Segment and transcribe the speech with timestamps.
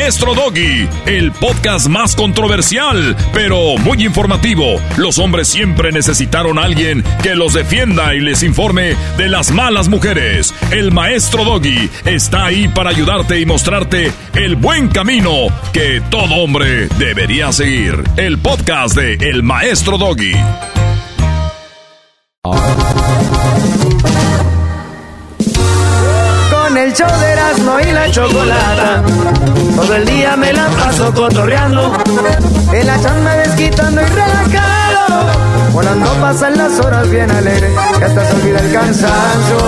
[0.00, 4.80] Maestro Doggy, el podcast más controversial, pero muy informativo.
[4.96, 9.90] Los hombres siempre necesitaron a alguien que los defienda y les informe de las malas
[9.90, 10.54] mujeres.
[10.70, 16.88] El Maestro Doggy está ahí para ayudarte y mostrarte el buen camino que todo hombre
[16.98, 18.02] debería seguir.
[18.16, 20.32] El podcast de El Maestro Doggy.
[26.70, 29.02] Con el show de Erasmo y la chocolata.
[29.74, 31.92] Todo el día me la paso cotorreando.
[32.72, 35.72] En la chamba desquitando y relajado.
[35.72, 37.72] Volando pasan las horas bien alegre.
[37.98, 39.58] Que hasta se olvida el cansancio.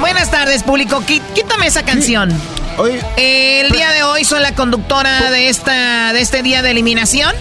[0.00, 1.00] Buenas tardes, público.
[1.06, 2.32] Quítame esa canción.
[3.18, 7.36] El día de hoy soy la conductora de esta de este día de eliminación.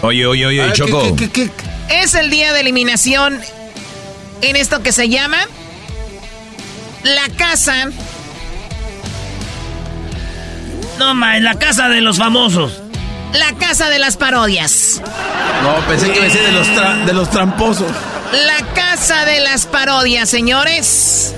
[0.00, 1.02] Oye, oye, oye, Choco.
[1.90, 3.42] Es el día de eliminación
[4.42, 5.38] en esto que se llama
[7.02, 7.90] la casa.
[10.98, 12.80] No, ma, en la casa de los famosos.
[13.32, 15.00] La casa de las parodias.
[15.62, 17.90] No, pensé que iba a decir de los, tra- de los tramposos.
[18.32, 21.34] La casa de las parodias, señores.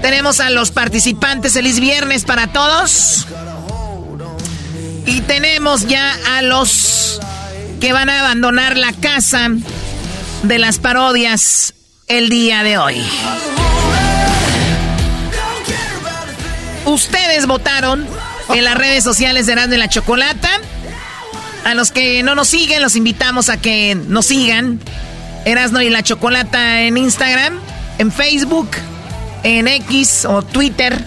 [0.00, 1.52] Tenemos a los participantes.
[1.54, 3.26] Feliz viernes para todos.
[5.06, 7.20] Y tenemos ya a los
[7.80, 9.48] que van a abandonar la casa
[10.44, 11.73] de las parodias
[12.08, 13.02] el día de hoy.
[16.84, 18.06] Ustedes votaron
[18.54, 20.50] en las redes sociales de Erasmo y la Chocolata.
[21.64, 24.80] A los que no nos siguen, los invitamos a que nos sigan.
[25.46, 27.58] Erasno y la Chocolata en Instagram,
[27.98, 28.70] en Facebook,
[29.42, 31.02] en X o Twitter.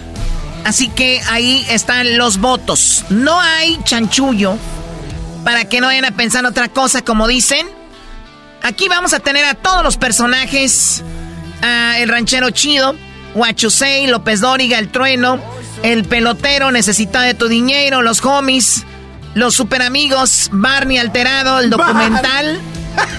[0.64, 3.04] Así que ahí están los votos.
[3.08, 4.56] No hay chanchullo
[5.44, 7.77] para que no vayan a pensar otra cosa, como dicen.
[8.62, 11.02] Aquí vamos a tener a todos los personajes.
[11.62, 12.94] A el ranchero chido,
[13.34, 15.40] Huachusei, López Dóriga, el trueno,
[15.82, 18.84] el pelotero, necesita de tu dinero, los homies,
[19.34, 22.60] los super amigos, Barney alterado, el documental,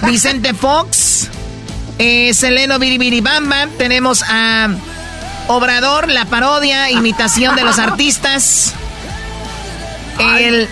[0.06, 1.28] Vicente Fox,
[1.98, 4.68] eh, Seleno Biribiribamba, tenemos a
[5.48, 8.72] Obrador, la parodia, imitación de los artistas.
[10.18, 10.68] El,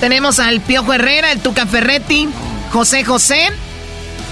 [0.00, 2.28] tenemos al Piojo Herrera, el Tuca Ferretti,
[2.72, 3.50] José José,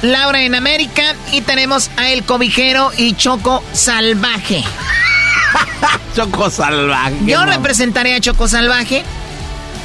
[0.02, 4.62] Laura en América y tenemos a El Cobijero y Choco Salvaje.
[6.14, 7.14] Choco salvaje.
[7.24, 9.04] Yo representaré a Choco Salvaje.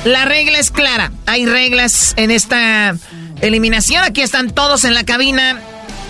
[0.05, 1.11] La regla es clara.
[1.25, 2.95] Hay reglas en esta
[3.41, 4.03] eliminación.
[4.03, 5.59] Aquí están todos en la cabina.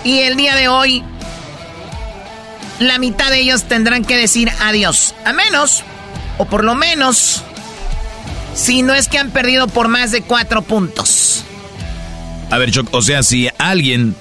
[0.04, 1.04] Y el día de hoy,
[2.80, 5.14] la mitad de ellos tendrán que decir adiós.
[5.24, 5.84] A menos,
[6.38, 7.42] o por lo menos,
[8.54, 11.44] si no es que han perdido por más de cuatro puntos.
[12.52, 14.14] A ver, Choc, o sea, si alguien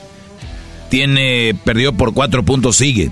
[0.90, 3.12] tiene perdió por cuatro puntos, sigue.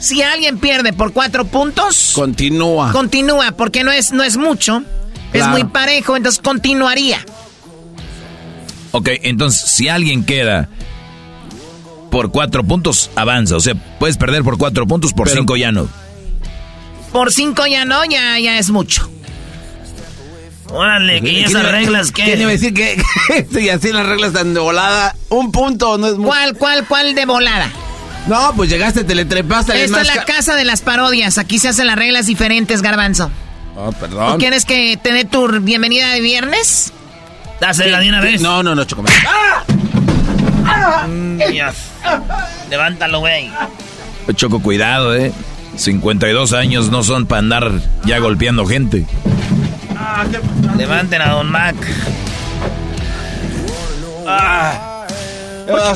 [0.00, 2.92] Si alguien pierde por cuatro puntos, Continúa.
[2.92, 4.82] continúa, porque no es, no es mucho.
[5.32, 7.18] Es muy parejo, entonces continuaría.
[8.92, 10.68] Ok, entonces, si alguien queda
[12.10, 13.56] por cuatro puntos, avanza.
[13.56, 15.88] O sea, puedes perder por cuatro puntos, por Pero- cinco ya no.
[17.12, 19.08] Por cinco ya no, ya, ya es mucho.
[20.70, 22.58] Órale, ¿y esas reglas ¿Quién iba a qué?
[22.58, 23.02] decir que
[23.52, 25.14] si así las reglas están de volada?
[25.30, 26.28] Un punto no es mucho.
[26.28, 27.70] ¿Cuál, cuál, cuál de volada?
[28.26, 29.82] No, pues llegaste, te le trepaste.
[29.82, 31.38] Esta es la ca- casa de las parodias.
[31.38, 33.30] Aquí se hacen las reglas diferentes, Garbanzo.
[33.76, 34.38] Oh, ¿O perdón.
[34.38, 36.92] quieres que te dé tu bienvenida de viernes?
[37.60, 38.40] Dásela de una vez.
[38.42, 39.12] No, no, no, Chocomel.
[41.08, 41.74] Mm, Dios.
[42.68, 43.50] Levántalo, güey.
[44.34, 45.32] Choco, cuidado, eh.
[45.76, 47.72] 52 años no son para andar
[48.04, 49.06] ya golpeando gente.
[50.76, 51.76] Levanten a Don Mac.
[54.26, 55.06] Ah,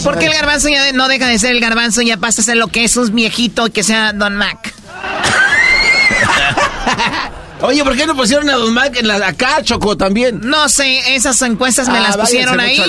[0.03, 2.45] ¿Por qué el garbanzo ya no deja de ser el garbanzo y ya pasa a
[2.45, 4.75] ser lo que es un viejito y que sea Don Mac?
[7.61, 10.41] Oye, ¿por qué no pusieron a Don Mike en la acá, Choco, también?
[10.43, 12.83] No sé, esas encuestas me Ah, las pusieron ahí.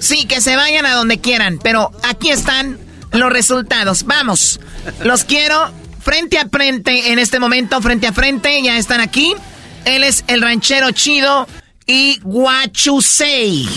[0.00, 2.78] Sí, que se vayan a donde quieran, pero aquí están
[3.12, 4.04] los resultados.
[4.04, 4.60] Vamos,
[5.04, 5.70] los quiero
[6.00, 9.34] frente a frente en este momento, frente a frente, ya están aquí.
[9.86, 11.46] Él es el ranchero chido
[11.86, 13.68] y Guachusei.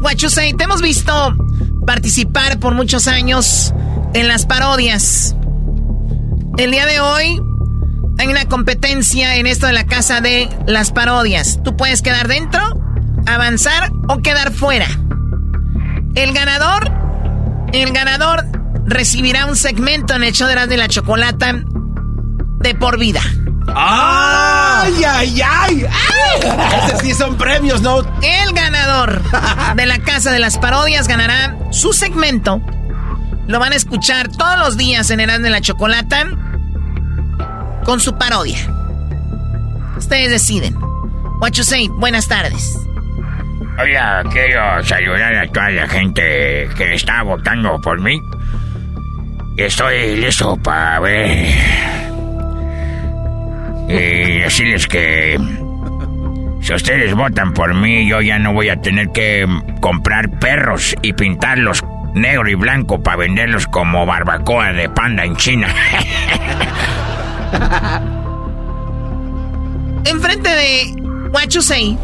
[0.00, 1.36] Guachusei, te hemos visto
[1.86, 3.74] participar por muchos años
[4.14, 5.36] en las parodias.
[6.56, 7.38] El día de hoy
[8.18, 11.60] hay una competencia en esto de la casa de las parodias.
[11.62, 12.62] Tú puedes quedar dentro,
[13.26, 14.88] avanzar o quedar fuera.
[16.14, 16.90] El ganador,
[17.74, 22.98] el ganador recibirá un segmento en el show de las de la chocolata de por
[22.98, 23.20] vida.
[23.74, 25.86] ¡Ay, ay, ay!
[25.88, 26.86] ¡Ay!
[26.86, 28.00] Esos sí son premios, ¿no?
[28.22, 29.22] El ganador
[29.74, 32.60] de la casa de las parodias ganará su segmento.
[33.46, 36.26] Lo van a escuchar todos los días en Erasmo de la Chocolata
[37.84, 38.58] con su parodia.
[39.96, 40.76] Ustedes deciden.
[41.40, 42.76] What you say, buenas tardes.
[43.78, 48.20] Hola, quiero saludar a toda la gente que está votando por mí.
[49.56, 51.54] Estoy listo para ver.
[53.88, 55.38] Y decirles que.
[56.60, 59.46] Si ustedes votan por mí, yo ya no voy a tener que
[59.80, 61.82] comprar perros y pintarlos
[62.12, 65.68] negro y blanco para venderlos como barbacoa de panda en China.
[70.04, 70.92] Enfrente de
[71.60, 71.96] say,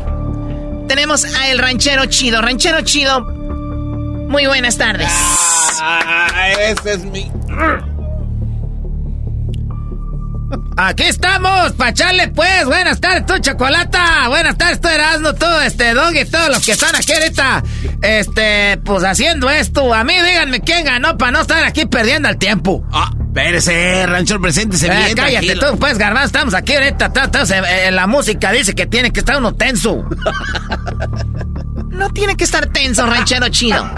[0.86, 2.40] tenemos a el ranchero chido.
[2.40, 3.41] Ranchero chido,
[4.32, 5.08] muy buenas tardes.
[5.80, 7.30] Ah, ese es mi.
[10.76, 12.64] Aquí estamos, pa' echarle pues.
[12.64, 14.28] Buenas tardes, tú, Chocolata.
[14.28, 17.62] Buenas tardes, tú, Erasmo, tú, este, Dog y todos los que están aquí ahorita,
[18.02, 19.92] este, pues haciendo esto.
[19.94, 22.84] A mí díganme quién ganó para no estar aquí perdiendo el tiempo.
[22.90, 25.14] Ah, espérese, rancho, preséntese Eh, bien.
[25.14, 25.72] cállate tranquilo.
[25.72, 29.20] tú, pues, Garbanzo, estamos aquí ahorita, está- estamos en la música dice que tiene que
[29.20, 30.04] estar uno tenso.
[32.02, 33.88] No tiene que estar tenso, ranchero chido.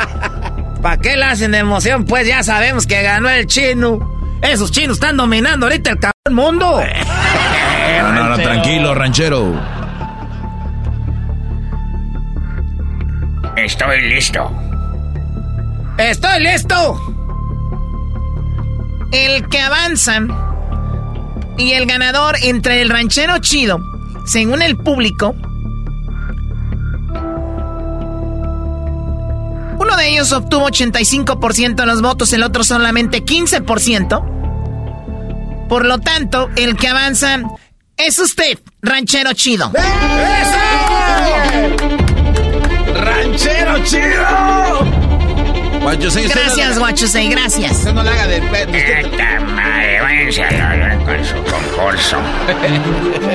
[0.83, 2.05] ¿Para qué la hacen de emoción?
[2.05, 3.99] Pues ya sabemos que ganó el chino.
[4.43, 6.83] Esos chinos están dominando ahorita el cabrón mundo.
[8.03, 9.59] No, no, no, tranquilo, ranchero.
[13.57, 14.53] Estoy listo.
[15.97, 17.01] ¡Estoy listo!
[19.13, 20.19] El que avanza
[21.57, 23.81] y el ganador entre el ranchero chido,
[24.27, 25.35] según el público,
[29.85, 35.67] uno de ellos obtuvo 85% de los votos, el otro solamente 15%.
[35.69, 37.39] Por lo tanto, el que avanza
[37.97, 39.71] es usted, ranchero chido.
[42.95, 45.05] ¡Ranchero chido!
[45.83, 47.73] Guacho, sí, usted Gracias, no- Guachusei, gracias.
[47.73, 52.17] Usted no le haga de pe- usted- Esta madre, váyanse a la con su concurso.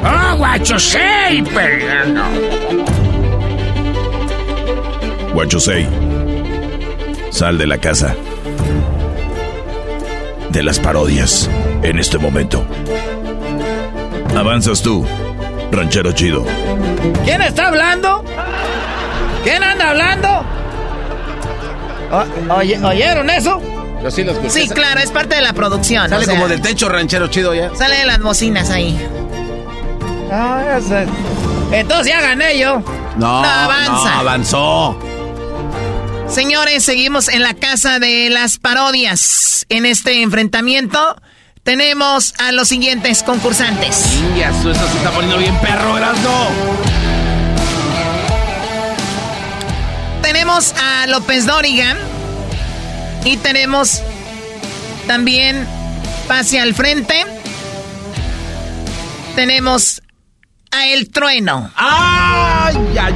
[0.34, 0.98] ¡Oh, guacho, sí!
[1.54, 2.86] Perdón.
[5.34, 5.88] Guachosei,
[7.30, 8.16] sal de la casa
[10.50, 11.50] de las parodias
[11.84, 12.66] en este momento.
[14.36, 15.06] Avanzas tú,
[15.72, 16.44] ranchero chido.
[17.24, 18.24] ¿Quién está hablando?
[19.44, 20.44] ¿Quién anda hablando?
[22.12, 23.62] O- oye- ¿Oyeron eso?
[24.02, 24.50] Yo sí lo escuché.
[24.50, 26.10] Sí, claro, es parte de la producción.
[26.10, 27.76] Sale o sea, como del techo ranchero chido ya.
[27.76, 28.98] Sale de las bocinas ahí.
[30.32, 31.06] Ah, ese-
[31.72, 32.82] Entonces ya gané yo.
[33.18, 33.92] No, No, avanza.
[33.92, 35.00] no, avanzó.
[36.32, 39.66] Señores, seguimos en la casa de las parodias.
[39.70, 41.16] En este enfrentamiento
[41.64, 44.06] tenemos a los siguientes concursantes.
[44.38, 46.50] Ya, esto se está poniendo bien perro, Erasmo.
[50.22, 51.98] Tenemos a López Dóriga
[53.26, 54.04] y tenemos
[55.08, 55.68] también
[56.28, 57.26] pase al frente.
[59.36, 60.02] Tenemos
[60.72, 61.72] a El Trueno.
[61.76, 63.14] ¡Ay, ay,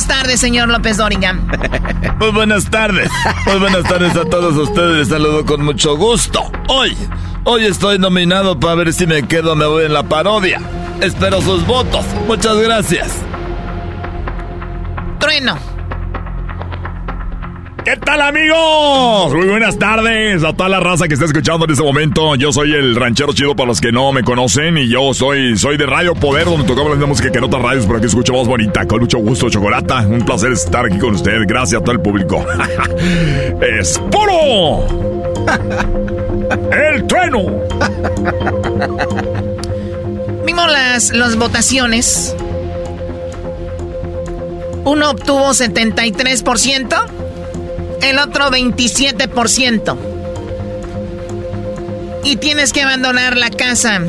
[0.00, 1.34] buenas tardes, señor López Dóriga.
[2.18, 3.10] Muy buenas tardes.
[3.46, 4.96] Muy buenas tardes a todos ustedes.
[4.96, 6.50] Les saludo con mucho gusto.
[6.68, 6.96] Hoy,
[7.44, 10.60] hoy estoy nominado para ver si me quedo o me voy en la parodia.
[11.02, 12.06] Espero sus votos.
[12.26, 13.12] Muchas gracias.
[15.18, 15.69] Trueno.
[17.84, 19.34] ¿Qué tal amigos?
[19.34, 22.34] Muy buenas tardes a toda la raza que está escuchando en este momento.
[22.36, 25.78] Yo soy el ranchero chido para los que no me conocen y yo soy, soy
[25.78, 28.34] de Radio Poder donde tocamos la misma música que en otras radios, pero aquí escucho
[28.34, 28.86] voz bonita.
[28.86, 30.06] Con mucho gusto, Chocolata.
[30.06, 31.38] Un placer estar aquí con usted.
[31.46, 32.44] Gracias a todo el público.
[33.62, 34.86] ¡Es puro!
[36.72, 37.46] ¡El trueno!
[40.44, 42.36] Vimos las, las votaciones.
[44.84, 47.29] Uno obtuvo 73%,
[48.02, 49.96] el otro 27%.
[52.24, 54.00] Y tienes que abandonar la casa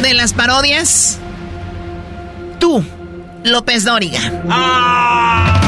[0.00, 1.18] de las parodias.
[2.58, 2.84] Tú,
[3.44, 4.20] López Dóriga.
[4.48, 5.60] Ah.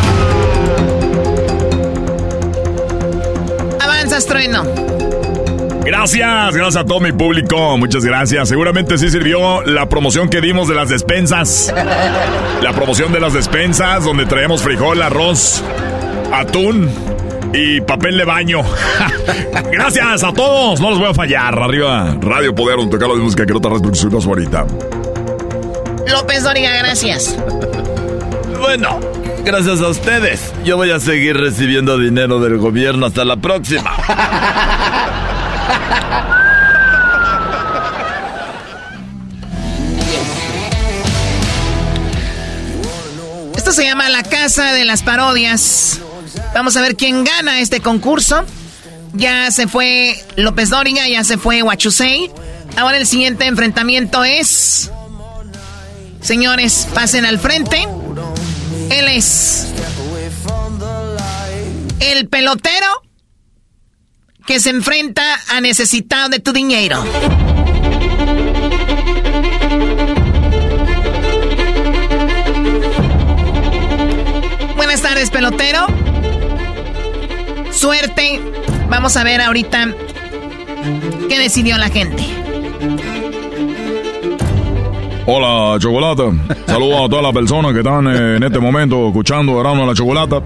[3.80, 4.64] Avanzas, trueno.
[5.84, 7.76] Gracias, gracias a todo mi público.
[7.78, 8.48] Muchas gracias.
[8.48, 11.72] Seguramente sí sirvió la promoción que dimos de las despensas.
[12.62, 15.64] La promoción de las despensas, donde traemos frijol, arroz,
[16.32, 16.90] atún
[17.52, 18.62] y papel de baño.
[19.72, 20.80] gracias a todos.
[20.80, 21.58] No los voy a fallar.
[21.58, 24.66] Arriba, Radio Poder, un tocalo de música que no te más bonita.
[26.08, 27.38] López Doriga, gracias.
[28.58, 29.00] Bueno,
[29.44, 30.52] gracias a ustedes.
[30.64, 33.06] Yo voy a seguir recibiendo dinero del gobierno.
[33.06, 33.94] Hasta la próxima.
[43.56, 46.00] Esto se llama La Casa de las Parodias.
[46.54, 48.44] Vamos a ver quién gana este concurso.
[49.12, 52.30] Ya se fue López Dóriga, ya se fue Huachusei.
[52.76, 54.90] Ahora el siguiente enfrentamiento es...
[56.20, 57.86] Señores, pasen al frente.
[58.90, 59.66] Él es...
[62.00, 62.86] El pelotero
[64.46, 67.04] que se enfrenta a necesitado de tu dinero.
[74.76, 75.86] Buenas tardes, pelotero.
[77.80, 78.38] Suerte.
[78.90, 79.94] Vamos a ver ahorita
[81.30, 82.22] qué decidió la gente.
[85.24, 86.24] Hola, Chocolata.
[86.66, 90.42] Saludos a todas las personas que están eh, en este momento escuchando Grano la Chocolata.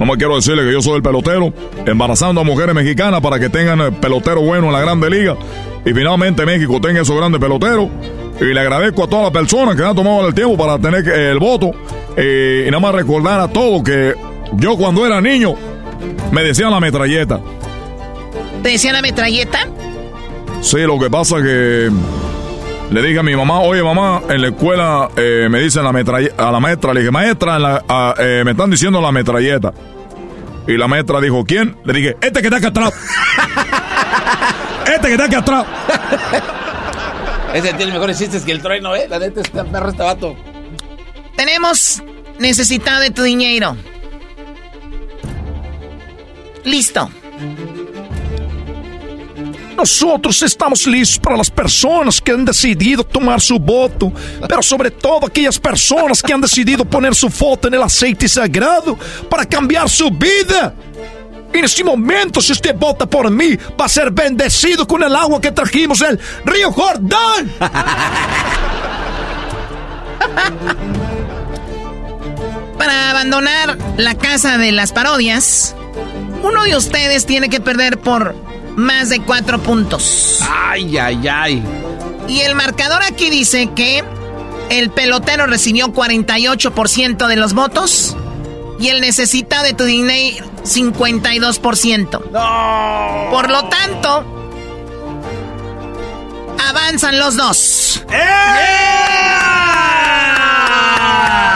[0.00, 1.54] No me quiero decirle que yo soy el pelotero,
[1.86, 5.36] embarazando a mujeres mexicanas para que tengan el pelotero bueno en la Grande Liga.
[5.86, 7.86] Y finalmente México tenga esos grandes peloteros.
[8.40, 11.38] Y le agradezco a todas las personas que han tomado el tiempo para tener el
[11.38, 11.70] voto.
[12.18, 14.14] y nada más recordar a todos que
[14.54, 15.54] yo cuando era niño
[16.32, 17.40] me decían la metralleta.
[18.62, 19.66] ¿Te decían la metralleta?
[20.60, 21.90] Sí, lo que pasa que
[22.90, 26.48] le dije a mi mamá, oye mamá, en la escuela eh, me dicen la metralleta,
[26.48, 27.82] a la maestra, le dije, maestra,
[28.18, 29.72] eh, me están diciendo la metralleta.
[30.66, 31.76] Y la maestra dijo, ¿quién?
[31.84, 32.92] Le dije, este que está aquí atrás.
[34.94, 35.66] este que está aquí atrás.
[37.54, 39.06] Ese tiene mejores chistes que el trueno, ¿eh?
[39.08, 40.34] La neta está perro este vato.
[41.36, 42.02] Tenemos
[42.38, 43.76] necesitado de tu dinero.
[46.64, 47.10] Listo.
[49.76, 54.12] Nosotros estamos listos para las personas que han decidido tomar su voto,
[54.48, 58.96] pero sobre todo aquellas personas que han decidido poner su foto en el aceite sagrado
[59.28, 60.74] para cambiar su vida.
[61.52, 65.40] En este momento, si usted vota por mí, va a ser bendecido con el agua
[65.40, 67.52] que trajimos del río Jordán.
[72.78, 75.76] Para abandonar la casa de las parodias,
[76.44, 78.34] uno de ustedes tiene que perder por
[78.76, 80.40] más de cuatro puntos.
[80.42, 81.62] Ay, ay, ay.
[82.28, 84.04] Y el marcador aquí dice que
[84.70, 88.14] el pelotero recibió 48% de los votos
[88.78, 92.30] y el necesita de tu dinero 52%.
[92.30, 93.30] No.
[93.30, 94.24] Por lo tanto,
[96.68, 98.04] avanzan los dos.
[98.10, 98.18] ¡Eh!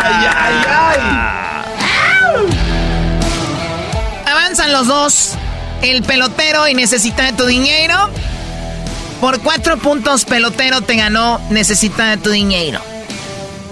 [0.00, 1.38] ¡Ay, ay, ay!
[4.68, 5.34] Avanzan los dos
[5.82, 7.94] el pelotero y necesita de tu dinero.
[9.20, 12.80] Por cuatro puntos, pelotero te ganó, necesita de tu dinero.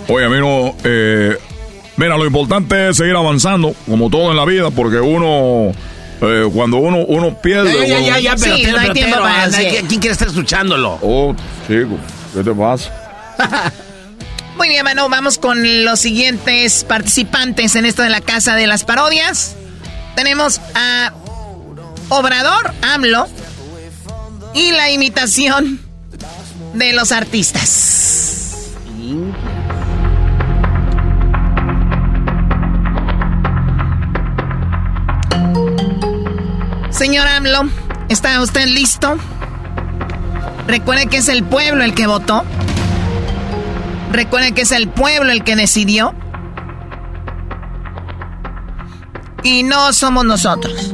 [0.08, 1.36] Oye, amigo, eh,
[1.96, 5.72] mira, lo importante es seguir avanzando, como todo en la vida, porque uno,
[6.22, 7.88] eh, cuando uno, uno pierde...
[7.88, 10.98] Ya, ya, ya, ya, pelotero, sí, no hay tiempo para ¿Quién quiere estar escuchándolo?
[11.02, 11.34] Oh,
[11.66, 11.98] chico,
[12.34, 12.92] ¿qué te pasa?
[14.56, 18.84] Muy bien, mano, vamos con los siguientes participantes en esto de la Casa de las
[18.84, 19.56] Parodias.
[20.16, 21.12] Tenemos a
[22.08, 23.28] Obrador, AMLO
[24.54, 25.78] y la imitación
[26.72, 28.72] de los artistas.
[36.90, 37.68] Señor AMLO,
[38.08, 39.18] ¿está usted listo?
[40.66, 42.42] Recuerde que es el pueblo el que votó.
[44.12, 46.14] Recuerde que es el pueblo el que decidió.
[49.48, 50.92] Y no somos nosotros.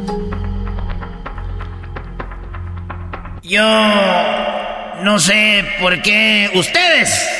[3.42, 3.64] Yo
[5.00, 7.30] no sé por qué ustedes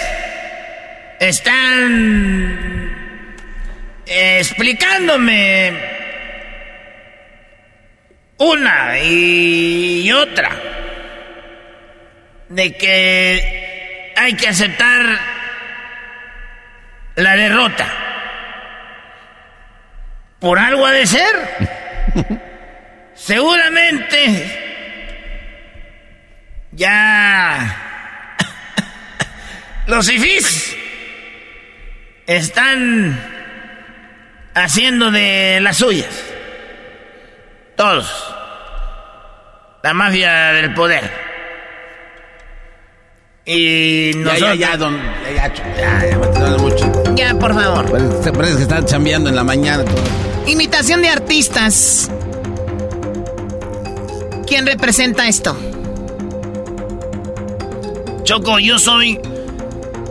[1.21, 2.97] están
[4.07, 5.79] explicándome
[8.39, 10.51] una y otra
[12.49, 15.21] de que hay que aceptar
[17.17, 18.12] la derrota.
[20.43, 21.37] Por algo ha de ser.
[23.15, 24.59] Seguramente
[26.73, 27.77] ya
[29.87, 30.77] los ifís
[32.27, 33.21] están
[34.55, 36.25] haciendo de las suyas.
[37.77, 38.35] Todos.
[39.85, 41.09] La mafia del poder.
[43.45, 44.41] Y nosotros...
[44.41, 45.01] Ya, ya, ya, don...
[45.37, 47.15] Ya, ya, ya, mucho.
[47.15, 47.91] Ya, por favor.
[47.93, 49.85] Parece, parece que están chambeando en la mañana.
[50.47, 52.11] Imitación de artistas.
[54.47, 55.57] ¿Quién representa esto?
[58.25, 59.21] Choco, yo soy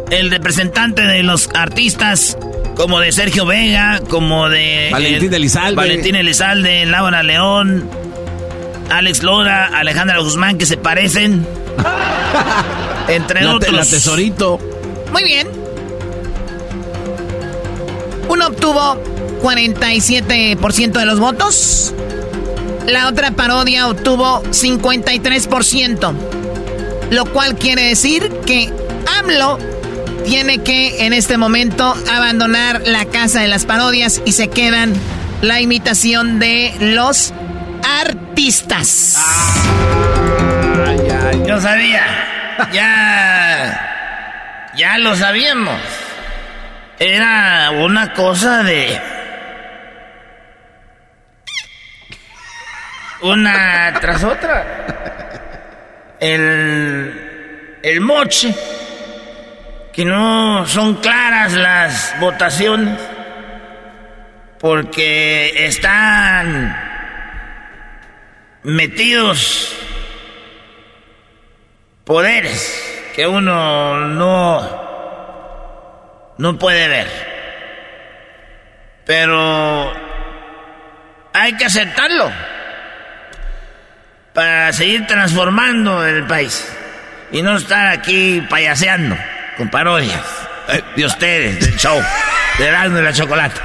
[0.10, 2.38] el representante de los artistas
[2.76, 4.90] como de Sergio Vega, como de...
[4.92, 5.76] Valentín Elizalde.
[5.76, 7.90] Valentín Elizalde, Laura León,
[8.90, 11.46] Alex Lora, Alejandra Guzmán, que se parecen.
[13.08, 13.74] entre otros.
[13.74, 14.60] La tesorito.
[15.12, 15.48] Muy bien.
[18.28, 18.98] Uno obtuvo
[19.42, 21.94] 47% de los votos.
[22.88, 26.14] La otra parodia obtuvo 53%.
[27.12, 28.72] Lo cual quiere decir que
[29.20, 29.60] AMLO
[30.26, 34.94] tiene que en este momento abandonar la casa de las parodias y se quedan
[35.42, 37.34] la imitación de los
[37.84, 39.18] artistas.
[41.48, 42.04] Yo sabía.
[42.72, 43.88] Ya.
[44.76, 45.80] Ya lo sabíamos.
[47.00, 49.21] Era una cosa de.
[53.22, 54.66] Una tras otra.
[56.20, 57.78] El.
[57.84, 58.54] El moche.
[59.94, 63.00] Que no son claras las votaciones.
[64.60, 66.78] Porque están
[68.64, 69.76] metidos
[72.04, 74.82] poderes que uno no
[76.38, 77.08] no puede ver.
[79.06, 79.94] Pero
[81.34, 82.32] hay que aceptarlo
[84.34, 86.66] para seguir transformando el país
[87.32, 89.18] y no estar aquí payaseando
[89.58, 90.22] con parodias
[90.96, 92.02] de ustedes, del show,
[92.58, 93.60] de Erasmo de la Chocolate.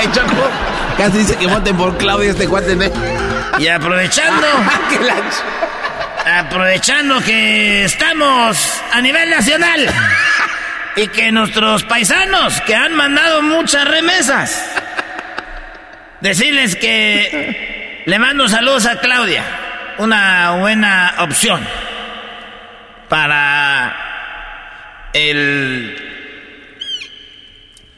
[0.00, 0.50] ¡Ey, Choco!
[0.96, 2.76] Casi dice que voten por Claudia este cuate.
[3.58, 4.46] Y aprovechando...
[6.26, 9.86] aprovechando que estamos a nivel nacional
[10.96, 14.62] y que nuestros paisanos que han mandado muchas remesas,
[16.20, 17.77] decirles que
[18.08, 19.44] le mando saludos a Claudia,
[19.98, 21.60] una buena opción
[23.06, 23.94] para
[25.12, 25.94] el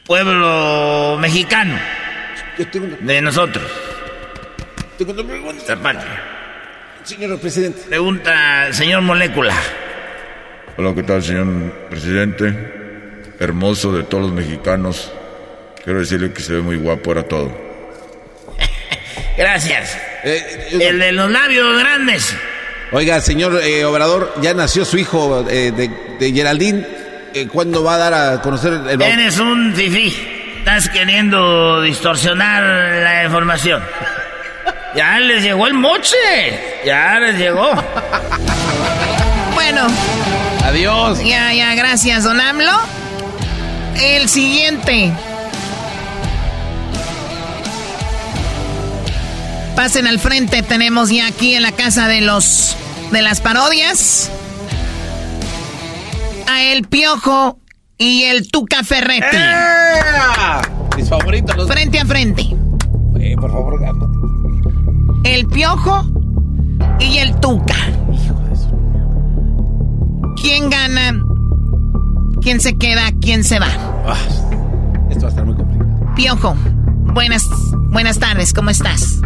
[0.05, 1.79] pueblo mexicano
[2.99, 3.63] de nosotros.
[4.99, 6.21] Esta patria.
[7.03, 7.83] Señor presidente.
[7.87, 9.55] Pregunta, señor Molécula.
[10.75, 11.47] Hola, ¿qué tal, señor
[11.89, 13.33] presidente?
[13.39, 15.09] Hermoso de todos los mexicanos.
[15.81, 17.70] Quiero decirle que se ve muy guapo, era todo.
[19.37, 19.97] Gracias.
[20.23, 22.35] Eh, el de los labios grandes.
[22.91, 25.89] Oiga, señor eh, Obrador, ya nació su hijo eh, de,
[26.19, 26.85] de, Geraldine.
[27.51, 30.13] ¿Cuándo va a dar a conocer el Eres un fifí.
[30.57, 32.61] Estás queriendo distorsionar
[33.03, 33.81] la información.
[34.95, 36.17] Ya les llegó el moche.
[36.85, 37.71] Ya les llegó.
[39.53, 39.87] Bueno.
[40.65, 41.23] Adiós.
[41.23, 42.77] Ya, ya, gracias, don AMLO.
[43.95, 45.13] El siguiente.
[49.75, 52.75] Pasen al frente, tenemos ya aquí en la casa de los
[53.11, 54.29] de las parodias
[56.47, 57.59] a El Piojo
[57.97, 59.37] y el Tuca Ferretti.
[60.97, 61.67] Mis favoritos.
[61.67, 62.43] Frente a frente.
[63.19, 63.79] Eh, por favor,
[65.23, 66.05] El Piojo
[66.99, 67.75] y el Tuca.
[70.41, 71.23] ¿Quién gana?
[72.41, 73.11] ¿Quién se queda?
[73.21, 73.69] ¿Quién se va?
[74.07, 74.17] Ah,
[75.09, 76.13] esto va a estar muy complicado.
[76.15, 76.55] Piojo,
[77.13, 77.45] buenas,
[77.91, 79.21] buenas tardes, ¿cómo estás?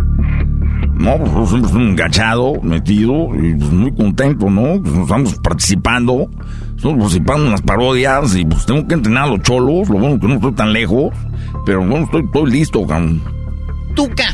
[0.95, 4.81] No, pues estamos enganchado, metido y pues, muy contento, ¿no?
[4.81, 6.29] Pues, estamos participando,
[6.75, 10.19] estamos participando en las parodias y pues tengo que entrenar a los cholos, lo bueno
[10.19, 11.13] que no estoy tan lejos,
[11.65, 13.21] pero bueno, estoy, estoy listo, cabrón.
[13.93, 14.25] Tuca.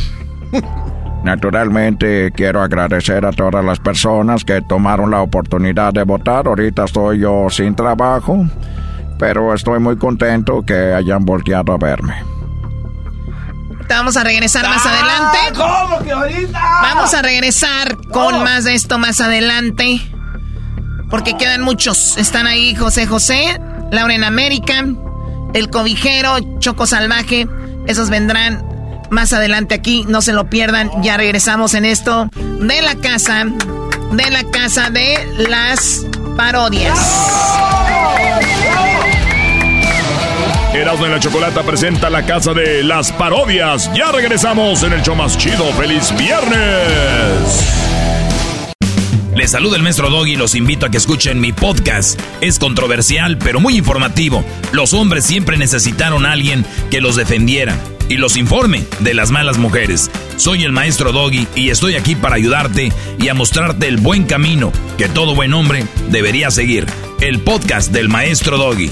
[1.23, 6.47] Naturalmente quiero agradecer a todas las personas que tomaron la oportunidad de votar.
[6.47, 8.45] Ahorita estoy yo sin trabajo,
[9.19, 12.40] pero estoy muy contento que hayan volteado a verme.
[13.91, 15.37] Vamos a regresar más adelante.
[15.55, 16.59] ¿Cómo que ahorita?
[16.81, 20.01] Vamos a regresar con más de esto más adelante.
[21.09, 22.17] Porque quedan muchos.
[22.17, 23.59] Están ahí José José,
[23.91, 24.85] Laura en América,
[25.53, 27.47] El Cobijero, Choco Salvaje.
[27.85, 28.65] Esos vendrán
[29.11, 30.05] más adelante aquí.
[30.07, 30.89] No se lo pierdan.
[31.03, 33.45] Ya regresamos en esto de la casa,
[34.13, 36.05] de la casa de las
[36.37, 36.97] parodias.
[40.73, 43.91] Erasmo y la Chocolata presenta la casa de las parodias.
[43.93, 45.65] Ya regresamos en el show más chido.
[45.73, 47.67] ¡Feliz viernes!
[49.35, 52.19] Les saluda el maestro Doggy y los invito a que escuchen mi podcast.
[52.39, 54.45] Es controversial, pero muy informativo.
[54.71, 59.57] Los hombres siempre necesitaron a alguien que los defendiera y los informe de las malas
[59.57, 60.09] mujeres.
[60.37, 64.71] Soy el maestro Doggy y estoy aquí para ayudarte y a mostrarte el buen camino
[64.97, 66.85] que todo buen hombre debería seguir.
[67.19, 68.91] El podcast del maestro Doggy.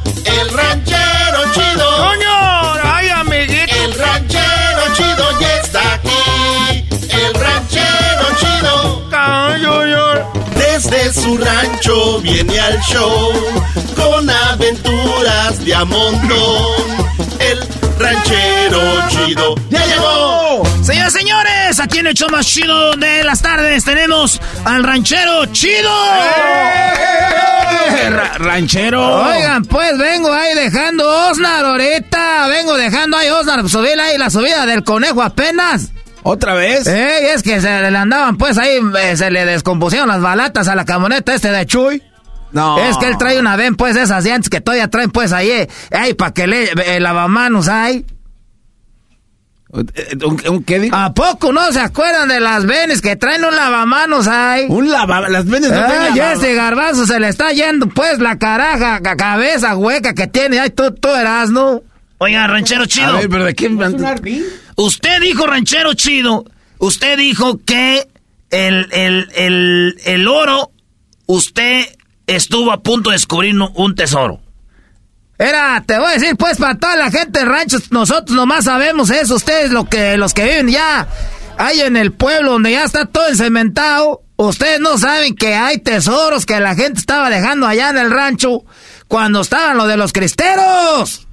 [0.25, 1.97] El ranchero chido.
[1.97, 2.73] ¡Coño!
[2.83, 3.75] ¡Ay, amiguito!
[3.83, 6.85] El ranchero chido ya está aquí.
[7.09, 9.01] El ranchero chido.
[10.55, 13.31] Desde su rancho viene al show
[13.95, 17.07] con aventuras de a montón.
[17.39, 20.63] El ranchero chido ya llegó.
[20.83, 25.89] Señores, señores, aquí en el show más chido de las tardes tenemos al ranchero chido.
[26.15, 27.11] ¡Eh!
[28.37, 29.23] ranchero.
[29.23, 32.47] Oigan, pues vengo ahí dejando Osnar ahorita.
[32.47, 33.67] Vengo dejando ahí Osnar.
[33.69, 35.91] Subí ahí la subida del conejo apenas.
[36.23, 36.85] ¿Otra vez?
[36.87, 40.75] Eh, es que se le andaban, pues ahí eh, se le descompusieron las balatas a
[40.75, 42.03] la camioneta este de Chuy.
[42.51, 42.77] No.
[42.79, 45.69] Es que él trae una ven, pues, esas llantas que todavía traen, pues, ahí, eh,
[45.91, 48.05] ahí, para que le, el lavamanos ahí.
[49.69, 49.89] ¿Un,
[50.49, 50.95] un qué digo?
[50.97, 54.65] ¿A poco no se acuerdan de las venes que traen un lavamanos ahí?
[54.67, 55.29] Un lava...
[55.29, 59.15] Las venes no Ay, ya este garbanzo se le está yendo, pues, la caraja, la
[59.15, 60.59] cabeza hueca que tiene.
[60.59, 61.81] Ay, tú, tú eras, ¿no?
[62.17, 63.07] Oiga, ranchero chido.
[63.07, 63.79] A ver, pero ¿de quién
[64.75, 66.45] Usted dijo, ranchero chido,
[66.77, 68.07] usted dijo que
[68.49, 70.71] el, el, el, el oro,
[71.27, 71.85] usted
[72.27, 74.39] estuvo a punto de descubrir un- tesoro.
[75.37, 79.09] Era, te voy a decir, pues, para toda la gente de ranchos, nosotros nomás sabemos
[79.09, 79.35] eso.
[79.35, 81.07] Ustedes, lo que, los que viven ya
[81.57, 86.45] ahí en el pueblo donde ya está todo encementado, ustedes no saben que hay tesoros
[86.45, 88.63] que la gente estaba dejando allá en el rancho
[89.07, 91.27] cuando estaban los de los cristeros.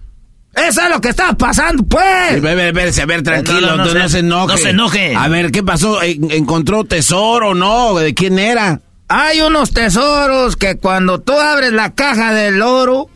[0.54, 2.02] Eso es lo que estaba pasando, pues.
[2.04, 4.52] A ver, a ver, a ver, tranquilo, No, no, no no, se- no se enoje.
[4.54, 5.14] no se enoje.
[5.16, 6.02] A ver, ¿qué pasó?
[6.02, 7.94] ¿En- ¿Encontró tesoro o no?
[7.98, 8.80] ¿De quién era?
[9.08, 13.08] Hay unos tesoros que cuando tú abres la caja del oro,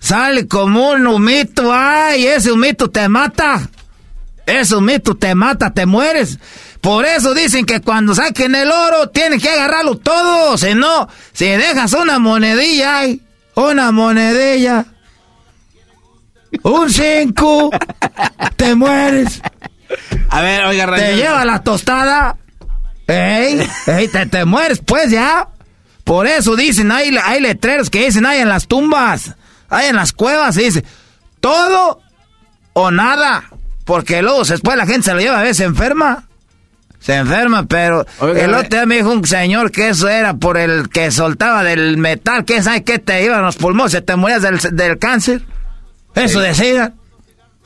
[0.00, 1.72] sale como un humito.
[1.72, 3.68] Ay, ese humito te mata.
[4.44, 6.38] Ese humito te mata, te mueres.
[6.80, 10.58] Por eso dicen que cuando saquen el oro, tienen que agarrarlo todo.
[10.58, 13.22] Si no, si dejas una monedilla, ay,
[13.54, 14.84] una monedilla,
[16.62, 17.70] un cinco,
[18.56, 19.40] te mueres.
[20.28, 22.36] A ver, oiga, Te lleva la tostada.
[23.06, 23.68] ¡Ey!
[23.86, 24.08] ¡Ey!
[24.08, 25.48] Te, te mueres, pues ya.
[26.04, 29.36] Por eso dicen, hay, hay letreros que dicen, hay en las tumbas,
[29.70, 30.84] hay en las cuevas, y dice,
[31.40, 32.00] todo
[32.74, 33.44] o nada.
[33.84, 36.24] Porque luego después la gente se lo lleva, a veces se enferma.
[37.00, 40.56] Se enferma, pero Oiga, el otro día me dijo un señor que eso era por
[40.56, 44.40] el que soltaba del metal, que sabe que te iban los pulmones, se te morías
[44.40, 45.42] del, del cáncer.
[46.14, 46.94] Eso decían.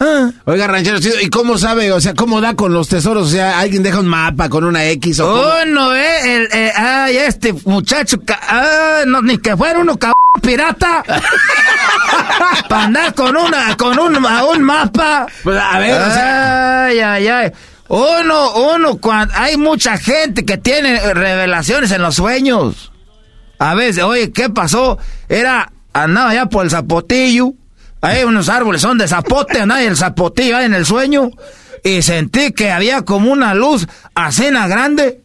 [0.01, 0.31] Ah.
[0.45, 1.91] Oiga, ranchero, ¿y cómo sabe?
[1.93, 3.29] O sea, ¿cómo da con los tesoros?
[3.29, 6.73] O sea, ¿alguien deja un mapa con una X o Oh, no, eh, el, eh,
[6.75, 11.03] ay, este muchacho, ah, no, ni que fuera uno cabrón pirata.
[12.69, 15.27] Para andar con una, con un, un mapa.
[15.43, 16.85] Pues, a ver, o sea.
[16.85, 17.53] Ay, ay, ay.
[17.89, 22.93] Uno, uno, cuando, hay mucha gente que tiene revelaciones en los sueños.
[23.59, 24.99] A veces, oye, ¿qué pasó?
[25.29, 27.55] Era, andaba allá por el zapotillo.
[28.01, 31.31] Hay unos árboles son de zapote, andaba el zapotillo ahí en el sueño.
[31.85, 34.31] Y sentí que había como una luz a
[34.69, 35.23] grande.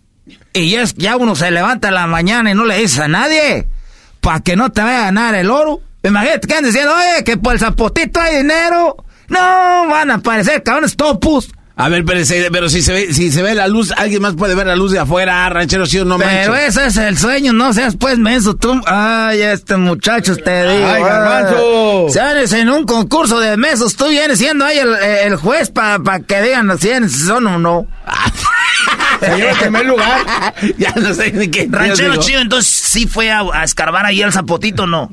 [0.54, 3.68] Y es, ya uno se levanta en la mañana y no le dice a nadie.
[4.22, 5.82] Para que no te vaya a ganar el oro.
[6.04, 8.98] Imagínate que andan diciendo, oye, que por el zapotito hay dinero.
[9.30, 11.52] No, van a aparecer cabrones topos.
[11.76, 14.54] A ver, pero, pero si se ve, si se ve la luz, alguien más puede
[14.54, 17.74] ver la luz de afuera, ranchero, sí o no Pero ese es el sueño, no
[17.74, 18.80] seas pues menso tú.
[18.86, 20.88] Ay, este muchacho te digo.
[20.88, 22.10] Ay, garbanzo.
[22.10, 26.44] Sales en un concurso de mesos, tú vienes siendo ahí el, juez para pa que
[26.44, 27.88] digan si son o no.
[29.20, 30.54] Se lleva el primer lugar.
[30.78, 31.68] ya no sé ni qué.
[31.72, 35.10] Ranchero chido, entonces sí fue a, escarbar ahí el zapotito, ¿no?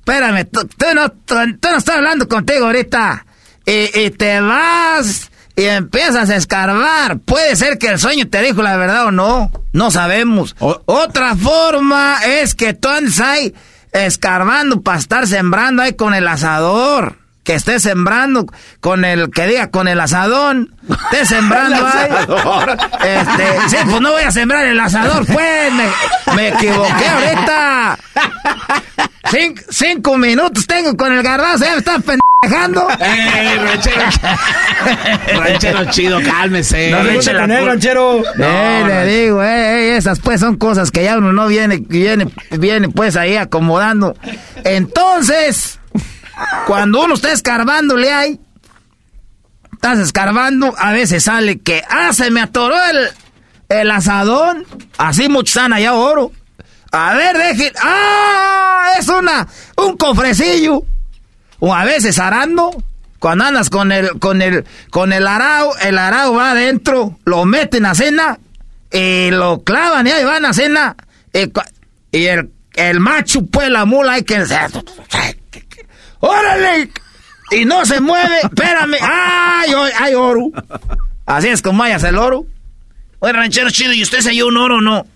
[0.00, 3.26] Espérame, tú, no, tú no estás hablando contigo ahorita
[3.68, 7.18] y, te vas y empiezas a escarbar.
[7.18, 9.50] Puede ser que el sueño te dijo la verdad o no.
[9.72, 10.56] No sabemos.
[10.58, 13.54] Otra forma es que tú andes ahí
[13.92, 17.18] escarbando para estar sembrando ahí con el asador.
[17.48, 18.44] Que estés sembrando
[18.80, 20.74] con el, que diga, con el asadón.
[21.04, 22.10] Estés sembrando ahí.
[23.02, 25.72] Este, sí, pues no voy a sembrar el asador, pues.
[26.36, 27.98] Me, equivoqué ahorita.
[29.70, 32.02] cinco minutos tengo con el garbazo, ya me estás
[32.42, 32.86] dejando.
[33.00, 34.02] ¡Eh, ranchero!
[35.40, 36.90] ranchero chido, cálmese.
[36.90, 38.22] No le la él, ranchero.
[38.38, 42.28] Eh, le digo, eh, eh, esas pues son cosas que ya uno no viene, viene,
[42.50, 44.14] viene pues ahí acomodando.
[44.64, 45.77] Entonces,
[46.66, 48.40] cuando uno está escarbándole ahí,
[49.72, 53.08] estás escarbando, a veces sale que, ah, se me atoró el,
[53.68, 54.66] el asadón.
[54.98, 56.32] Así muchos están allá oro.
[56.90, 59.46] A ver, deje, ah, es una,
[59.76, 60.82] un cofrecillo.
[61.60, 62.70] O a veces arando,
[63.18, 67.84] cuando andas con el, con el, con el arao, el arao va adentro, lo meten
[67.84, 68.38] a cena,
[68.92, 70.96] y lo clavan y ahí van a cena,
[71.32, 74.44] y, el, el macho, pues la mula hay que...
[76.20, 76.90] ¡Órale!
[77.50, 80.50] Y no se mueve, espérame, ¡ay, hay oro!
[81.26, 82.46] Así es como hayas el oro.
[83.20, 85.06] Oye, ranchero chido, ¿y usted se halló un oro o no?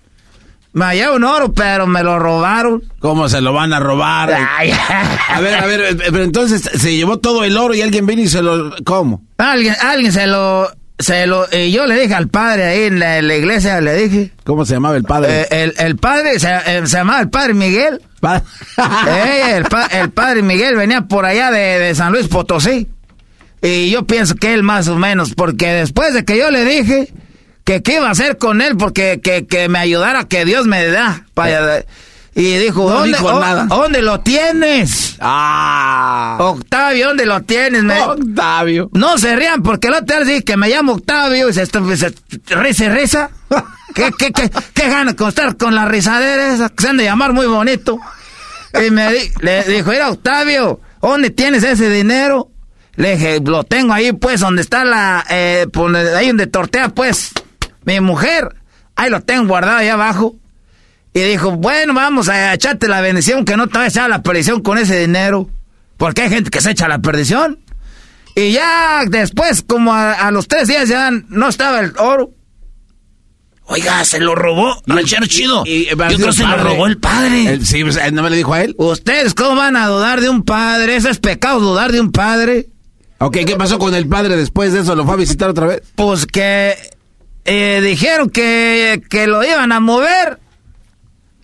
[0.74, 2.82] Me hallé un oro, pero me lo robaron.
[2.98, 4.32] ¿Cómo se lo van a robar?
[4.32, 8.22] a ver, a ver, eh, pero entonces se llevó todo el oro y alguien vino
[8.22, 8.74] y se lo...
[8.84, 9.22] ¿Cómo?
[9.36, 10.70] Alguien, alguien se lo...
[10.98, 14.33] Se lo, y yo le dije al padre ahí en la, iglesia, le dije.
[14.44, 15.48] ¿Cómo se llamaba el padre?
[15.50, 18.00] Eh, el, padre, se, eh, se, llamaba el padre Miguel.
[18.22, 22.88] el, el, padre Miguel venía por allá de, de San Luis Potosí.
[23.62, 27.12] Y yo pienso que él más o menos, porque después de que yo le dije,
[27.64, 30.87] que qué iba a hacer con él porque que, que me ayudara que Dios me
[30.87, 31.26] da.
[31.35, 31.85] Para,
[32.34, 33.18] y dijo, ¿dónde,
[33.68, 35.16] ¿dónde lo tienes?
[35.20, 36.38] Ah.
[36.40, 37.84] Octavio, ¿dónde lo tienes?
[38.06, 38.88] Octavio.
[38.94, 42.14] No se rían porque el otro día que me llamo Octavio y se, se,
[42.54, 43.30] reza reza.
[43.94, 46.70] ¿Qué, qué, qué, qué gana con estar con la risadera esa?
[46.70, 47.98] Que se han de llamar muy bonito.
[48.82, 52.48] Y me le dijo, mira Octavio, ¿dónde tienes ese dinero?
[52.96, 55.66] Le dije, lo tengo ahí pues, donde está la, eh,
[56.16, 57.32] ahí donde tortea pues
[57.84, 58.54] mi mujer,
[58.96, 60.36] ahí lo tengo guardado ahí abajo.
[61.14, 64.22] Y dijo, bueno, vamos a echarte la bendición, que no te vayas a echar la
[64.22, 65.51] perdición con ese dinero.
[65.98, 67.61] Porque hay gente que se echa la perdición.
[68.35, 72.31] Y ya después, como a, los tres días ya no estaba el oro.
[73.64, 75.64] Oiga, se lo robó, ranchero chido.
[75.66, 77.61] Y, Yo creo que se lo robó el padre.
[77.64, 78.75] sí, pues, ¿no me lo dijo a él?
[78.79, 80.96] ¿Ustedes cómo van a dudar de un padre?
[80.96, 82.68] ¿Eso es pecado dudar de un padre?
[83.18, 84.96] Ok, ¿qué pasó con el padre después de eso?
[84.96, 85.83] ¿Lo fue a visitar otra vez?
[85.94, 86.75] Pues que
[87.44, 90.41] eh, dijeron que, que lo iban a mover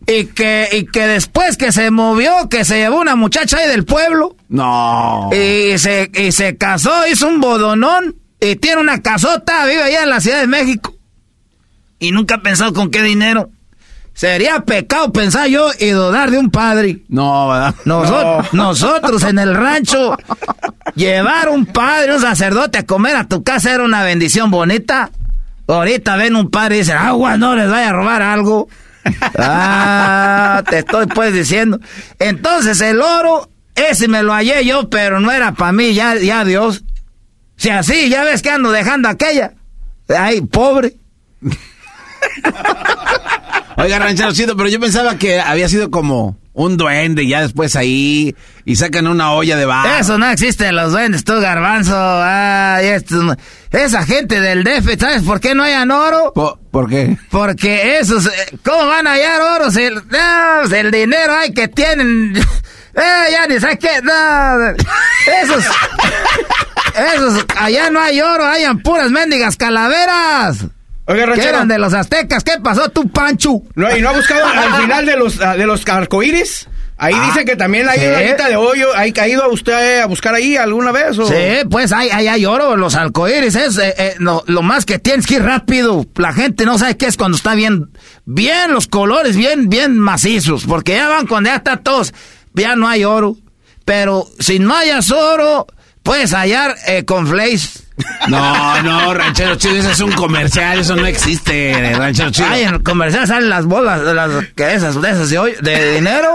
[0.09, 3.85] y que, y que después que se movió, que se llevó una muchacha ahí del
[3.85, 4.37] pueblo.
[4.49, 5.29] No.
[5.33, 10.09] Y se, y se casó, hizo un bodonón y tiene una casota, vive allá en
[10.09, 10.95] la Ciudad de México.
[11.99, 13.51] Y nunca ha pensado con qué dinero.
[14.15, 17.03] Sería pecado pensar yo y dudar de un padre.
[17.09, 17.75] No, ¿verdad?
[17.85, 20.17] Nosotros, nosotros en el rancho,
[20.95, 25.11] llevar un padre, un sacerdote a comer a tu casa era una bendición bonita.
[25.69, 28.69] Ahorita ven un padre y dicen, agua, no les vaya a robar algo.
[29.39, 31.81] Ah, te estoy pues diciendo.
[32.19, 36.45] Entonces el oro, ese me lo hallé yo, pero no era para mí, ya, ya
[36.45, 36.85] Dios.
[37.57, 39.53] Si así, ya ves que ando dejando aquella.
[40.09, 40.95] Ay, pobre.
[43.79, 48.35] Oiga, ranchero chido, pero yo pensaba que había sido como un duende ya después ahí
[48.65, 49.95] y sacan una olla de barro.
[50.01, 51.95] Eso no existe, los duendes, tú, garbanzo.
[51.97, 53.37] Ay, esto,
[53.71, 56.33] esa gente del DF, ¿sabes por qué no hayan oro?
[56.35, 57.17] ¿Por, qué?
[57.31, 59.71] Porque esos, eh, ¿cómo van a hallar oro?
[59.71, 62.35] Si el, no, si el dinero hay que tienen...
[62.95, 64.71] Eh, ya ni sé qué, no,
[65.41, 65.65] esos,
[67.15, 70.67] esos, allá no hay oro, hayan puras mendigas calaveras.
[71.09, 71.43] Oiga, ranchero.
[71.43, 72.45] ¿Qué eran de los aztecas?
[72.45, 73.63] ¿Qué pasó tú, Pancho?
[73.75, 76.69] No, ¿Y no ha buscado al final de los, de los arcoíris?
[77.01, 78.07] Ahí Ah, dice que también hay ¿sí?
[78.07, 78.89] una alita de hoyo.
[78.97, 81.17] ¿Ha caído a usted a buscar ahí alguna vez?
[81.19, 81.27] O?
[81.29, 81.35] Sí,
[81.71, 85.27] pues ahí hay, hay oro, los alcohíris, es eh, eh, no, lo más que tienes
[85.27, 86.05] que ir rápido.
[86.17, 87.91] La gente no sabe qué es cuando está bien,
[88.25, 92.13] bien los colores, bien, bien macizos, porque ya van cuando ya está todos,
[92.53, 93.37] ya no hay oro.
[93.85, 95.69] Pero si no hayas oro,
[96.03, 97.85] puedes hallar eh, con flakes.
[98.29, 102.49] No, no, ranchero chido, eso es un comercial, eso no existe, ranchero chido.
[102.51, 105.53] Ay, en el comercial salen las bolas, de las que esas, de esas de, hoy,
[105.63, 106.35] de dinero.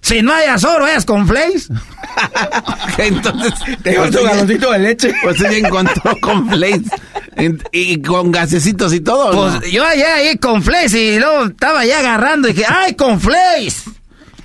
[0.00, 1.68] si no hayas oro, hayas con flakes.
[2.98, 5.14] Entonces, Te llevas tu galoncito de leche.
[5.22, 6.90] Pues ella encontró con flakes
[7.36, 9.32] en- y con gasecitos y todo.
[9.32, 9.58] ¿no?
[9.60, 13.20] Pues yo allá ahí con flakes y luego estaba ya agarrando y dije, ¡ay, con
[13.20, 13.84] flakes!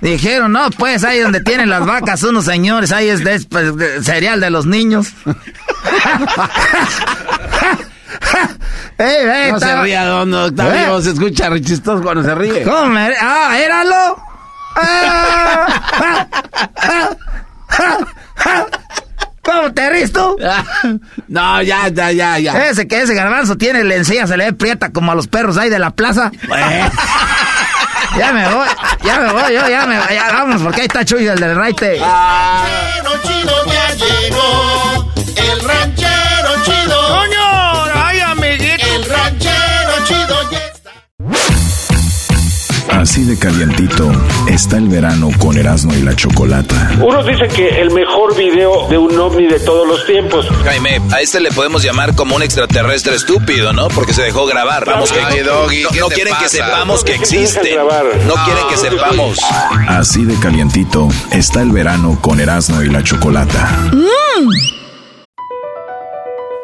[0.00, 3.74] Dijeron, no, pues ahí donde tienen las vacas unos señores, ahí es, de, es, pues,
[3.76, 5.08] de cereal de los niños.
[8.98, 11.02] No se ría, don Octavio, ¿Eh?
[11.02, 12.62] se escucha chistoso cuando se ríe.
[12.62, 14.16] ¿Cómo me- ¡Ah, éralo!
[14.74, 16.26] Ah,
[19.42, 20.36] ¿Cómo te ríes tú?
[21.28, 22.68] No, ya, ya, ya, ya.
[22.68, 25.56] Ese que ese garbanzo tiene la encía, se le ve prieta como a los perros
[25.56, 26.30] ahí de la plaza.
[28.18, 28.66] Ya me voy,
[29.02, 31.54] ya me voy, yo ya me voy, ya vamos, porque ahí está Chuy, el del
[31.56, 31.98] raite.
[31.98, 35.12] ranchero chido ya llegó.
[35.36, 37.08] El ranchero chido.
[37.08, 37.55] ¡Coño!
[42.96, 44.10] Así de calientito
[44.48, 46.92] está el verano con Erasmo y la Chocolata.
[46.98, 50.46] Unos dicen que el mejor video de un ovni de todos los tiempos.
[50.64, 53.88] Jaime, a este le podemos llamar como un extraterrestre estúpido, ¿no?
[53.88, 54.86] Porque se dejó grabar.
[54.86, 57.38] Vamos, que Ay, Doggy, no, ¿qué no te quieren que sepamos que ¿Por qué te
[57.38, 58.24] dejan existe.
[58.26, 59.38] No quieren que sepamos.
[59.88, 63.90] Así de calientito está el verano con Erasmo y la Chocolata.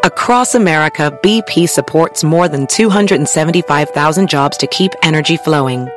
[0.02, 5.88] Across America, BP supports more than 275,000 jobs to keep energy flowing.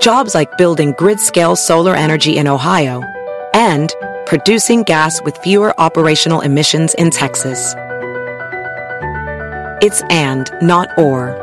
[0.00, 3.02] Jobs like building grid scale solar energy in Ohio
[3.52, 7.74] and producing gas with fewer operational emissions in Texas.
[9.82, 11.36] It's and, not or.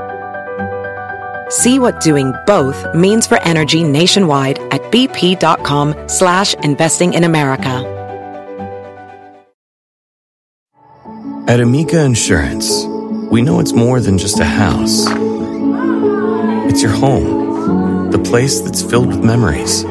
[1.50, 7.93] See what doing both means for energy nationwide at bp.com slash investing in America.
[11.48, 12.86] At Amica Insurance,
[13.32, 15.06] we know it's more than just a house.
[16.70, 17.37] It's your home,
[18.12, 19.84] the place that's filled with memories.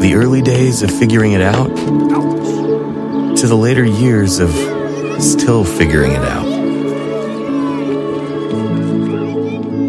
[0.00, 1.68] The early days of figuring it out
[3.36, 4.50] to the later years of
[5.22, 6.48] still figuring it out.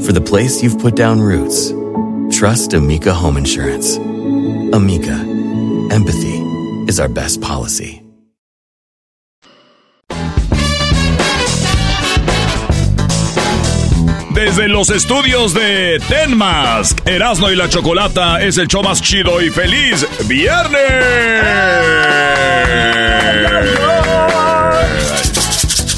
[0.06, 1.72] For the place you've put down roots,
[2.38, 3.98] trust Amica Home Insurance.
[3.98, 5.14] Amica,
[5.92, 6.40] empathy
[6.90, 8.01] is our best policy.
[14.52, 19.50] Desde los estudios de Tenmas, Erasmo y la Chocolata es el show más chido y
[19.50, 20.82] feliz viernes.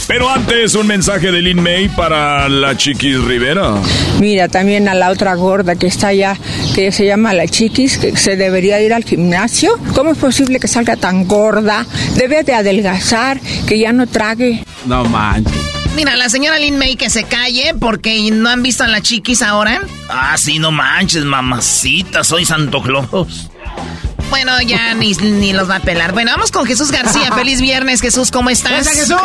[0.08, 3.74] Pero antes, un mensaje de Lin May para la Chiquis Rivera.
[4.20, 6.38] Mira, también a la otra gorda que está allá,
[6.76, 9.80] que se llama la chiquis, que se debería ir al gimnasio.
[9.96, 11.88] ¿Cómo es posible que salga tan gorda?
[12.18, 14.64] Debe de adelgazar, que ya no trague.
[14.86, 15.73] No manches.
[15.96, 19.42] Mira, la señora Lin May que se calle porque no han visto a la chiquis
[19.42, 19.82] ahora.
[20.10, 23.50] Ah, sí, no manches, mamacita, soy Santo Claus.
[24.30, 26.14] Bueno, ya ni, ni los va a pelar.
[26.14, 27.32] Bueno, vamos con Jesús García.
[27.36, 28.88] Feliz viernes, Jesús, ¿cómo estás?
[28.88, 29.16] Jesús!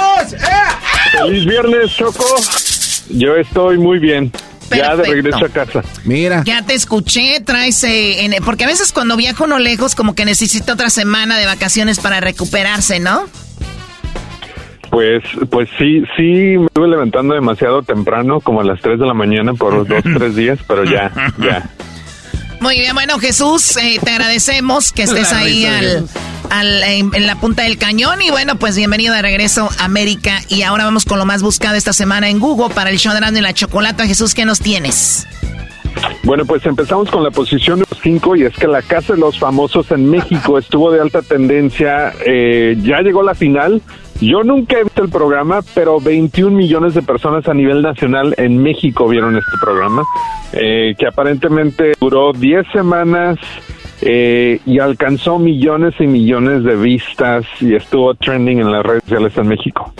[1.12, 2.24] Feliz viernes, Choco.
[3.08, 4.30] Yo estoy muy bien.
[4.70, 5.82] Ya de regreso a casa.
[6.04, 6.42] Mira.
[6.44, 7.82] Ya te escuché, traes...
[7.84, 11.46] eh, en- porque a veces cuando viajo no lejos, como que necesito otra semana de
[11.46, 13.26] vacaciones para recuperarse, ¿no?
[14.90, 19.14] Pues, pues sí, sí, me estuve levantando demasiado temprano, como a las 3 de la
[19.14, 21.68] mañana por dos, tres días, pero ya, ya.
[22.60, 26.06] Muy bien, bueno, Jesús, eh, te agradecemos que estés La ahí al,
[26.50, 28.20] al- en, en la punta del cañón.
[28.22, 30.40] Y bueno, pues bienvenido de regreso a América.
[30.48, 33.38] Y ahora vamos con lo más buscado esta semana en Google para el show de
[33.38, 34.06] y la Chocolata.
[34.06, 35.24] Jesús, ¿qué nos tienes?
[36.24, 39.38] Bueno, pues empezamos con la posición número 5 y es que la Casa de los
[39.38, 43.80] Famosos en México estuvo de alta tendencia, eh, ya llegó la final
[44.20, 48.58] Yo nunca he visto el programa, pero 21 millones de personas a nivel nacional en
[48.58, 50.02] México vieron este programa,
[50.52, 53.38] eh, que aparentemente duró 10 semanas
[54.00, 59.36] eh, y alcanzó millones y millones de vistas y estuvo trending en las redes sociales
[59.36, 59.92] en México.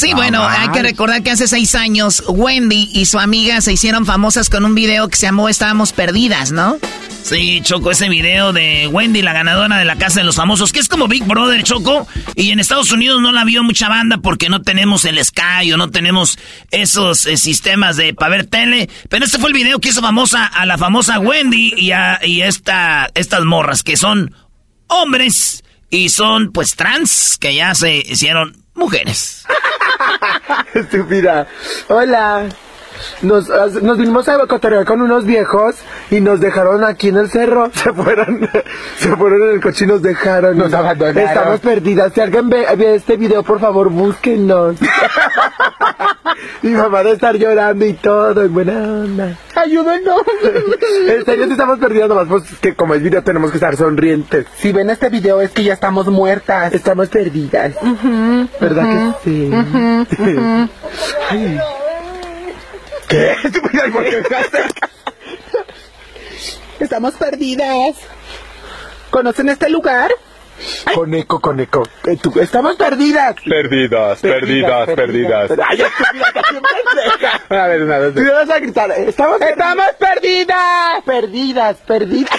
[0.00, 4.06] Sí, bueno, hay que recordar que hace seis años Wendy y su amiga se hicieron
[4.06, 6.78] famosas con un video que se llamó Estábamos Perdidas, ¿no?
[7.22, 10.80] Sí, Choco, ese video de Wendy, la ganadora de la Casa de los Famosos, que
[10.80, 12.08] es como Big Brother, Choco.
[12.34, 15.76] Y en Estados Unidos no la vio mucha banda porque no tenemos el Sky o
[15.76, 16.38] no tenemos
[16.70, 18.88] esos eh, sistemas de para ver tele.
[19.10, 22.40] Pero este fue el video que hizo famosa a la famosa Wendy y a y
[22.40, 24.34] esta, estas morras que son
[24.86, 29.44] hombres y son pues trans que ya se hicieron mujeres.
[30.74, 31.46] Estúpida.
[31.88, 32.48] Hola.
[33.22, 33.48] Nos,
[33.82, 35.76] nos vinimos a cotorrear con unos viejos
[36.10, 37.70] y nos dejaron aquí en el cerro.
[37.80, 38.48] Se fueron,
[38.98, 40.58] se fueron en el coche y nos dejaron.
[40.58, 41.28] Nos abandonaron.
[41.28, 42.12] Estamos perdidas.
[42.12, 44.76] Si alguien ve, este video, por favor, búsquenos.
[46.62, 49.38] Mi mamá debe estar llorando y todo, en buena onda.
[49.54, 50.22] Ayúdenos.
[51.10, 54.46] En serio, si estamos perdidas, nomás pues que como es video tenemos que estar sonrientes.
[54.58, 56.72] Si ven este video es que ya estamos muertas.
[56.72, 57.74] Estamos perdidas.
[58.60, 59.50] ¿Verdad que sí?
[63.10, 63.36] ¿Qué?
[66.80, 67.96] Estamos perdidas.
[69.10, 70.12] ¿Conocen este lugar?
[70.94, 71.82] Con eco, con eco.
[72.06, 73.34] Eh, estamos perdidas.
[73.44, 75.50] Perdidas, perdidas, perdidas.
[75.66, 75.82] Ay,
[77.58, 78.14] A ver, una vez.
[78.14, 78.90] Tú vas a gritar.
[78.92, 81.02] Estamos, estamos perdidas.
[81.04, 82.38] Perdidas, perdidas.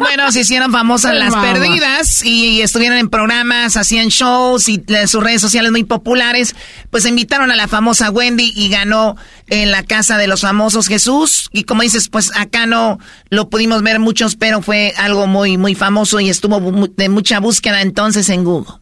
[0.00, 5.42] Bueno, se hicieron famosas las perdidas y estuvieron en programas, hacían shows y sus redes
[5.42, 6.56] sociales muy populares.
[6.90, 9.16] Pues invitaron a la famosa Wendy y ganó
[9.50, 11.50] en la casa de los famosos Jesús.
[11.52, 12.96] Y como dices, pues acá no
[13.28, 16.60] lo pudimos ver muchos, pero fue algo muy, muy famoso y estuvo
[16.96, 18.72] de mucha búsqueda entonces en Google.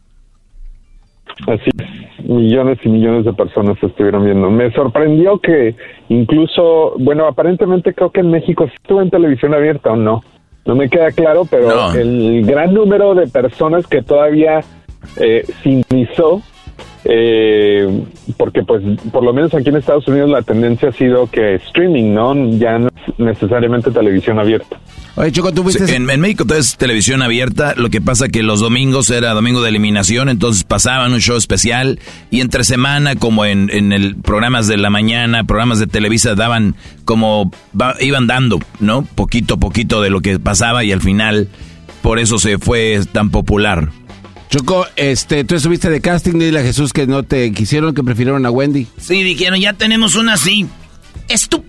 [1.47, 4.49] Así es, millones y millones de personas estuvieron viendo.
[4.49, 5.75] Me sorprendió que
[6.07, 10.23] incluso, bueno, aparentemente creo que en México estuvo en televisión abierta o no.
[10.65, 14.61] No me queda claro, pero el gran número de personas que todavía
[15.17, 16.41] eh, sintonizó,
[17.05, 18.03] eh,
[18.37, 22.13] porque pues por lo menos aquí en Estados Unidos la tendencia ha sido que streaming,
[22.13, 22.35] ¿no?
[22.57, 24.79] Ya no es necesariamente televisión abierta.
[25.15, 28.61] Oye, Choco, ¿tú viste en, México todo es televisión abierta, lo que pasa que los
[28.61, 31.99] domingos era domingo de eliminación, entonces pasaban un show especial
[32.31, 36.75] y entre semana, como en, en el programas de la mañana, programas de Televisa daban
[37.03, 37.51] como,
[37.99, 39.03] iban dando, ¿no?
[39.03, 41.49] Poquito a poquito de lo que pasaba y al final
[42.01, 43.89] por eso se fue tan popular.
[44.49, 48.45] Choco, este, tú estuviste de casting, dile a Jesús que no te quisieron, que prefirieron
[48.45, 48.87] a Wendy.
[48.97, 50.65] Sí, dijeron, ya tenemos una así.
[51.27, 51.65] Estup...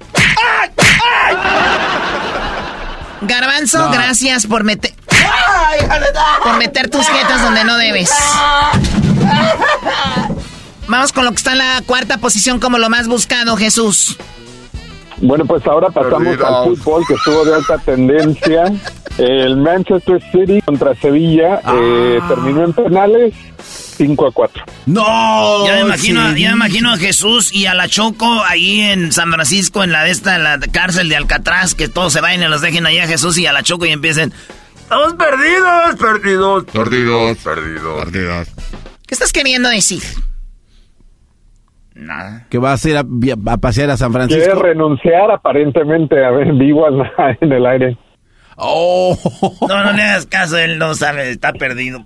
[3.23, 4.95] Garbanzo, gracias por meter.
[6.43, 8.11] por meter tus jetas donde no debes.
[10.89, 14.17] Vamos con lo que está en la cuarta posición como lo más buscado, Jesús.
[15.21, 18.73] Bueno, pues ahora pasamos al fútbol que estuvo de alta tendencia.
[19.19, 22.29] El Manchester City contra Sevilla eh, ah.
[22.29, 24.65] terminó en penales 5 a 4.
[24.87, 25.67] No.
[25.67, 29.31] Ya me imagino, ya me imagino a Jesús y a la Choco ahí en San
[29.31, 32.63] Francisco en la de esta la cárcel de Alcatraz que todos se vayan y los
[32.63, 34.33] dejen allá a Jesús y a la Choco y empiecen
[34.91, 38.49] Estamos perdidos, perdidos, perdidos, perdidos, perdidos.
[39.07, 40.03] ¿Qué estás queriendo decir?
[42.01, 42.47] Nada.
[42.49, 43.05] Que vas a ir a,
[43.59, 44.43] pasear a San Francisco.
[44.43, 46.87] Quiere renunciar aparentemente a ver vivo
[47.41, 47.99] en el aire.
[48.57, 49.17] Oh.
[49.69, 51.99] No, no le hagas caso, él no sabe, está perdido.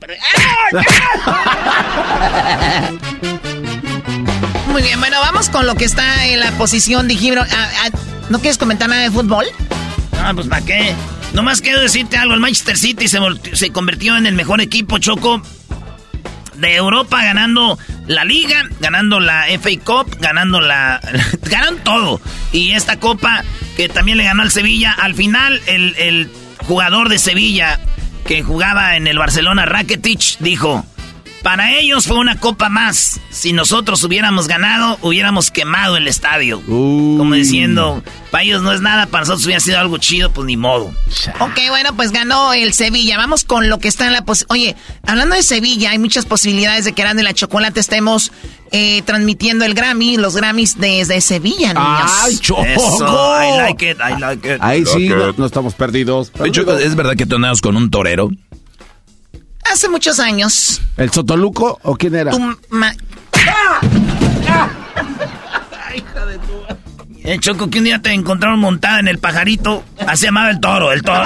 [4.70, 7.42] Muy bien, bueno, vamos con lo que está en la posición de Gibro.
[7.42, 7.90] Ah, ah,
[8.30, 9.44] ¿No quieres comentar nada de fútbol?
[10.20, 10.92] Ah, pues ¿para qué?
[11.34, 13.18] Nomás quiero decirte algo, el Manchester City se,
[13.52, 15.40] se convirtió en el mejor equipo, Choco,
[16.54, 21.00] de Europa, ganando la Liga, ganando la FA Cup, ganando la...
[21.42, 22.20] ganan todo.
[22.52, 23.44] Y esta copa
[23.76, 27.80] que también le ganó al Sevilla, al final el, el jugador de Sevilla
[28.26, 30.86] que jugaba en el Barcelona, Rakitic, dijo,
[31.44, 33.20] para ellos fue una copa más.
[33.30, 36.62] Si nosotros hubiéramos ganado, hubiéramos quemado el estadio.
[36.64, 40.56] Como diciendo, para ellos no es nada, para nosotros hubiera sido algo chido, pues ni
[40.56, 40.94] modo.
[41.40, 43.18] Ok, bueno, pues ganó el Sevilla.
[43.18, 44.24] Vamos con lo que está en la...
[44.48, 44.74] Oye,
[45.06, 48.32] hablando de Sevilla, hay muchas posibilidades de que de la Chocolate estemos
[48.72, 52.10] eh, transmitiendo el Grammy, los Grammys desde Sevilla, niños.
[52.24, 52.62] ¡Ay, Choco!
[52.64, 54.58] I like it, I like it.
[54.62, 56.32] Ahí sí, no, estamos perdidos.
[56.80, 58.30] ¿es verdad que torneos con un torero?
[59.72, 60.80] Hace muchos años.
[60.96, 62.30] ¿El Sotoluco o quién era?
[62.30, 62.92] Tu ma
[67.24, 69.82] El Choco, que un día te encontraron montada en el pajarito.
[70.06, 71.24] Así llamaba el toro, el toro.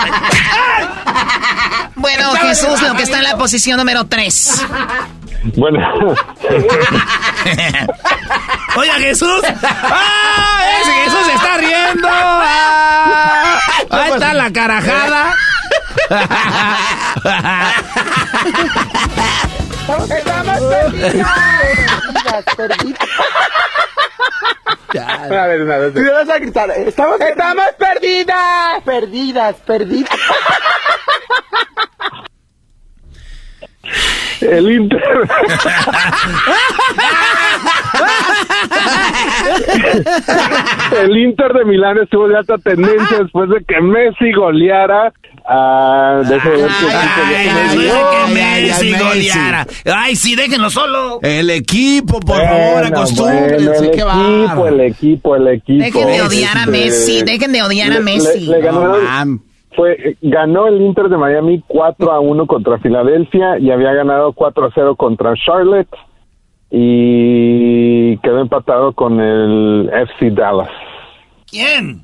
[1.96, 4.66] bueno, Jesús, lo que está en la posición número 3.
[5.56, 5.78] Bueno.
[8.76, 9.42] Oiga, Jesús.
[9.62, 10.60] ¡Ah!
[10.82, 12.08] Ese Jesús se está riendo.
[12.10, 13.58] ¡Ah!
[13.90, 15.34] Ahí está la carajada.
[22.18, 22.98] Estamos perdidas.
[25.06, 25.94] A ver, una vez.
[25.94, 26.70] Tú vas a gritar.
[26.70, 28.82] Estamos, estamos perdidas.
[28.84, 30.10] Perdidas, perdidas.
[34.40, 35.02] El Inter.
[41.00, 45.12] el Inter de Milán estuvo de alta tendencia después de que Messi goleara
[45.48, 46.22] a.
[46.28, 47.76] Deje ver Ay,
[48.28, 49.66] que Messi goleara.
[49.94, 51.20] Ay, sí, déjenlo solo.
[51.22, 53.54] El equipo, por Bueno, favor, bueno, acostúmbrense.
[53.56, 55.84] el qué equipo, el equipo, el equipo.
[55.84, 58.40] Dejen de odiar a Este, Messi, dejen de odiar a le- Messi.
[58.46, 59.40] le- le ganaron-
[59.76, 64.66] fue, ganó el Inter de Miami 4 a 1 contra Filadelfia y había ganado 4
[64.66, 65.88] a 0 contra Charlotte
[66.70, 70.68] y quedó empatado con el FC Dallas.
[71.50, 72.02] ¿Quién?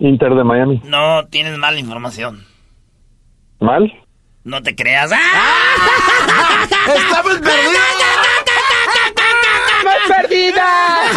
[0.00, 0.80] Inter de Miami.
[0.84, 2.44] No, tienes mala información.
[3.60, 3.92] ¿Mal?
[4.44, 5.10] No te creas.
[5.12, 6.66] ¡Ah!
[6.96, 7.76] ¡Estamos perdidos!
[9.78, 11.10] ¡Estamos perdidas!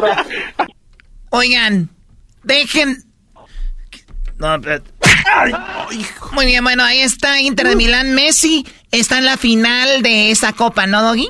[0.00, 0.26] Perdidas.
[1.30, 1.88] Oigan,
[2.42, 2.96] dejen.
[4.38, 4.82] No, pero-
[6.32, 8.14] Muy bien, bueno, ahí está Inter de Milán.
[8.14, 11.28] Messi está en la final de esa copa, ¿no, Doggy?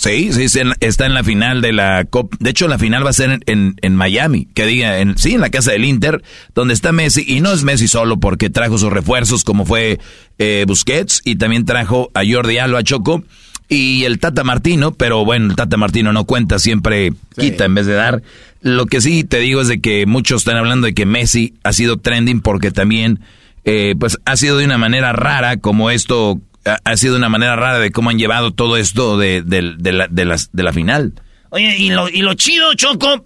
[0.00, 2.34] Sí, sí, está en la final de la Copa.
[2.40, 5.34] De hecho, la final va a ser en, en, en Miami, que diga, en, sí,
[5.34, 6.22] en la casa del Inter,
[6.54, 7.22] donde está Messi.
[7.26, 10.00] Y no es Messi solo porque trajo sus refuerzos, como fue
[10.38, 13.24] eh, Busquets, y también trajo a Jordi Alba, Choco,
[13.68, 17.84] y el Tata Martino, pero bueno, el Tata Martino no cuenta, siempre quita en vez
[17.84, 18.22] de dar.
[18.62, 21.74] Lo que sí te digo es de que muchos están hablando de que Messi ha
[21.74, 23.20] sido trending porque también,
[23.66, 27.78] eh, pues, ha sido de una manera rara, como esto ha, sido una manera rara
[27.78, 31.14] de cómo han llevado todo esto de, de- de la, de, las- la final.
[31.50, 33.24] Oye, y lo, y lo chido, Choco,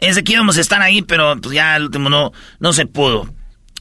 [0.00, 2.86] es de que íbamos a estar ahí, pero pues ya al último no, no se
[2.86, 3.32] pudo.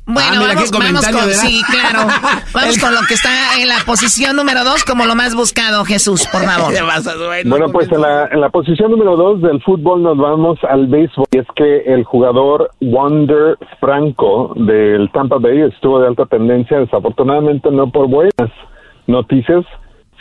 [0.07, 2.07] Bueno, Ah, mira vamos, qué vamos con, sí, claro.
[2.53, 5.83] Vamos El- con lo que está en la posición número dos como lo más buscado,
[5.83, 6.71] Jesús, por favor.
[6.73, 7.13] ¿Qué vas a-
[7.45, 11.25] bueno, pues en la, en la posición número 2 del fútbol nos vamos al béisbol.
[11.31, 17.71] Y es que el jugador Wander Franco del Tampa Bay estuvo de alta tendencia, desafortunadamente
[17.71, 18.51] no por buenas
[19.07, 19.65] noticias,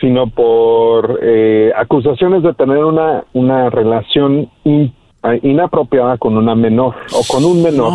[0.01, 4.91] sino por eh, acusaciones de tener una, una relación eh,
[5.43, 7.91] inapropiada con una menor o con un menor.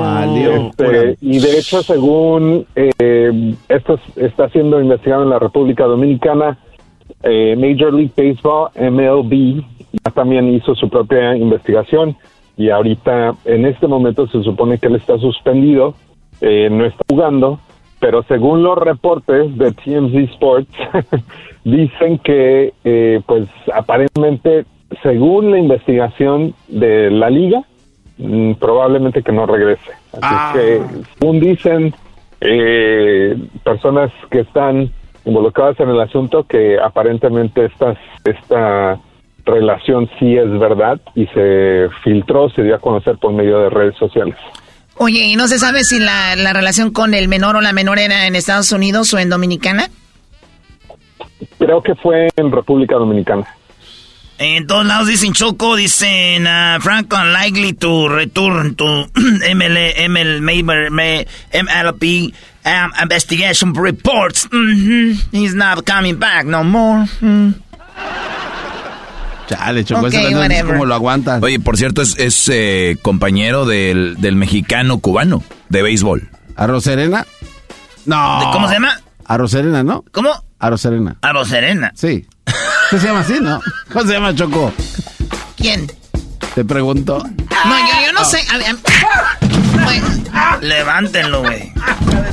[0.00, 0.52] Valió.
[0.52, 6.58] Este, y de hecho, según eh, esto es- está siendo investigado en la República Dominicana,
[7.22, 9.62] eh, Major League Baseball, MLB,
[10.04, 12.16] ya también hizo su propia investigación
[12.56, 15.94] y ahorita, en este momento, se supone que él está suspendido,
[16.40, 17.58] eh, no está jugando,
[18.00, 20.70] pero según los reportes de TMZ Sports,
[21.64, 24.64] dicen que, eh, pues, aparentemente,
[25.02, 27.62] según la investigación de la liga,
[28.18, 29.92] mm, probablemente que no regrese.
[30.20, 31.94] Así es que, según dicen
[32.40, 34.90] eh, personas que están
[35.24, 39.00] involucradas en el asunto, que aparentemente estas, esta
[39.44, 43.96] relación sí es verdad y se filtró, se dio a conocer por medio de redes
[43.96, 44.36] sociales.
[44.98, 47.98] Oye, ¿y no se sabe si la, la relación con el menor o la menor
[47.98, 49.88] era en Estados Unidos o en Dominicana?
[51.58, 53.46] Creo que fue en República Dominicana.
[54.38, 58.84] En todos lados dicen Choco, dicen uh, Franco unlikely to return to
[59.14, 60.40] ML, ML,
[62.66, 64.46] um, investigation reports.
[64.52, 65.18] Mhm.
[65.32, 67.06] He's not coming back no more.
[67.22, 67.54] Mm.
[69.48, 71.42] Chale, Choco, Ok, ese no cómo lo aguantas.
[71.42, 76.28] Oye, por cierto, es, es, eh, compañero del, del mexicano cubano de béisbol.
[76.56, 77.26] ¿Arroz Serena?
[78.06, 78.40] No.
[78.40, 79.00] ¿De- ¿Cómo se llama?
[79.24, 80.04] Arroz Serena, ¿no?
[80.10, 80.30] ¿Cómo?
[80.58, 80.76] Aro
[81.44, 81.92] Serena.
[81.94, 82.26] Sí.
[82.90, 83.60] ¿Qué se llama así, no?
[83.92, 84.72] ¿Cómo se llama Choco?
[85.56, 85.90] ¿Quién?
[86.54, 87.18] Te pregunto.
[87.18, 88.44] No, yo, yo no sé.
[88.50, 90.06] A ver, a- bueno,
[90.62, 91.72] Levántenlo, güey.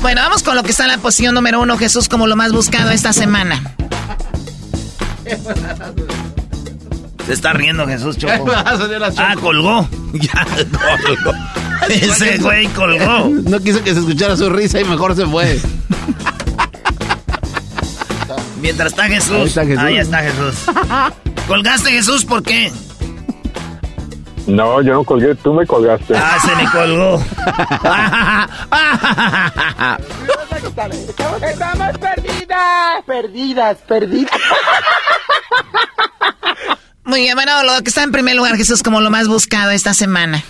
[0.00, 2.52] bueno, vamos con lo que está en la posición número uno, Jesús, como lo más
[2.52, 3.74] buscado esta semana.
[7.26, 8.52] Se está riendo Jesús Choco.
[8.54, 9.88] Ah, colgó.
[10.14, 10.46] Ya
[11.04, 11.32] colgó.
[11.88, 13.28] Ese güey colgó.
[13.28, 15.60] No quiso que se escuchara su risa y mejor se fue.
[18.64, 19.30] Mientras está Jesús.
[19.34, 19.78] Ahí está Jesús.
[19.84, 20.54] Ahí está Jesús.
[21.46, 22.72] ¿Colgaste Jesús por qué?
[24.46, 26.16] No, yo no colgué, tú me colgaste.
[26.16, 27.22] Ah, se me colgó.
[30.56, 33.04] Estamos, estamos perdidas.
[33.06, 34.40] Perdidas, perdidas.
[37.04, 39.92] Muy bien, bueno, lo que está en primer lugar, Jesús, como lo más buscado esta
[39.92, 40.42] semana.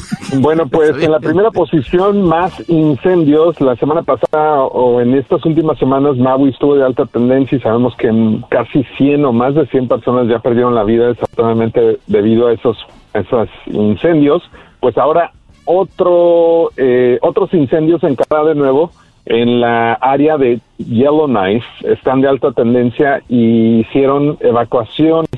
[0.40, 3.60] Bueno, pues en la primera posición, más incendios.
[3.60, 7.94] La semana pasada o en estas últimas semanas, Maui estuvo de alta tendencia y sabemos
[7.96, 8.10] que
[8.48, 12.76] casi 100 o más de 100 personas ya perdieron la vida desafortunadamente debido a esos,
[13.14, 14.42] esos incendios.
[14.80, 15.32] Pues ahora
[15.64, 18.90] otro, eh, otros incendios en Canadá de nuevo
[19.26, 25.30] en la área de Yellowknife están de alta tendencia y hicieron evacuaciones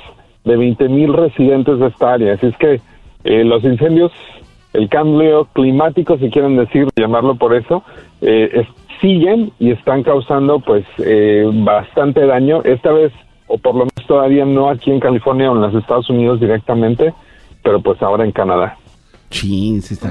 [0.45, 2.35] de 20 mil residentes de esta área.
[2.35, 2.81] Así es que
[3.25, 4.13] eh, los incendios,
[4.73, 7.83] el cambio climático, si quieren decir, llamarlo por eso,
[8.21, 8.67] eh,
[9.01, 12.63] siguen y están causando pues eh, bastante daño.
[12.65, 13.13] Esta vez,
[13.47, 17.15] o por lo menos todavía no aquí en California o en los Estados Unidos directamente,
[17.63, 18.77] pero pues ahora en Canadá.
[19.31, 20.11] Chin, está...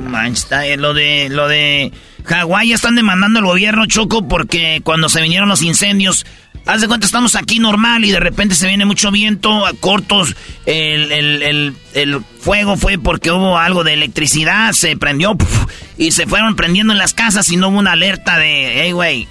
[0.78, 1.92] lo de lo de
[2.26, 6.26] Hawái están demandando al gobierno Choco porque cuando se vinieron los incendios,
[6.68, 10.36] haz de cuenta estamos aquí normal y de repente se viene mucho viento, a cortos,
[10.66, 15.36] el, el, el, fuego fue porque hubo algo de electricidad, se prendió
[15.98, 19.28] y se fueron prendiendo en las casas y no hubo una alerta de, hey, güey.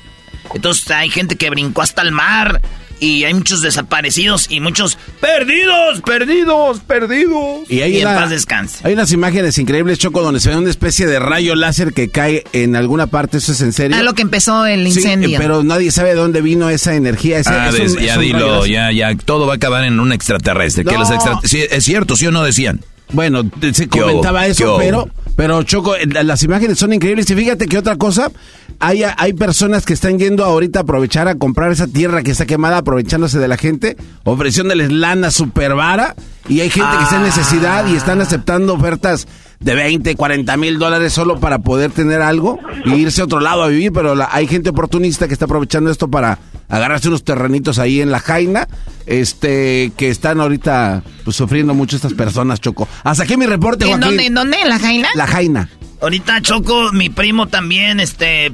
[0.54, 2.60] Entonces hay gente que brincó hasta el mar
[3.00, 7.70] y hay muchos desaparecidos y muchos perdidos, perdidos, perdidos.
[7.70, 8.78] Y, hay en paz descanse.
[8.84, 12.44] Hay unas imágenes increíbles, Choco, donde se ve una especie de rayo láser que cae
[12.52, 13.96] en alguna parte, eso es en serio.
[13.98, 15.38] Ah, lo que empezó el incendio.
[15.38, 17.40] pero nadie sabe de dónde vino esa energía.
[17.46, 17.70] ah,
[18.00, 20.84] ya dilo, ya, ya, todo va a acabar en un extraterrestre.
[20.84, 21.10] Que los
[21.42, 22.80] es cierto, ¿sí o no decían?
[23.12, 27.28] Bueno, se comentaba eso, pero, pero Choco, eh, las imágenes son increíbles.
[27.30, 28.32] Y fíjate que otra cosa,
[28.80, 32.46] hay, hay personas que están yendo ahorita a aprovechar a comprar esa tierra que está
[32.46, 36.16] quemada, aprovechándose de la gente, ofreciéndoles lana super vara.
[36.48, 39.28] Y hay gente que está en necesidad y están aceptando ofertas
[39.60, 43.62] de 20, 40 mil dólares solo para poder tener algo y irse a otro lado
[43.62, 43.92] a vivir.
[43.92, 48.20] Pero hay gente oportunista que está aprovechando esto para agarrarse unos terrenitos ahí en la
[48.20, 48.68] Jaina,
[49.06, 52.88] este, que están ahorita pues, sufriendo mucho estas personas, Choco.
[53.04, 54.26] Hasta aquí mi reporte, ¿En dónde?
[54.26, 54.60] ¿En dónde?
[54.60, 55.08] ¿En la Jaina?
[55.14, 55.68] La Jaina.
[55.98, 58.52] Ahorita Choco, mi primo también, este,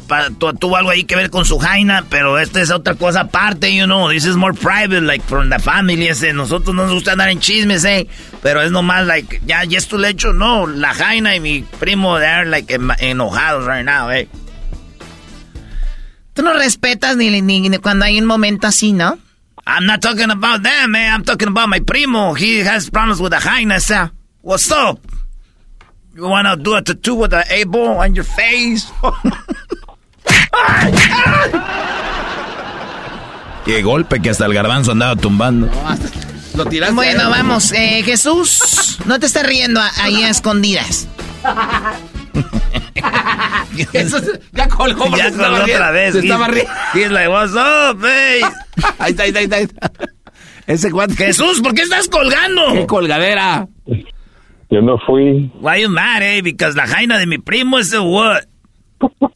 [0.61, 3.85] tuvo algo ahí que ver con su jaina, pero esta es otra cosa aparte, you
[3.85, 7.31] know, this is more private, like, from the family, ese, nosotros no nos gusta andar
[7.31, 8.07] en chismes, eh,
[8.43, 12.17] pero es nomás, like, ya, ya esto le hecho, no, la jaina y mi primo,
[12.19, 14.29] they're, like, enojados right now, eh.
[16.35, 19.19] Tú no respetas ni, ni, cuando hay un momento así, ¿no?
[19.67, 21.13] I'm not talking about them, man.
[21.13, 22.35] I'm talking about my primo.
[22.35, 23.91] He has problems with the highness.
[23.91, 24.09] Uh.
[24.41, 24.99] What's up?
[26.15, 28.91] You wanna do a tattoo with an able on your face?
[33.65, 35.71] Qué golpe que hasta el garbanzo andaba tumbando.
[36.55, 37.73] Lo tiraste bueno, vamos.
[37.73, 41.07] Eh, Jesús, no te estés riendo ahí a escondidas.
[44.53, 46.13] ya colgó, ya colgó otra vez.
[46.13, 46.73] Se estaba riendo.
[46.95, 48.43] He's like, what's up, hey?
[48.99, 49.91] ahí está, ahí está, ahí está.
[50.67, 51.15] Ese cuate.
[51.17, 52.73] Jesús, ¿por qué estás colgando?
[52.73, 53.67] ¿Qué colgadera?
[54.71, 55.51] Yo no fui.
[55.61, 56.41] Why you mad, eh?
[56.43, 58.45] Because la jaina de mi primo es el what?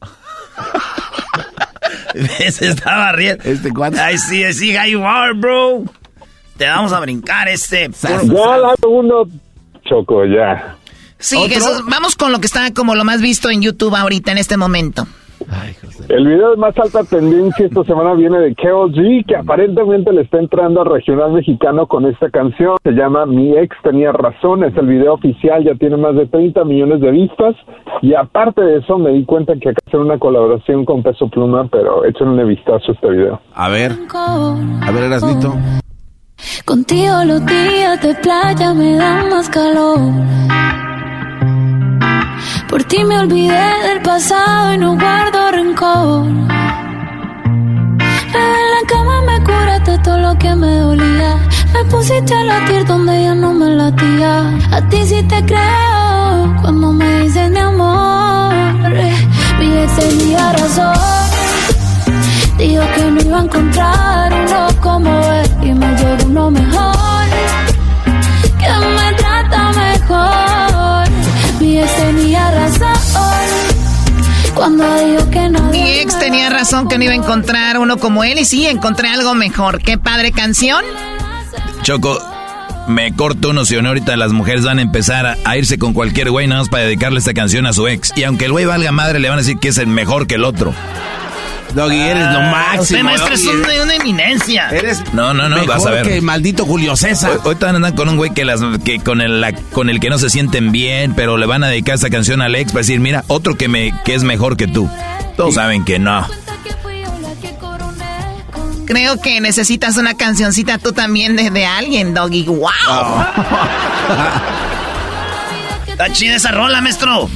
[2.49, 3.43] Se estaba riendo.
[3.43, 3.97] Este cuate.
[3.97, 5.83] I see, I see how you are, bro.
[6.57, 7.89] Te vamos a brincar este.
[8.01, 9.27] Ya la uno,
[9.83, 10.75] Choco, ya.
[11.19, 14.37] Sí, Jesús, vamos con lo que está como lo más visto en YouTube ahorita en
[14.37, 15.03] este momento.
[16.09, 20.21] el video de más alta tendencia esta semana viene de Carol G, que aparentemente le
[20.21, 22.77] está entrando al regional mexicano con esta canción.
[22.83, 26.63] Se llama Mi ex tenía razón, es el video oficial, ya tiene más de 30
[26.65, 27.55] millones de vistas.
[28.01, 31.67] Y aparte de eso, me di cuenta que acá hacer una colaboración con Peso Pluma,
[31.71, 33.41] pero échenle vistazo a este video.
[33.53, 35.53] A ver, a ver, Erasnito.
[36.65, 39.99] Contigo los días de playa me dan más calor.
[42.69, 46.27] Por ti me olvidé del pasado y no guardo rencor.
[48.41, 51.37] En la cama me curaste todo lo que me dolía.
[51.73, 54.57] Me pusiste a latir donde ya no me latía.
[54.71, 58.53] A ti sí te creo cuando me dices mi amor.
[59.59, 60.93] Mi ex tenía razón.
[62.57, 67.16] Dijo que no iba a encontrar uno como él y me llegó uno mejor.
[75.71, 79.09] Mi ex tenía razón que no iba a encontrar uno como él y sí, encontré
[79.09, 79.81] algo mejor.
[79.81, 80.83] Qué padre canción.
[81.83, 82.19] Choco,
[82.87, 86.47] me corto uno si ahorita las mujeres van a empezar a, irse con cualquier güey
[86.47, 88.13] nada más para dedicarle esta canción a su ex.
[88.15, 90.35] Y aunque el güey valga madre, le van a decir que es el mejor que
[90.35, 90.73] el otro.
[91.73, 92.81] Doggy, eres lo ah, máximo.
[92.81, 94.69] Usted, maestro, es una, una, eminencia.
[94.69, 96.07] Eres no, no, no, vas a ver.
[96.07, 97.39] que maldito Julio César.
[97.43, 100.09] Hoy, hoy andan con un güey que, las, que con, el, la, con el que
[100.09, 102.99] no se sienten bien, pero le van a dedicar esa canción a Alex para decir,
[102.99, 104.89] mira, otro que, me, que es mejor que tú.
[105.35, 106.27] Todos saben que no.
[108.85, 112.45] Creo que necesitas una cancioncita tú también de, de alguien, Doggy.
[112.45, 112.61] ¡Wow!
[115.97, 117.27] Está chida esa rola, maestro.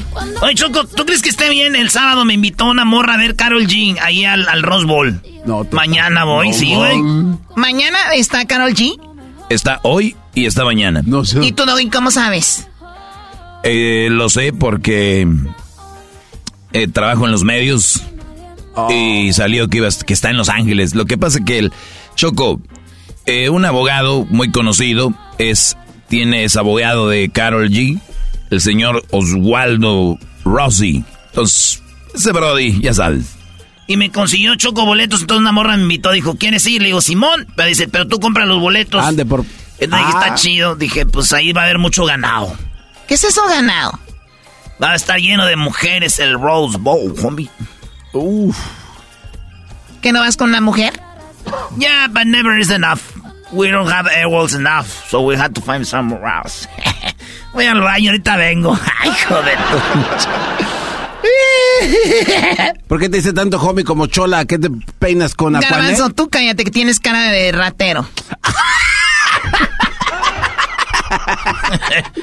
[0.43, 1.75] Oye, Choco, ¿tú crees que esté bien?
[1.75, 5.19] El sábado me invitó una morra a ver Carol G ahí al, al Rose Bowl.
[5.47, 7.01] No, Mañana voy, sí, güey.
[7.55, 9.01] ¿Mañana está Carol G?
[9.49, 11.01] Está hoy y está mañana.
[11.03, 11.43] No sé.
[11.43, 12.67] ¿Y tú, Doggy, cómo sabes?
[13.63, 15.27] Eh, lo sé porque
[16.73, 18.03] eh, trabajo en los medios
[18.91, 19.33] y oh.
[19.33, 20.93] salió que, iba, que está en Los Ángeles.
[20.93, 21.73] Lo que pasa es que el
[22.13, 22.61] Choco,
[23.25, 25.77] eh, un abogado muy conocido, es
[26.09, 27.99] tiene es abogado de Carol G,
[28.51, 31.03] el señor Oswaldo Rossi.
[31.29, 31.81] Entonces,
[32.13, 33.35] ese Brody, ya sabes.
[33.87, 36.81] Y me consiguió choco boletos, entonces una morra me invitó, dijo, ¿quieres ir?
[36.81, 39.03] Le digo, Simón, pero dice, pero tú compras los boletos.
[39.03, 39.43] Ande por...
[39.79, 40.35] Entonces dije, está ah.
[40.35, 42.55] chido, dije, pues ahí va a haber mucho ganado.
[43.07, 43.99] ¿Qué es eso ganado?
[44.81, 47.49] Va a estar lleno de mujeres el Rose Bowl, homie.
[48.13, 48.57] Uf.
[50.01, 50.93] ¿Que no vas con una mujer?
[51.77, 53.01] Yeah, but never is enough.
[53.51, 56.67] We don't have airwalls enough, so we had to find somewhere else.
[57.53, 58.77] Voy al baño, ahorita vengo.
[58.99, 59.57] Ay, joder.
[62.87, 64.45] ¿Por qué te dice tanto homie como chola?
[64.45, 68.07] ¿Qué te peinas con Garbanzo, tú cállate que tienes cara de ratero.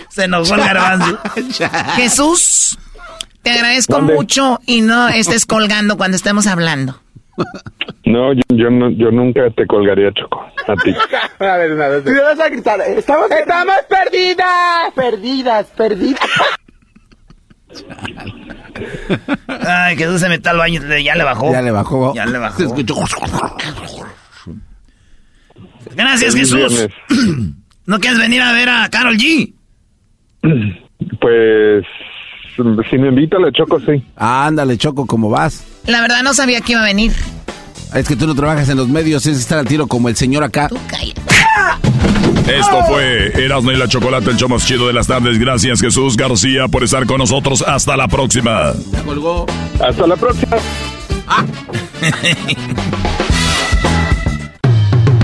[0.08, 1.18] Se enojó el garbanzo.
[1.96, 2.78] Jesús,
[3.42, 7.00] te agradezco mucho y no estés colgando cuando estemos hablando.
[8.04, 10.40] No, yo, yo, nunca te colgaría, Choco.
[10.66, 10.94] A ti.
[11.44, 12.04] a ver, una vez.
[12.04, 12.80] Te vas a gritar.
[12.80, 14.92] Estamos, estamos perdidas.
[14.94, 16.20] Perdidas, perdidas.
[19.66, 20.80] Ay, Jesús se metió al baño.
[21.02, 21.52] Ya le bajó.
[21.52, 22.14] Ya le bajó.
[22.14, 22.58] Ya le bajó.
[22.58, 22.94] Se escuchó.
[25.94, 26.88] Gracias, Jesús.
[27.86, 29.54] ¿No quieres venir a ver a Carol G?
[31.20, 31.84] Pues
[32.90, 34.04] si me invita, le choco, sí.
[34.16, 35.64] Ándale, choco, ¿cómo vas?
[35.86, 37.12] La verdad no sabía que iba a venir.
[37.94, 40.42] Es que tú no trabajas en los medios, es estar al tiro como el señor
[40.44, 40.68] acá.
[40.68, 40.76] Tú
[42.46, 45.38] Esto fue Erasmo y la Chocolate, el show más chido de las tardes.
[45.38, 47.62] Gracias, Jesús García, por estar con nosotros.
[47.66, 48.72] Hasta la próxima.
[49.04, 49.46] colgó.
[49.80, 50.56] Hasta la próxima.
[51.26, 51.44] Ah.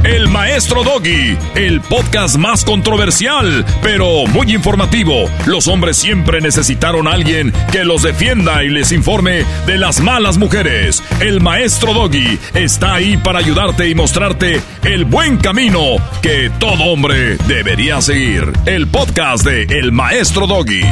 [0.04, 5.30] El Maestro Doggy, el podcast más controversial, pero muy informativo.
[5.46, 10.36] Los hombres siempre necesitaron a alguien que los defienda y les informe de las malas
[10.36, 11.02] mujeres.
[11.20, 17.38] El Maestro Doggy está ahí para ayudarte y mostrarte el buen camino que todo hombre
[17.48, 18.52] debería seguir.
[18.66, 20.84] El podcast de El Maestro Doggy.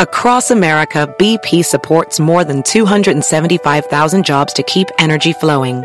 [0.00, 5.84] Across America, BP supports more than 275,000 jobs to keep energy flowing.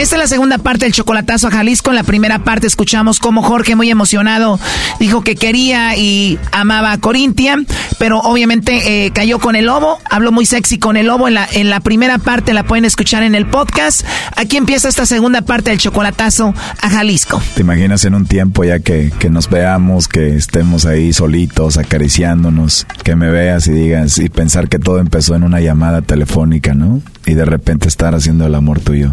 [0.00, 1.90] Esta es la segunda parte del chocolatazo a Jalisco.
[1.90, 4.58] En la primera parte escuchamos cómo Jorge, muy emocionado,
[4.98, 7.58] dijo que quería y amaba a Corintia,
[7.98, 9.98] pero obviamente eh, cayó con el lobo.
[10.08, 11.28] Habló muy sexy con el lobo.
[11.28, 14.02] En la, en la primera parte la pueden escuchar en el podcast.
[14.36, 17.42] Aquí empieza esta segunda parte del chocolatazo a Jalisco.
[17.54, 22.86] ¿Te imaginas en un tiempo ya que, que nos veamos, que estemos ahí solitos, acariciándonos,
[23.04, 27.02] que me veas y digas y pensar que todo empezó en una llamada telefónica, ¿no?
[27.26, 29.12] Y de repente estar haciendo el amor tuyo.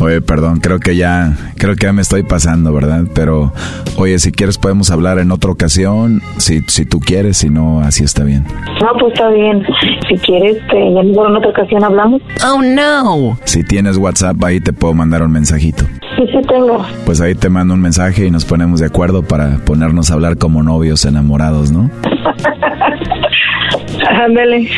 [0.00, 3.04] Oye, perdón, creo que ya, creo que ya me estoy pasando, ¿verdad?
[3.14, 3.52] Pero,
[3.96, 8.04] oye, si quieres podemos hablar en otra ocasión, si, si tú quieres, si no, así
[8.04, 8.44] está bien.
[8.80, 9.64] No, pues está bien.
[10.08, 12.20] Si quieres, te ya en otra ocasión hablamos.
[12.46, 13.38] Oh, no.
[13.44, 15.84] Si tienes WhatsApp, ahí te puedo mandar un mensajito.
[16.16, 16.84] Sí, sí tengo.
[17.06, 20.38] Pues ahí te mando un mensaje y nos ponemos de acuerdo para ponernos a hablar
[20.38, 21.90] como novios enamorados, ¿no?
[24.24, 24.68] Ándale.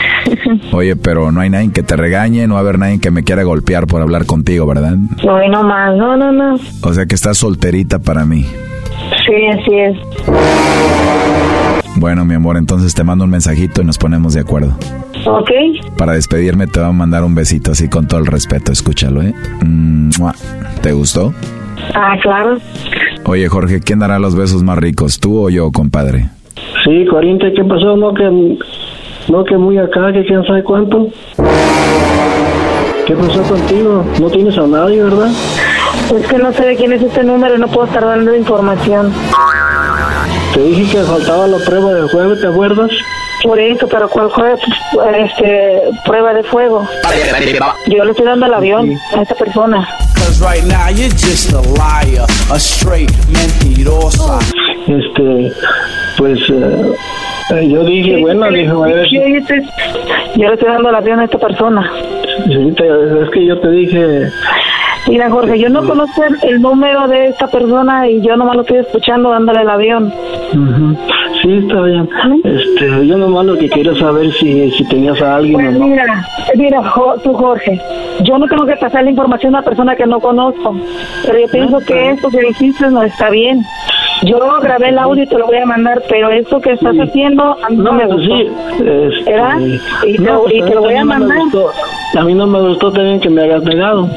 [0.73, 3.25] Oye, pero no hay nadie que te regañe, no va a haber nadie que me
[3.25, 4.97] quiera golpear por hablar contigo, ¿verdad?
[5.25, 6.59] No, no más, no, no, no.
[6.83, 8.45] O sea que estás solterita para mí.
[9.27, 9.97] Sí, así es.
[11.97, 14.77] Bueno, mi amor, entonces te mando un mensajito y nos ponemos de acuerdo.
[15.27, 15.51] Ok.
[15.97, 19.35] Para despedirme te voy a mandar un besito así con todo el respeto, escúchalo, ¿eh?
[20.83, 21.33] ¿Te gustó?
[21.95, 22.59] Ah, claro.
[23.25, 26.29] Oye, Jorge, ¿quién dará los besos más ricos, tú o yo, compadre?
[26.85, 27.97] Sí, Corintia, ¿qué pasó?
[27.97, 28.59] No, que
[29.29, 31.09] No, que muy acá, que quién sabe cuánto.
[33.07, 34.05] ¿Qué pasó contigo?
[34.21, 35.31] No tienes a nadie, ¿verdad?
[36.15, 39.13] Es que no sé de quién es este número no puedo estar dando información.
[40.57, 42.91] Te dije que faltaba la prueba de juego, ¿te acuerdas?
[43.43, 46.89] Por eso, pero ¿cuál fue este, prueba de fuego?
[47.89, 49.87] Yo le estoy dando el avión a esta persona.
[54.89, 55.53] Este,
[56.17, 59.07] pues eh, yo dije, bueno, dije, a ver.
[60.37, 61.93] Yo le estoy dando el avión a esta persona.
[62.47, 64.31] Sí, es que yo te dije.
[65.09, 68.79] Mira, Jorge, yo no conozco el número de esta persona y yo nomás lo estoy
[68.79, 70.13] escuchando dándole el avión.
[71.43, 72.09] Sí, está bien.
[72.43, 75.87] Este, yo nomás lo que quiero saber si, si tenías a alguien pues o no.
[75.87, 76.27] Mira,
[76.57, 76.83] mira,
[77.23, 77.81] tú Jorge,
[78.25, 80.77] yo no tengo que pasar la información a una persona que no conozco,
[81.25, 83.63] pero yo pienso que esto que dijiste no está bien.
[84.23, 87.57] Yo grabé el audio y te lo voy a mandar, pero esto que estás haciendo
[87.63, 88.23] a mí no, me gustó.
[88.23, 88.51] Sí,
[88.81, 89.59] este, ¿Verdad?
[90.07, 91.39] Y te, no, y te lo voy a no me mandar.
[91.39, 91.71] gustó.
[92.19, 94.09] A mí no me gustó también que me hayas negado.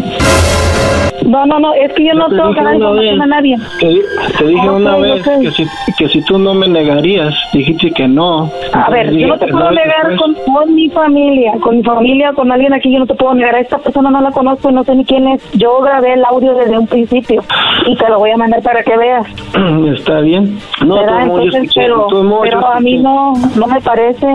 [1.26, 3.57] No, no, no, es que yo no te tengo que dije dar información a nadie.
[3.80, 4.01] Te,
[4.38, 5.66] te dije una vez que, si,
[5.97, 8.49] que si tú no me negarías, dijiste que no.
[8.74, 11.84] A ver, Entonces yo no dije te puedo negar con, con mi familia, con mi
[11.84, 13.55] familia, con alguien aquí, yo no te puedo negar.
[13.55, 15.51] Esta persona no la conozco, no sé ni quién es.
[15.53, 17.43] Yo grabé el audio desde un principio
[17.86, 19.28] y te lo voy a mandar para que veas.
[19.97, 20.57] Está bien.
[20.86, 21.24] No, ¿verdad?
[21.24, 22.07] Entonces, escuché, pero,
[22.41, 24.28] pero a mí no, no me parece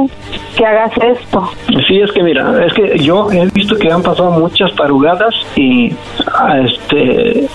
[0.56, 1.48] que hagas esto.
[1.86, 5.92] Sí, es que mira, es que yo he visto que han pasado muchas tarugadas y
[6.32, 7.46] ah, este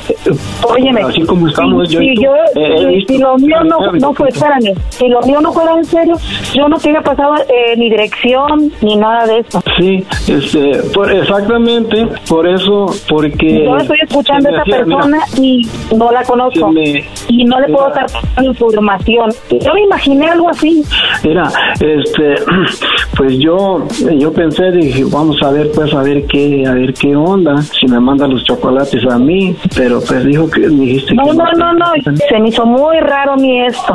[0.67, 4.13] Óyeme, así como estamos si, yo, si eh, si- visto- si lo mío no, no
[4.13, 6.15] fue, espérame, si lo mío no fuera en serio,
[6.53, 9.61] yo no te hubiera pasado eh, ni dirección ni nada de eso.
[9.77, 15.61] Sí, este, por- exactamente, por eso, porque Yo estoy escuchando a mira, persona y
[15.95, 16.69] no la conozco.
[16.71, 18.05] me- y no le puedo dar
[18.43, 19.31] información.
[19.49, 20.83] Yo me imaginé algo así.
[21.23, 21.49] Mira,
[21.79, 22.35] este,
[23.17, 23.85] pues yo,
[24.17, 27.87] yo pensé, dije, vamos a ver, pues a ver qué, a ver qué onda, si
[27.87, 31.73] me mandan los chocolates a mí, pero pues dijo que dijiste No, que no, no,
[31.73, 31.85] no.
[32.29, 33.93] Se me hizo muy raro a mí esto.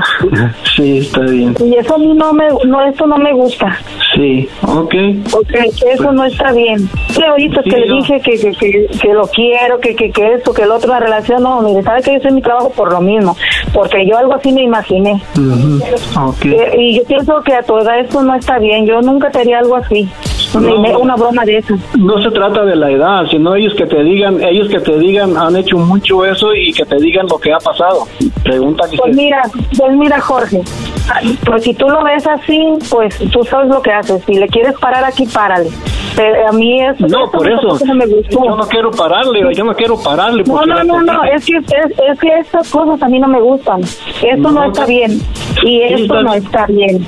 [0.77, 1.55] Sí, está bien.
[1.65, 3.77] Y eso a mí no me, no, esto no me gusta.
[4.15, 4.95] Sí, ok.
[5.31, 6.89] Porque eso no está bien.
[7.15, 10.35] Que ahorita Sí, que le dije que, que, que, que lo quiero, que, que, que
[10.35, 12.93] esto, que el otro, la relación, no, mire, sabe que yo soy mi trabajo por
[12.93, 13.37] lo mismo.
[13.73, 15.21] Porque yo algo así me imaginé.
[15.37, 16.45] Ujú, ok.
[16.47, 18.87] Eh, Y yo pienso que a tu edad esto no está bien.
[18.87, 20.09] Yo nunca te haría algo así.
[20.61, 20.99] No.
[21.01, 21.75] una broma de eso.
[21.99, 25.37] No se trata de la edad, sino ellos que te digan, ellos que te digan
[25.37, 28.07] han hecho mucho eso y que te digan lo que ha pasado.
[28.43, 29.43] Pregunta que Pues se- mira,
[29.77, 30.61] pues mira, Jorge,
[31.47, 34.23] pues si tú lo ves así, pues tú sabes lo que haces.
[34.25, 35.71] Si le quieres parar aquí, párale.
[36.17, 37.77] Pero a mí es No, por eso.
[37.85, 38.45] no me gustó.
[38.45, 40.45] Yo no quiero pararle, yo no quiero pararle.
[40.45, 41.65] No, no, no, no, es que, es,
[42.13, 43.81] es que estas cosas a mí no me gustan.
[43.83, 45.21] Esto no, No, está bien.
[45.65, 47.05] Y esto no está bien.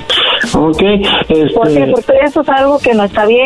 [0.53, 0.81] Ok,
[1.29, 1.53] este...
[1.53, 1.87] ¿Por qué?
[1.93, 3.36] Porque eso es algo que no está bien.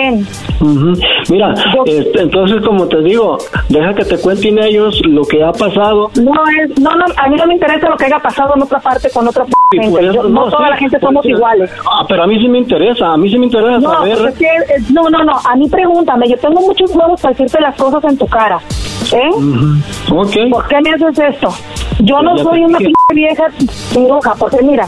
[0.62, 0.94] Ujú.
[1.30, 1.54] Mira,
[1.86, 3.38] este, entonces como te digo,
[3.70, 6.12] deja que te cuenten ellos lo que ha pasado.
[6.16, 6.32] No,
[6.62, 9.10] es, no, no, a mí no me interesa lo que haya pasado en otra parte
[9.14, 9.88] con otra gente.
[9.88, 11.72] eso- Yo- no, toda sí, la gente por somos iguales.
[11.86, 14.18] Ah, pero a mí sí me interesa, a mí sí me interesa No, saber.
[14.18, 17.34] pues es que, eh, no, no, no, a mí pregúntame, yo tengo muchos huevos para
[17.34, 18.60] decirte las cosas en tu cara,
[19.14, 19.30] ¿eh?
[19.34, 20.20] Ujú.
[20.22, 20.36] Ok.
[20.52, 21.50] ¿Por qué me haces esto?
[22.00, 22.80] Yo no Ya soy una
[23.14, 23.46] vieja
[23.94, 24.88] bruja, porque mira,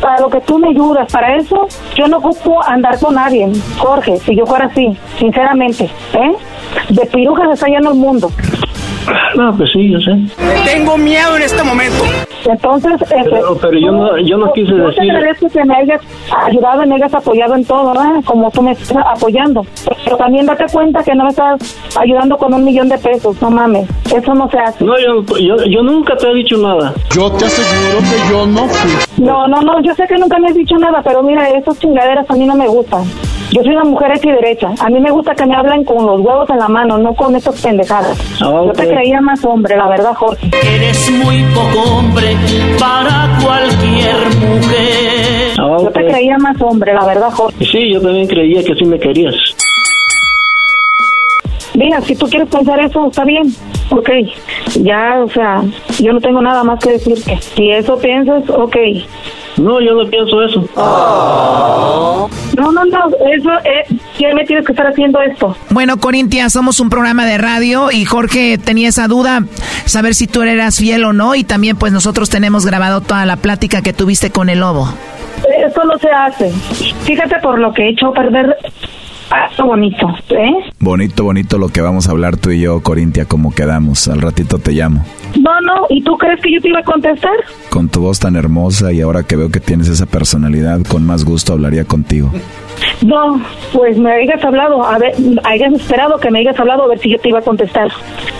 [0.00, 4.18] para lo que tú me ayudas, para eso, yo no ocupo andar con nadie, Jorge,
[4.18, 6.32] si yo fuera así, sinceramente, ¿eh?
[6.90, 8.30] De pirujas está lleno el mundo.
[9.36, 10.12] No, pues sí, yo sé.
[10.64, 12.04] Tengo miedo en este momento.
[12.46, 15.10] Entonces, este, Pero, pero yo no, yo no quise yo te decir.
[15.10, 16.00] agradezco que me hayas
[16.46, 18.22] ayudado y me hayas apoyado en todo, ¿verdad?
[18.24, 19.66] Como tú me estás apoyando.
[20.04, 23.50] Pero también date cuenta que no me estás ayudando con un millón de pesos, no
[23.50, 23.88] mames.
[24.14, 24.84] Eso no se hace.
[24.84, 26.92] No, yo, yo, yo nunca te he dicho nada.
[27.14, 29.24] Yo te aseguro que yo no fui.
[29.24, 32.28] No, no, no, yo sé que nunca me has dicho nada, pero mira, esas chingaderas
[32.30, 33.02] a mí no me gustan.
[33.52, 34.70] Yo soy una mujer hecha y derecha.
[34.80, 37.36] A mí me gusta que me hablen con los huevos en la mano, no con
[37.36, 38.18] estas pendejadas.
[38.40, 40.50] Yo te creía más hombre, la verdad, Jorge.
[40.74, 42.36] Eres muy poco hombre
[42.80, 45.52] para cualquier mujer.
[45.58, 47.64] Ah, Yo te creía más hombre, la verdad, Jorge.
[47.64, 49.34] Sí, yo también creía que sí me querías.
[51.74, 53.46] Mira, si tú quieres pensar eso, está bien.
[53.90, 54.08] Ok,
[54.80, 55.62] ya, o sea,
[56.00, 57.36] yo no tengo nada más que decirte.
[57.40, 58.76] Si eso piensas, ok.
[59.56, 60.68] No, yo no pienso eso.
[62.56, 65.56] No, no, no, eso, eh, ¿quién me tienes que estar haciendo esto?
[65.70, 69.44] Bueno, Corintia, somos un programa de radio y Jorge tenía esa duda,
[69.84, 73.36] saber si tú eras fiel o no, y también pues nosotros tenemos grabado toda la
[73.36, 74.88] plática que tuviste con el lobo.
[75.66, 76.50] Eso no se hace.
[77.04, 78.56] Fíjate por lo que he hecho perder
[79.64, 80.72] Bonito, ¿eh?
[80.78, 84.08] Bonito, bonito lo que vamos a hablar tú y yo, Corintia, como quedamos.
[84.08, 85.04] Al ratito te llamo.
[85.40, 87.32] No, no, ¿y tú crees que yo te iba a contestar?
[87.70, 91.24] Con tu voz tan hermosa y ahora que veo que tienes esa personalidad, con más
[91.24, 92.30] gusto hablaría contigo.
[93.02, 93.40] No,
[93.72, 95.14] pues me hayas hablado, a ver,
[95.44, 97.88] hayas esperado que me hayas hablado a ver si yo te iba a contestar.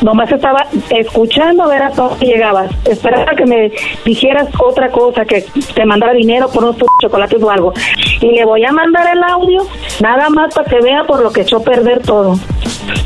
[0.02, 2.70] Nomás estaba escuchando a ver a dónde llegabas.
[2.84, 3.72] Esperaba que me
[4.04, 7.72] dijeras otra cosa, que te mandara dinero por unos chocolates o algo.
[8.20, 9.62] Y le voy a mandar el audio,
[10.00, 12.38] nada más para que vea por lo que echó perder todo.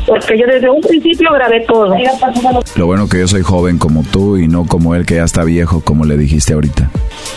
[0.05, 1.95] Porque yo desde un principio grabé todo.
[2.75, 5.43] Lo bueno que yo soy joven como tú y no como él que ya está
[5.43, 6.89] viejo, como le dijiste ahorita.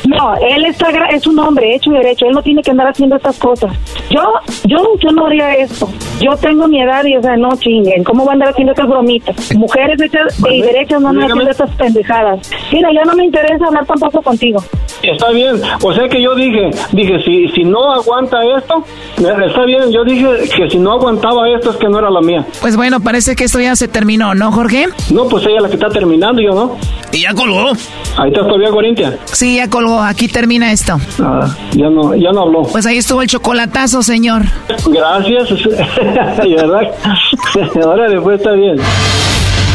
[0.08, 2.26] No, él está, es un hombre hecho y derecho.
[2.26, 3.72] Él no tiene que andar haciendo estas cosas.
[4.10, 4.22] Yo,
[4.64, 5.88] yo, yo no haría esto.
[6.20, 8.04] Yo tengo mi edad y, o sea, no chinguen.
[8.04, 9.54] ¿Cómo van a andar haciendo estas bromitas?
[9.54, 12.50] Mujeres hechas y derechas no andan haciendo estas pendejadas.
[12.72, 14.62] Mira, ya no me interesa hablar tampoco contigo.
[15.02, 15.60] Está bien.
[15.82, 18.84] O sea que yo dije, dije, si, si no aguanta esto,
[19.18, 19.90] está bien.
[19.92, 20.26] Yo dije
[20.56, 22.31] que si no aguantaba esto es que no era la mía.
[22.60, 24.86] Pues bueno, parece que esto ya se terminó, ¿no, Jorge?
[25.10, 26.76] No, pues ella es la que está terminando, yo no.
[27.12, 27.72] ¿Y ya colgó?
[28.16, 29.18] Ahí está todavía Corintia.
[29.24, 30.00] Sí, ya colgó.
[30.00, 30.98] Aquí termina esto.
[31.20, 32.62] Ah, ya no, ya no habló.
[32.62, 34.42] Pues ahí estuvo el chocolatazo, señor.
[34.86, 35.48] Gracias.
[36.38, 36.82] ¿Verdad?
[37.84, 38.76] Ahora después está bien.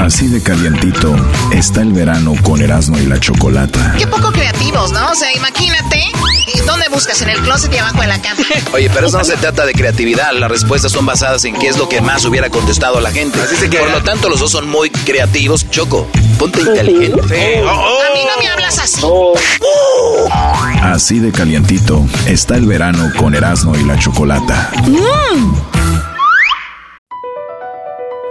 [0.00, 1.14] Así de calientito
[1.52, 3.94] está el verano con Erasmo y la Chocolata.
[3.98, 5.10] Qué poco creativos, ¿no?
[5.10, 6.10] O sea, imagínate,
[6.66, 7.20] ¿dónde buscas?
[7.20, 8.40] En el closet y abajo de la cama.
[8.72, 10.32] Oye, pero eso no se trata de creatividad.
[10.32, 13.38] Las respuestas son basadas en qué es lo que más hubiera contestado la gente.
[13.78, 15.68] Por lo tanto, los dos son muy creativos.
[15.70, 17.58] Choco, ponte inteligente.
[17.58, 19.02] A mí no me hablas así.
[20.82, 24.70] Así de calientito está el verano con Erasmo y la Chocolata.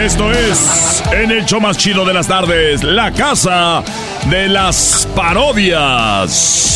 [0.00, 3.84] Esto es en el show más chido de las tardes, la casa
[4.28, 6.72] de las parodias.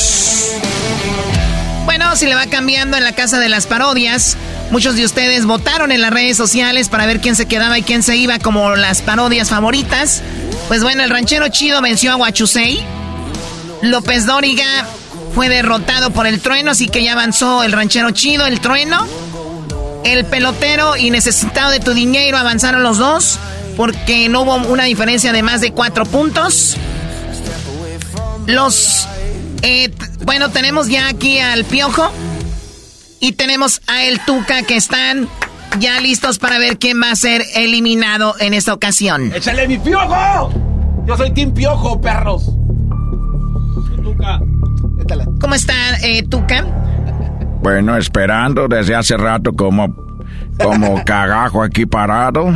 [1.85, 4.37] Bueno, si le va cambiando en la casa de las parodias,
[4.71, 8.05] muchos de ustedes votaron en las redes sociales para ver quién se quedaba y quién
[8.05, 10.23] se iba como las parodias favoritas.
[10.69, 12.81] Pues bueno, el ranchero chido venció a Huachusei.
[13.83, 14.87] López Dóriga
[15.35, 19.09] fue derrotado por el trueno, así que ya avanzó el ranchero chido, el trueno.
[20.09, 23.39] El pelotero y necesitado de tu dinero avanzaron los dos
[23.77, 26.77] porque no hubo una diferencia de más de cuatro puntos.
[28.47, 29.07] Los...
[29.63, 29.93] eh,
[30.25, 32.11] bueno, tenemos ya aquí al Piojo
[33.21, 35.29] y tenemos a El Tuca que están
[35.79, 39.31] ya listos para ver quién va a ser eliminado en esta ocasión.
[39.35, 40.51] ¡Échale mi piojo!
[41.07, 42.45] Yo soy Team Piojo, perros.
[45.41, 46.65] ¿Cómo está eh, Tuca?
[47.61, 49.95] Bueno, esperando desde hace rato como,
[50.63, 52.53] como cagajo aquí parado.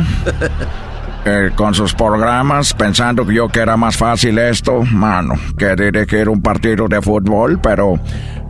[1.25, 6.41] eh, con sus programas, pensando yo que era más fácil esto, mano, que dirigir un
[6.41, 7.99] partido de fútbol, pero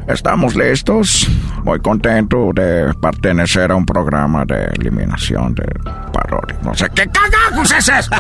[0.07, 1.27] estamos listos.
[1.63, 5.65] Muy contento de pertenecer a un programa de eliminación de
[6.11, 6.57] parodia.
[6.63, 8.17] No sé qué cagajos es esto.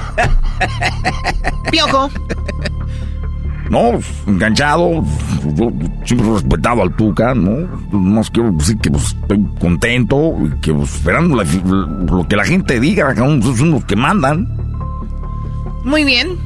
[1.71, 2.09] Piojo.
[3.73, 5.03] No, enganchado,
[5.55, 5.71] yo
[6.05, 7.67] siempre he respetado al Tuca, ¿no?
[7.91, 12.45] Más quiero decir que pues, estoy contento y que pues, esperando la- lo que la
[12.45, 14.47] gente diga, que son los que mandan.
[15.83, 16.37] Muy bien.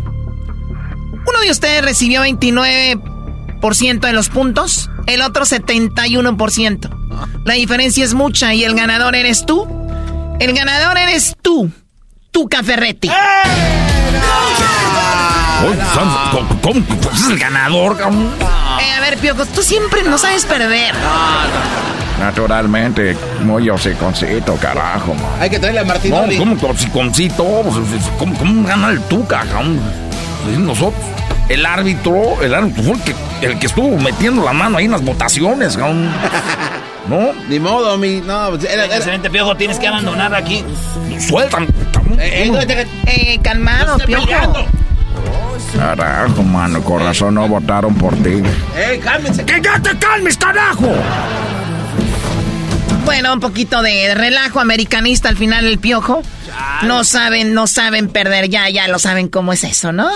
[1.27, 6.89] Uno de ustedes recibió 29% de los puntos, el otro 71%.
[7.43, 9.67] La diferencia es mucha y el ganador eres tú.
[10.39, 11.69] El ganador eres tú,
[12.31, 13.09] Tuca Ferretti.
[13.09, 13.17] San-
[15.93, 16.85] ¿Cómo, cómo?
[17.01, 18.29] Pues es el ganador, cabrón.
[18.79, 20.93] Eh, a ver, Piojo, tú siempre no sabes perder.
[22.19, 25.25] Naturalmente, muy hociconcito, carajo, man.
[25.39, 26.37] Hay que traerle a Martín No, Oli.
[26.37, 27.61] ¿cómo hociconcito?
[27.63, 29.79] Pues, ¿Cómo, cómo gana el Tuca, cabrón?
[30.43, 31.03] Pues, Nosotros,
[31.49, 34.91] el árbitro, el árbitro fue el que, el que estuvo metiendo la mano ahí en
[34.91, 36.11] las votaciones, cabrón.
[37.07, 37.31] ¿No?
[37.47, 38.19] Ni modo, mi.
[38.19, 40.63] No, pues, era, Excelente, Piojo, tienes que abandonar aquí.
[41.19, 41.63] Sueltan.
[42.19, 44.27] Eh, eh, eh calmado, Piojo.
[45.75, 48.41] Carajo, mano, corazón no votaron por ti.
[48.75, 49.45] ¡Eh, cálmense!
[49.45, 50.93] ¡Que ya te calmes, carajo!
[53.05, 56.21] Bueno, un poquito de relajo americanista al final el piojo.
[56.83, 60.09] No saben, no saben perder, ya, ya lo saben cómo es eso, ¿no?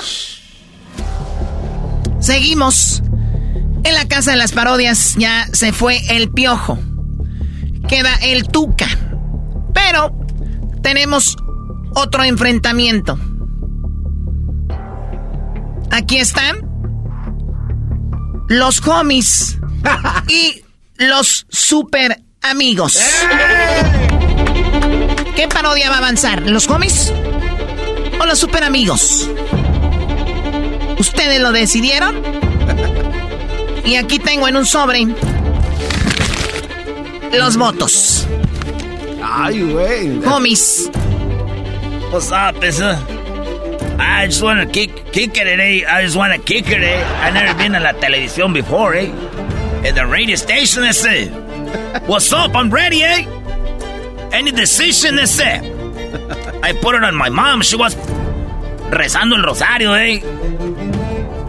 [2.19, 3.01] Seguimos.
[3.83, 6.77] En la casa de las parodias ya se fue el piojo.
[7.87, 8.87] Queda el tuca.
[9.73, 10.13] Pero
[10.83, 11.37] tenemos
[11.95, 13.17] otro enfrentamiento.
[15.91, 16.61] Aquí están
[18.47, 19.57] los homies
[20.27, 20.63] y
[20.97, 22.99] los super amigos.
[25.35, 26.41] ¿Qué parodia va a avanzar?
[26.49, 27.13] ¿Los homies
[28.19, 29.29] o los super amigos?
[30.97, 32.21] ¿Ustedes lo decidieron?
[33.83, 35.07] Y aquí tengo en un sobre
[37.33, 38.27] los votos.
[39.21, 40.23] Ay, güey.
[40.23, 40.89] Homies.
[42.11, 42.99] What's up, esa?
[43.99, 45.85] I just wanna kick, kick it, eh?
[45.87, 47.03] I just wanna kick it, eh?
[47.21, 49.11] I never been on la televisión before, eh?
[49.83, 51.29] In the radio station, ese.
[52.07, 52.55] What's up?
[52.55, 53.25] I'm ready, eh?
[54.31, 55.41] Any decision, ese.
[56.63, 57.61] I put it on my mom.
[57.61, 57.95] She was
[58.91, 60.21] rezando el rosario, eh?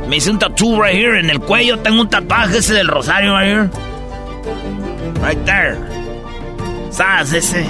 [0.08, 1.78] Me hice un tattoo right here en el cuello.
[1.82, 3.70] Tengo un tatuaje ese del rosario right here.
[5.20, 5.78] Right there.
[6.90, 7.66] ¿Sabes ese?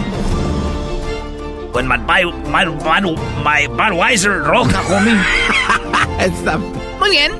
[1.72, 5.16] Con my, my, my, my Budweiser roja, homie.
[6.20, 6.58] Está...
[6.58, 7.32] Muy bien.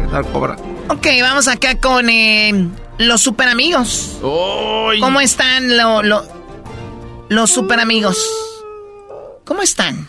[0.00, 0.56] ¿Qué tal, cobra?
[0.88, 2.68] Ok, vamos acá con eh,
[2.98, 4.18] los super amigos.
[4.20, 6.24] ¿Cómo están lo, lo,
[7.28, 8.18] los super amigos?
[9.44, 10.08] ¿Cómo están?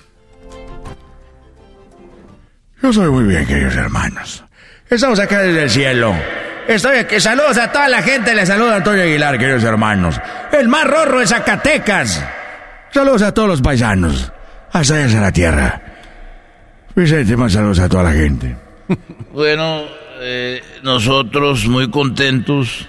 [2.82, 4.44] Yo soy muy bien, queridos hermanos.
[4.90, 6.16] Estamos acá desde el cielo.
[6.68, 7.20] Estoy aquí.
[7.20, 8.34] Saludos a toda la gente.
[8.34, 10.20] Les saluda Antonio Aguilar, queridos hermanos.
[10.52, 12.24] El más rorro de Zacatecas.
[12.92, 14.32] Saludos a todos los paisanos.
[14.72, 15.82] Hasta allá en la tierra.
[16.96, 18.56] Vicente, más saludos a toda la gente.
[19.32, 19.84] Bueno,
[20.20, 22.88] eh, nosotros muy contentos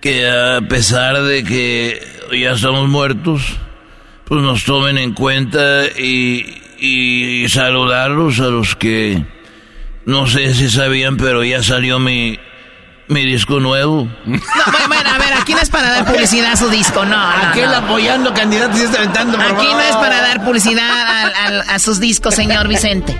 [0.00, 2.02] que a pesar de que
[2.32, 3.58] ya estamos muertos,
[4.24, 9.24] pues nos tomen en cuenta y, y saludarlos a los que
[10.06, 12.38] no sé si sabían, pero ya salió mi,
[13.08, 14.08] mi disco nuevo.
[14.24, 14.38] No,
[14.88, 17.16] bueno, a ver, aquí no es para dar publicidad a su disco, no.
[17.16, 19.38] no Aquel apoyando candidatos y está aventando.
[19.38, 21.32] Aquí no es para dar publicidad
[21.68, 23.16] a, sus discos, señor Vicente.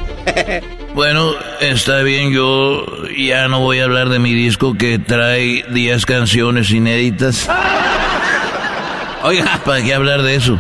[0.95, 2.85] Bueno, está bien, yo
[3.17, 7.49] ya no voy a hablar de mi disco que trae 10 canciones inéditas.
[9.23, 10.59] Oiga, ¿para qué hablar de eso?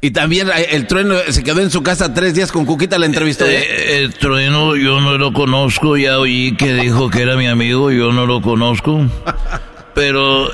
[0.00, 3.06] Y también eh, el trueno se quedó en su casa tres días con Cuquita, la
[3.06, 3.44] entrevistó.
[3.46, 7.48] Eh, eh, el trueno yo no lo conozco, ya oí que dijo que era mi
[7.48, 9.06] amigo, yo no lo conozco.
[9.94, 10.48] Pero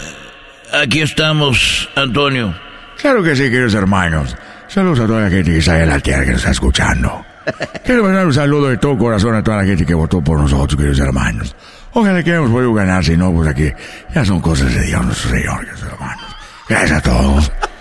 [0.73, 2.55] aquí estamos, Antonio.
[2.99, 4.35] Claro que sí, queridos hermanos.
[4.69, 7.25] Saludos a toda la gente que está en la tierra que nos está escuchando.
[7.85, 10.75] Quiero mandar un saludo de todo corazón a toda la gente que votó por nosotros,
[10.75, 11.55] queridos hermanos.
[11.93, 13.71] Ojalá que hemos podido ganar, si no, pues aquí
[14.15, 16.37] ya son cosas de Dios nuestro Señor, queridos hermanos.
[16.67, 17.53] Gracias a todos.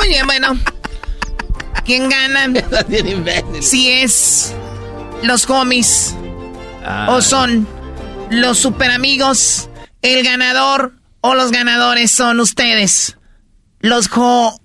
[0.00, 0.58] Muy bien, bueno.
[1.84, 2.48] ¿Quién gana?
[3.60, 4.54] si es
[5.22, 6.14] los homies
[6.82, 7.18] o ah.
[7.20, 7.68] son
[8.30, 9.68] los super amigos,
[10.00, 13.18] el ganador o los ganadores son ustedes.
[13.80, 14.58] Los jo...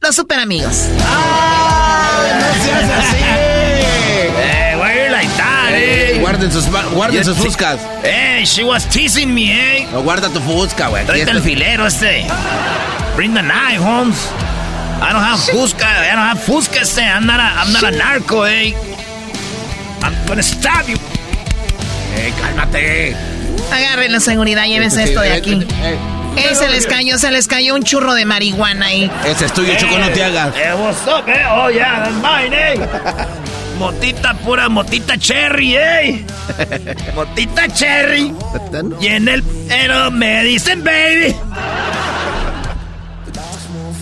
[0.00, 0.88] Los super amigos.
[0.96, 3.16] no seas así!
[3.20, 6.18] Eh, why are you like that, eh?
[6.20, 7.78] Guarden sus, guarden sus fuscas.
[8.02, 9.86] Eh, she was teasing me, eh.
[9.92, 11.04] No, guarda tu fusca, güey.
[11.04, 12.26] Tráete el filero este.
[13.16, 14.18] Bring the knife, Holmes.
[15.00, 15.84] I don't have Fusca.
[15.84, 16.80] I don't have Fusca.
[16.80, 17.02] Este.
[17.02, 18.72] I'm not a, I'm not a narco, eh.
[20.02, 20.96] I'm gonna stab you.
[22.16, 23.14] Eh, cálmate.
[23.72, 25.66] Agarren la seguridad, llévense esto de aquí.
[26.36, 29.10] Eh, se les cayó, se les cayó un churro de marihuana ahí.
[29.24, 30.54] Ese es tuyo, Choco, no te hagas.
[30.56, 31.44] Eh, what's up, eh?
[31.48, 32.74] Oh, yeah, that's mine, eh.
[33.78, 36.24] Motita pura, motita cherry, eh.
[37.14, 38.32] Motita cherry.
[39.00, 41.34] Y en el pero me dicen baby.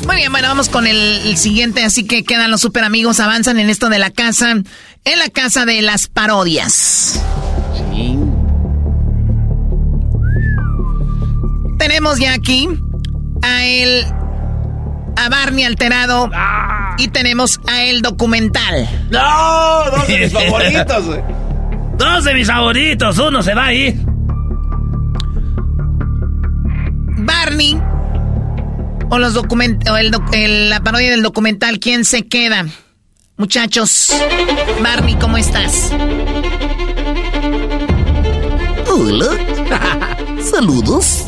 [0.06, 3.70] Muy bien, bueno, vamos con el, siguiente, así que quedan los super amigos, avanzan en
[3.70, 7.20] esto de la casa, en la casa de las parodias.
[7.92, 8.18] Sí.
[11.78, 12.68] Tenemos ya aquí
[13.42, 14.04] a el
[15.16, 16.30] a Barney alterado
[16.98, 18.88] y tenemos a el documental.
[19.10, 21.04] No, dos de mis favoritos.
[21.96, 24.00] dos de mis favoritos, uno se va ahí.
[27.18, 27.80] Barney
[29.12, 29.94] o los documentos,
[30.32, 32.66] el, la parodia del documental ¿Quién se queda?
[33.36, 34.08] Muchachos,
[34.82, 35.90] Barney, ¿cómo estás?
[38.90, 39.26] Hola.
[40.42, 41.24] Saludos.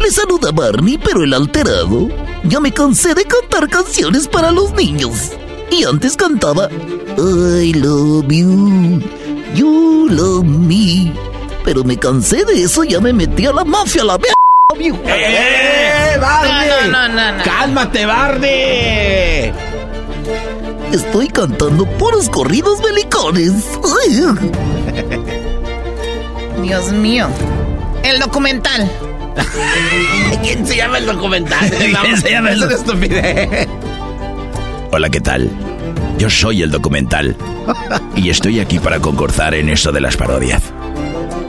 [0.00, 2.10] Le saluda Barney, pero el alterado.
[2.44, 5.32] Ya me cansé de cantar canciones para los niños.
[5.70, 6.68] Y antes cantaba
[7.16, 9.02] I love you,
[9.54, 11.14] you love me.
[11.64, 14.37] Pero me cansé de eso, ya me metí a la mafia, la mierda,
[14.80, 16.68] ¡Eh, ¡Eh, Barney!
[16.90, 17.44] No, no, no, no.
[17.44, 19.52] ¡Cálmate, Barney!
[20.92, 23.52] Estoy cantando puros corridos belicones.
[26.62, 27.28] Dios mío.
[28.02, 28.90] El documental.
[30.42, 31.70] ¿Quién se llama el documental?
[32.02, 33.68] ¿Quién se llama el estupidez.
[34.92, 35.50] Hola, ¿qué tal?
[36.18, 37.36] Yo soy el documental
[38.16, 40.62] y estoy aquí para concursar en esto de las parodias.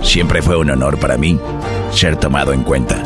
[0.03, 1.39] Siempre fue un honor para mí
[1.91, 3.01] ser tomado en cuenta,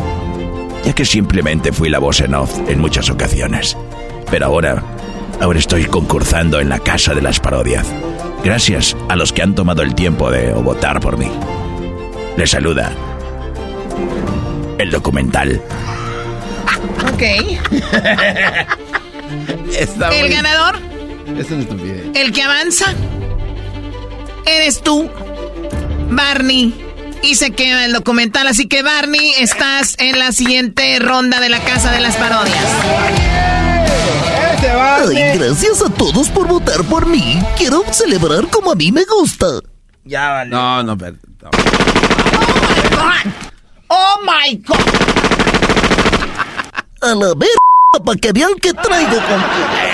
[0.84, 3.77] ya que simplemente fui la voz en off en muchas ocasiones.
[4.30, 4.84] Pero ahora,
[5.41, 7.88] ahora estoy concursando en la casa de las parodias,
[8.43, 11.30] gracias a los que han tomado el tiempo de votar por mí.
[12.38, 12.91] Les saluda
[14.80, 15.61] el documental.
[17.14, 17.22] Ok.
[19.77, 20.76] Está El muy- ganador,
[21.38, 22.05] Es una estupidez.
[22.15, 22.93] el que avanza,
[24.45, 25.10] eres tú,
[26.10, 26.73] Barney.
[27.24, 31.64] Y se queda el documental, así que Barney, estás en la siguiente ronda de la
[31.64, 32.66] Casa de las Parodias.
[34.62, 37.41] Ay, gracias a todos por votar por mí.
[37.58, 39.48] Quiero celebrar como a mí me gusta.
[40.04, 40.50] Ya vale.
[40.50, 41.16] No, no, pero.
[41.41, 41.50] no.
[43.88, 44.76] ¡Oh, my God!
[47.02, 47.50] A la ver,
[48.04, 49.93] para que vean que traigo con...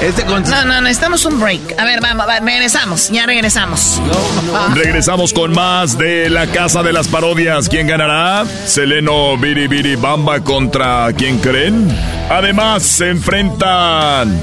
[0.00, 0.42] Este con...
[0.44, 1.74] No, no, necesitamos un break.
[1.78, 4.00] A ver, vamos, va, regresamos, ya regresamos.
[4.74, 7.68] Regresamos con más de la Casa de las Parodias.
[7.68, 8.44] ¿Quién ganará?
[8.66, 11.88] Seleno Biribiri Bamba contra ¿quién creen?
[12.30, 14.38] Además, se enfrentan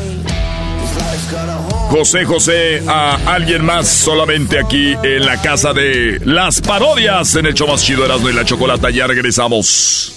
[1.90, 7.54] José José a alguien más solamente aquí en la Casa de las Parodias en el
[7.54, 8.90] show más chido Erasmo y la Chocolata.
[8.90, 10.12] Ya regresamos.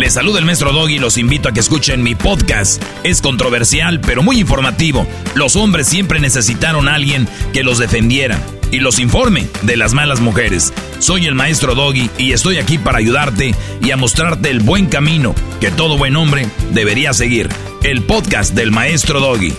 [0.00, 2.82] Les saluda el maestro Doggy y los invito a que escuchen mi podcast.
[3.04, 5.06] Es controversial, pero muy informativo.
[5.34, 8.40] Los hombres siempre necesitaron a alguien que los defendiera
[8.70, 10.72] y los informe de las malas mujeres.
[11.00, 15.34] Soy el maestro Doggy y estoy aquí para ayudarte y a mostrarte el buen camino
[15.60, 17.50] que todo buen hombre debería seguir.
[17.82, 19.52] El podcast del maestro Doggy.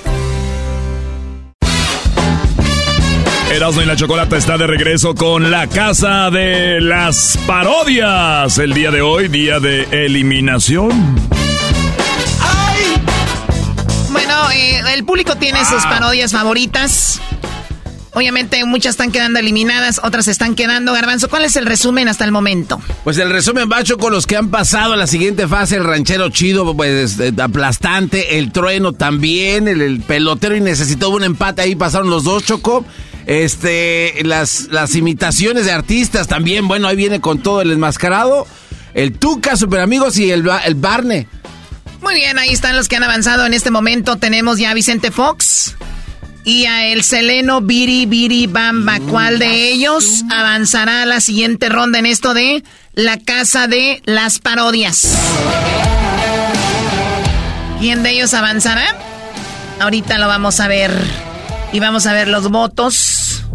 [3.51, 8.57] Erasmo y la Chocolata está de regreso con la Casa de las Parodias.
[8.57, 10.89] El día de hoy, día de eliminación.
[14.09, 17.19] Bueno, eh, el público tiene sus parodias favoritas.
[18.13, 20.93] Obviamente muchas están quedando eliminadas, otras están quedando.
[20.93, 22.81] Garbanzo, ¿cuál es el resumen hasta el momento?
[23.03, 26.29] Pues el resumen bacho con los que han pasado a la siguiente fase, el ranchero
[26.29, 31.75] chido, pues eh, aplastante, el trueno también, el, el pelotero y necesitó un empate, ahí
[31.75, 32.85] pasaron los dos, Choco.
[33.25, 38.47] Este, las, las imitaciones de artistas también, bueno, ahí viene con todo el enmascarado,
[38.93, 41.27] el Tuca, Super Amigos y el, el Barne.
[42.01, 44.17] Muy bien, ahí están los que han avanzado en este momento.
[44.17, 45.75] Tenemos ya a Vicente Fox
[46.43, 48.99] y a el Seleno Biri Biri Bamba.
[49.09, 54.39] ¿Cuál de ellos avanzará a la siguiente ronda en esto de la casa de las
[54.39, 55.15] parodias?
[57.79, 58.95] ¿Quién de ellos avanzará?
[59.79, 60.91] Ahorita lo vamos a ver.
[61.73, 63.45] Y vamos a ver los votos.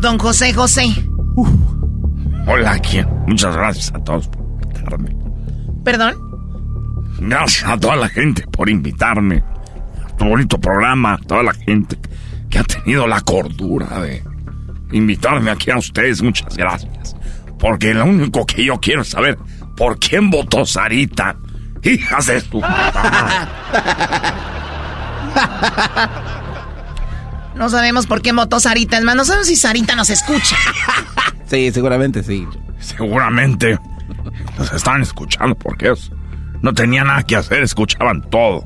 [0.00, 0.86] Don José José.
[2.46, 3.06] Hola, ¿quién?
[3.26, 5.16] Muchas gracias a todos por invitarme.
[5.84, 6.14] Perdón.
[7.18, 9.42] Gracias a toda la gente por invitarme.
[10.04, 11.98] A tu bonito programa, a toda la gente
[12.48, 14.22] que ha tenido la cordura de
[14.92, 16.22] invitarme aquí a ustedes.
[16.22, 17.14] Muchas gracias.
[17.58, 19.36] Porque lo único que yo quiero es saber
[19.76, 21.36] por quién votó Sarita.
[21.82, 22.62] Hijas de su...
[27.54, 28.98] No sabemos por qué votó Sarita.
[28.98, 30.56] Es más, no sabemos si Sarita nos escucha.
[31.48, 32.46] Sí, seguramente sí.
[32.80, 33.78] Seguramente
[34.58, 36.10] los están escuchando porque ellos
[36.60, 38.64] no tenían nada que hacer, escuchaban todo.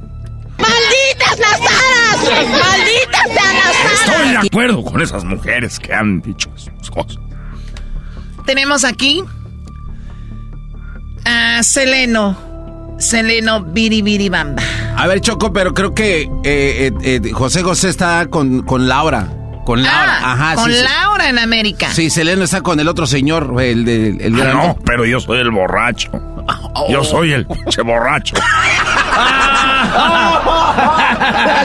[0.59, 2.49] ¡Malditas las aras!
[2.49, 4.43] ¡Malditas sean las Estoy aras!
[4.43, 7.19] de acuerdo con esas mujeres que han dicho esas cosas.
[8.47, 9.23] Tenemos aquí
[11.25, 12.50] a Seleno.
[13.01, 14.63] Seleno Biribiribamba.
[14.97, 16.93] A ver, Choco, pero creo que eh, eh,
[17.25, 19.27] eh, José José está con, con Laura.
[19.65, 20.55] Con Laura, Ah, ajá.
[20.57, 20.85] con sí, sí.
[20.85, 21.91] Laura en América.
[21.93, 24.67] Sí, Seleno está con el otro señor, el de el Ah, grande.
[24.69, 26.11] no, pero yo soy el borracho.
[26.89, 28.35] Yo soy el pinche borracho.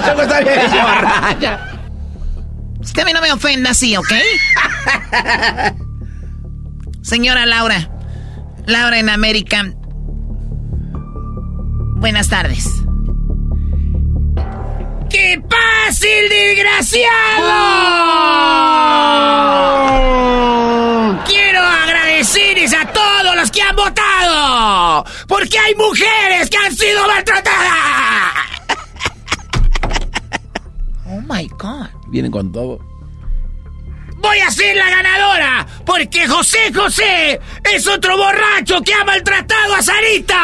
[0.05, 1.59] Choco está bien borracha.
[2.81, 4.11] Usted a mí no me ofenda así, ¿ok?
[7.01, 7.89] Señora Laura.
[8.67, 9.63] Laura en América.
[12.05, 12.67] Buenas tardes.
[15.09, 17.09] ¡Qué fácil, desgraciado!
[21.25, 28.35] Quiero agradecerles a todos los que han votado, porque hay mujeres que han sido maltratadas.
[31.07, 31.87] Oh my God.
[32.09, 32.77] Vienen con todo.
[34.25, 39.83] Voy a ser la ganadora, porque José José es otro borracho que ha maltratado a
[39.83, 40.35] Sarita.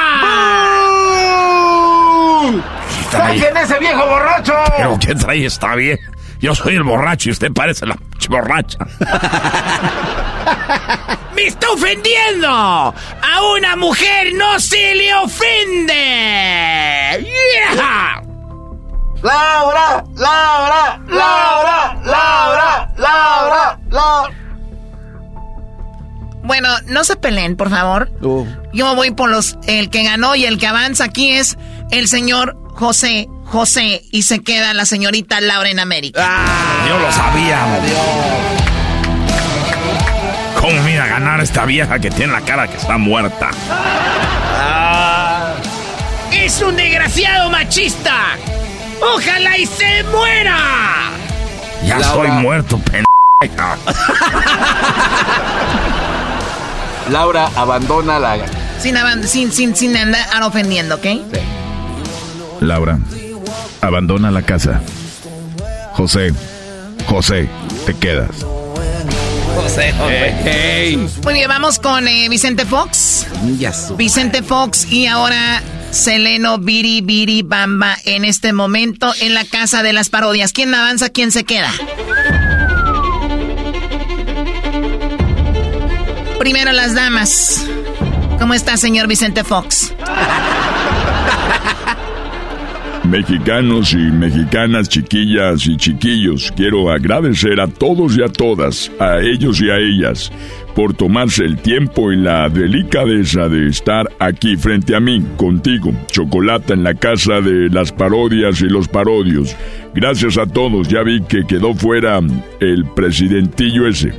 [3.10, 4.54] ¡Saquen ese viejo borracho!
[4.78, 5.98] Pero ¿qué trae está bien?
[6.40, 7.98] Yo soy el borracho y usted parece la
[8.30, 8.78] borracha.
[11.36, 12.50] ¡Me está ofendiendo!
[12.50, 12.94] ¡A
[13.58, 15.96] una mujer no se le ofende!
[17.76, 18.22] ¡Yeah!
[19.24, 19.24] ¡Laura!
[19.24, 20.04] ¡Laura!
[20.16, 21.00] ¡Laura!
[21.08, 21.98] ¡Laura!
[22.04, 22.71] ¡Laura!
[22.98, 23.80] ¡Laura!
[26.44, 28.12] Bueno, no se peleen, por favor.
[28.74, 29.58] Yo voy por los.
[29.68, 31.58] El que ganó y el que avanza aquí es
[31.92, 36.22] el señor José José y se queda la señorita Laura en América.
[36.26, 37.60] Ah, yo lo sabía.
[40.60, 43.50] ¿Cómo mira ganar esta vieja que tiene la cara que está muerta?
[43.70, 45.56] Ah.
[46.32, 48.38] ¡Es un desgraciado machista!
[49.02, 51.12] ¡Ojalá y se muera!
[51.86, 52.28] Ya Laura.
[52.28, 53.78] estoy muerto, pendeja.
[57.10, 58.38] Laura abandona la.
[58.80, 58.96] Sin,
[59.28, 61.06] sin, sin, sin andar ofendiendo, ¿ok?
[62.62, 63.00] Laura,
[63.82, 64.82] abandona la casa.
[65.94, 66.34] José,
[67.08, 67.50] José,
[67.86, 68.30] te quedas.
[69.56, 69.94] José,
[71.24, 73.28] Muy bien, vamos con eh, Vicente Fox.
[73.98, 75.62] Vicente Fox y ahora
[75.92, 80.54] Seleno Biri Biri Bamba en este momento en la casa de las parodias.
[80.54, 81.10] ¿Quién avanza?
[81.10, 81.72] ¿Quién se queda?
[86.40, 87.68] Primero las damas.
[88.40, 89.94] ¿Cómo está, señor Vicente Fox?
[93.04, 99.60] Mexicanos y mexicanas, chiquillas y chiquillos, quiero agradecer a todos y a todas, a ellos
[99.60, 100.32] y a ellas,
[100.76, 106.74] por tomarse el tiempo y la delicadeza de estar aquí frente a mí, contigo, Chocolata
[106.74, 109.56] en la casa de las parodias y los parodios.
[109.94, 112.20] Gracias a todos, ya vi que quedó fuera
[112.60, 114.14] el presidentillo ese.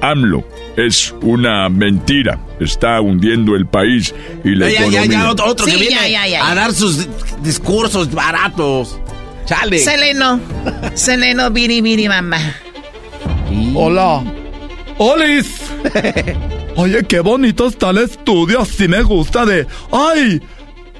[0.00, 4.14] AMLO es una mentira, está hundiendo el país
[4.44, 5.18] y la Ya, ya, economía.
[5.24, 6.54] ya, otro, otro que Sí, viene ya, ya, ya, a ya.
[6.54, 7.06] dar sus di-
[7.42, 8.98] discursos baratos.
[9.44, 9.78] Chale.
[9.78, 10.40] Seleno.
[10.94, 12.38] Seleno Biri Biri Bamba.
[13.74, 14.22] Hola.
[14.98, 15.70] ¡Olis!
[16.76, 19.66] Oye, qué bonito está el estudio, así me gusta de...
[19.92, 20.40] ¡Ay!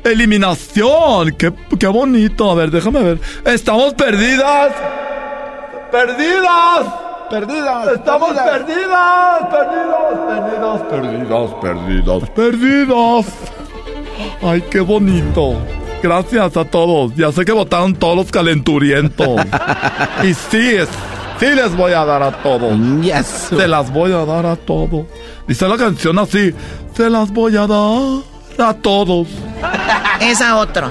[0.04, 2.50] Eliminación, qué, qué bonito.
[2.50, 3.20] A ver, déjame ver.
[3.44, 4.72] Estamos perdidas.
[5.90, 6.86] Perdidas.
[7.28, 7.88] Perdidas.
[7.94, 9.46] Estamos perdidas.
[9.50, 10.80] Perdidas.
[10.88, 11.50] Perdidas.
[11.60, 12.30] Perdidas.
[12.30, 12.30] Perdidas.
[12.30, 13.26] Perdidas.
[14.42, 15.56] Ay, qué bonito.
[16.02, 17.14] Gracias a todos.
[17.16, 19.40] Ya sé que votaron todos los calenturientos.
[20.22, 20.88] y sí, es-
[21.40, 22.72] sí les voy a dar a todos.
[23.32, 25.06] Se las voy a dar a todos.
[25.46, 26.52] Dice la canción así.
[26.94, 28.22] Se las voy a dar
[28.58, 29.28] a todos.
[30.20, 30.88] Es a otro.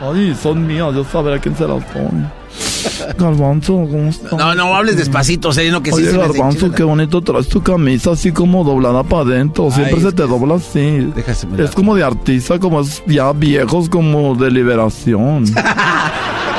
[0.00, 0.94] Ay, son mías.
[0.94, 2.26] Yo sabré a quién se las doy.
[3.18, 4.32] Garbanzo, ¿cómo estás?
[4.32, 8.12] No, no hables despacito, Seleno, que sí Oye, se Garbanzo, qué bonito traes tu camisa
[8.12, 9.70] así como doblada para adentro.
[9.70, 11.12] Siempre Ay, se te dobla así.
[11.58, 15.44] Es como de artista, como es ya viejos, como de liberación.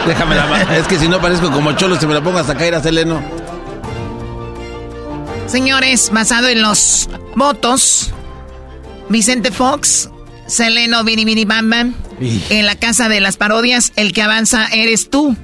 [0.08, 2.56] Déjame la ma- Es que si no parezco como cholo, si me la pongo hasta
[2.56, 3.22] caer a Seleno.
[5.48, 8.12] Señores, basado en los votos,
[9.10, 10.10] Vicente Fox,
[10.48, 11.86] Seleno Biri Biri Bamba,
[12.20, 15.36] en la casa de las parodias, el que avanza eres tú.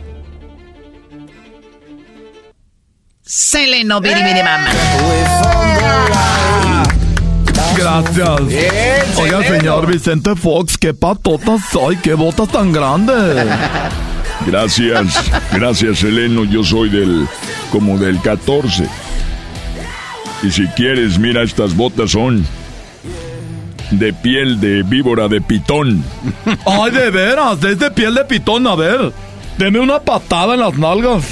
[3.24, 4.72] Seleno Biri Biri Bamba.
[7.78, 8.42] Gracias.
[9.18, 13.46] Oiga, señor Vicente Fox, qué patota soy, qué botas tan grandes.
[14.46, 17.28] Gracias, gracias Eleno, yo soy del
[17.72, 18.88] como del 14.
[20.44, 22.46] Y si quieres, mira, estas botas son
[23.92, 26.04] de piel de víbora de pitón.
[26.66, 29.12] Ay, de veras, es de piel de pitón, a ver.
[29.58, 31.24] Deme una patada en las nalgas.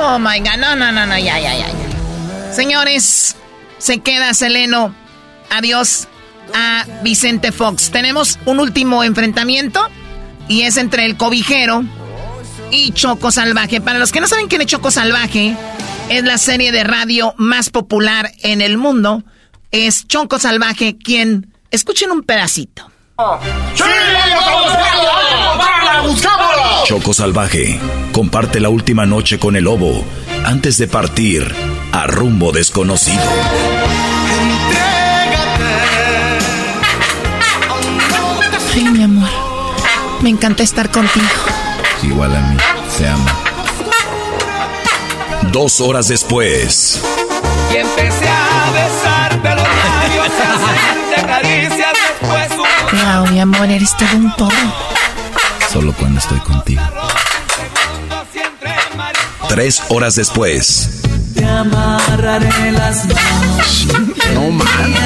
[0.00, 1.66] Oh my god, no, no, no, no, ya, ya, ya.
[1.66, 2.52] ya.
[2.52, 3.36] Señores,
[3.78, 4.94] se queda Seleno.
[5.50, 6.08] Adiós
[6.54, 7.90] a Vicente Fox.
[7.90, 9.86] Tenemos un último enfrentamiento
[10.48, 11.84] y es entre el cobijero
[12.70, 13.80] y Choco Salvaje.
[13.80, 15.56] Para los que no saben quién es Choco Salvaje,
[16.08, 19.22] es la serie de radio más popular en el mundo.
[19.70, 21.54] Es Choco Salvaje quien...
[21.70, 22.90] Escuchen un pedacito.
[26.86, 27.78] Choco Salvaje
[28.12, 30.02] comparte la última noche con el lobo
[30.44, 31.54] antes de partir
[31.92, 33.22] a rumbo desconocido.
[40.22, 41.26] Me encanta estar contigo.
[42.02, 42.56] igual a mí.
[42.96, 43.24] Te amo.
[45.52, 47.00] Dos horas después.
[47.72, 52.48] Y empecé a besarte los labios, a hacerte caricias después.
[52.92, 54.50] Wow, mi amor, eres todo un todo.
[55.72, 56.82] Solo cuando estoy contigo.
[59.48, 61.02] Tres horas después.
[61.34, 63.86] Te amarraré las manos.
[64.34, 64.98] No mames.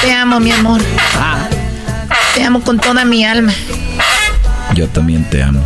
[0.00, 0.80] Te amo, mi amor.
[2.34, 3.52] Te amo con toda mi alma.
[4.74, 5.60] Yo también te amo.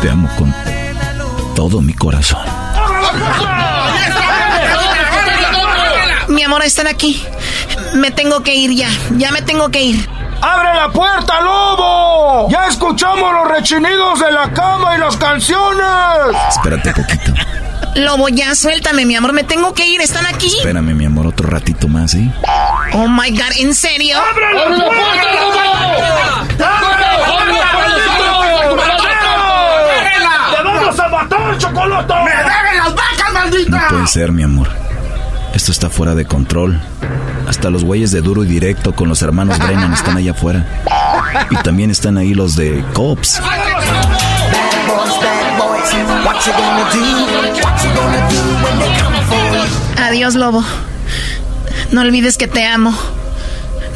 [0.00, 0.52] Te amo con
[1.54, 2.40] todo mi corazón.
[6.28, 7.22] Mi amor, están aquí.
[7.94, 8.88] Me tengo que ir ya.
[9.16, 10.08] Ya me tengo que ir.
[10.40, 12.48] ¡Abre la puerta, lobo!
[12.50, 15.86] ¡Ya escuchamos los rechinidos de la cama y las canciones!
[16.48, 17.32] Espérate poquito.
[17.94, 19.32] Lobo, ya suéltame, mi amor.
[19.32, 20.00] Me tengo que ir.
[20.00, 20.46] Están aquí.
[20.46, 22.30] Espérame, mi amor, otro ratito más, ¿sí?
[22.92, 24.18] Oh my god, ¿en serio?
[24.18, 24.92] ¡Abre la puerta,
[30.56, 32.14] ¡Te vamos a matar, chocolate!
[32.24, 33.70] ¡Me deben las vacas, maldita!
[33.70, 34.68] No puede ser, mi amor.
[35.54, 36.80] Esto está fuera de control.
[37.46, 40.64] Hasta los güeyes de duro y directo con los hermanos Brennan están allá afuera.
[41.50, 43.40] Y también están ahí los de Cops.
[49.98, 50.64] Adiós, Lobo.
[51.90, 52.96] No olvides que te amo.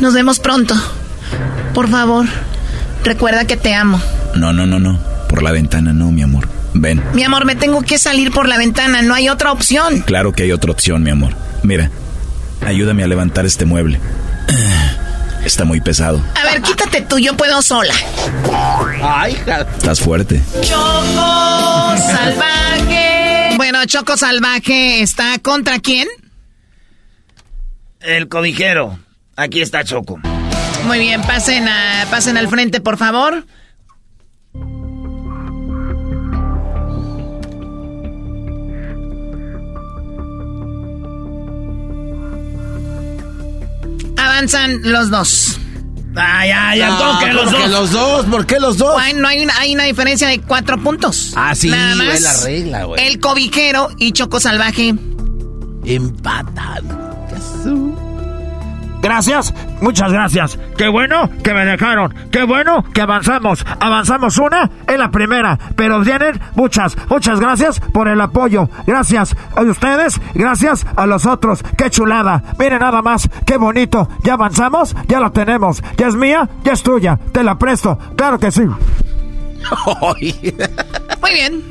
[0.01, 0.75] Nos vemos pronto.
[1.75, 2.27] Por favor,
[3.05, 4.01] recuerda que te amo.
[4.35, 4.99] No, no, no, no.
[5.29, 6.49] Por la ventana no, mi amor.
[6.75, 7.03] Ven.
[7.15, 9.03] Mi amor, me tengo que salir por la ventana.
[9.03, 10.01] No hay otra opción.
[10.01, 11.35] Claro que hay otra opción, mi amor.
[11.63, 11.91] Mira,
[12.65, 14.01] ayúdame a levantar este mueble.
[15.47, 16.21] Está muy pesado.
[16.35, 17.95] A ver, quítate tú, yo puedo sola.
[19.01, 19.41] Ay,
[19.79, 20.43] Estás fuerte.
[20.61, 23.51] Choco salvaje.
[23.57, 26.09] Bueno, Choco salvaje está contra quién?
[28.01, 28.99] El cobijero.
[29.37, 30.19] Aquí está Choco.
[30.85, 33.47] Muy bien, pasen a, pasen al frente, por favor.
[44.27, 45.59] Avanzan los dos.
[46.19, 47.71] Ah, ya, ya, No, ¿cómo que los ¿por qué dos?
[47.71, 48.25] los dos?
[48.27, 48.97] ¿Por qué los dos?
[48.99, 51.33] Ay, no hay una, hay una diferencia de cuatro puntos.
[51.37, 52.15] Ah, sí, Nada más.
[52.15, 53.07] es la regla, güey.
[53.07, 54.95] El cobijero y Choco salvaje.
[55.85, 56.85] Empatan.
[59.07, 60.59] Gracias, muchas gracias.
[60.77, 62.13] Qué bueno que me dejaron.
[62.33, 63.65] Qué bueno que avanzamos.
[63.79, 65.57] Avanzamos una en la primera.
[65.77, 68.69] Pero vienen muchas, muchas gracias por el apoyo.
[68.85, 71.63] Gracias a ustedes, gracias a los otros.
[71.79, 72.43] Qué chulada.
[72.59, 74.09] Miren nada más, qué bonito.
[74.25, 75.85] Ya avanzamos, ya la tenemos.
[75.97, 77.17] Ya es mía, ya es tuya.
[77.31, 77.97] Te la presto.
[78.17, 78.63] Claro que sí.
[81.23, 81.63] Muy bien.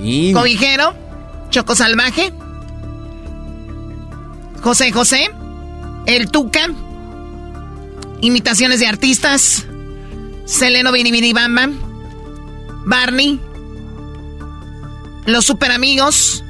[0.00, 0.32] Sí.
[0.32, 0.94] Cobijero,
[1.50, 2.32] Choco Salvaje,
[4.62, 5.28] José José,
[6.06, 6.68] El Tuca,
[8.20, 9.66] imitaciones de artistas,
[10.44, 10.92] Seleno
[11.34, 11.68] Bamba,
[12.86, 13.40] Barney,
[15.26, 16.44] Los Super Amigos,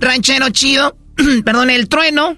[0.00, 0.96] Ranchero Chido,
[1.44, 2.36] perdón, El Trueno,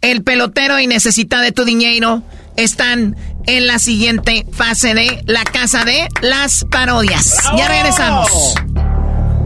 [0.00, 2.22] El Pelotero y Necesita de tu Dinero
[2.56, 3.16] están
[3.46, 7.36] en la siguiente fase de la casa de las parodias.
[7.56, 8.54] Ya regresamos.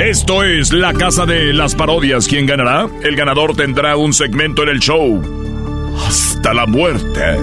[0.04, 2.26] Esto es la casa de las parodias.
[2.26, 2.88] ¿Quién ganará?
[3.04, 5.22] El ganador tendrá un segmento en el show.
[6.04, 7.38] Hasta la muerte.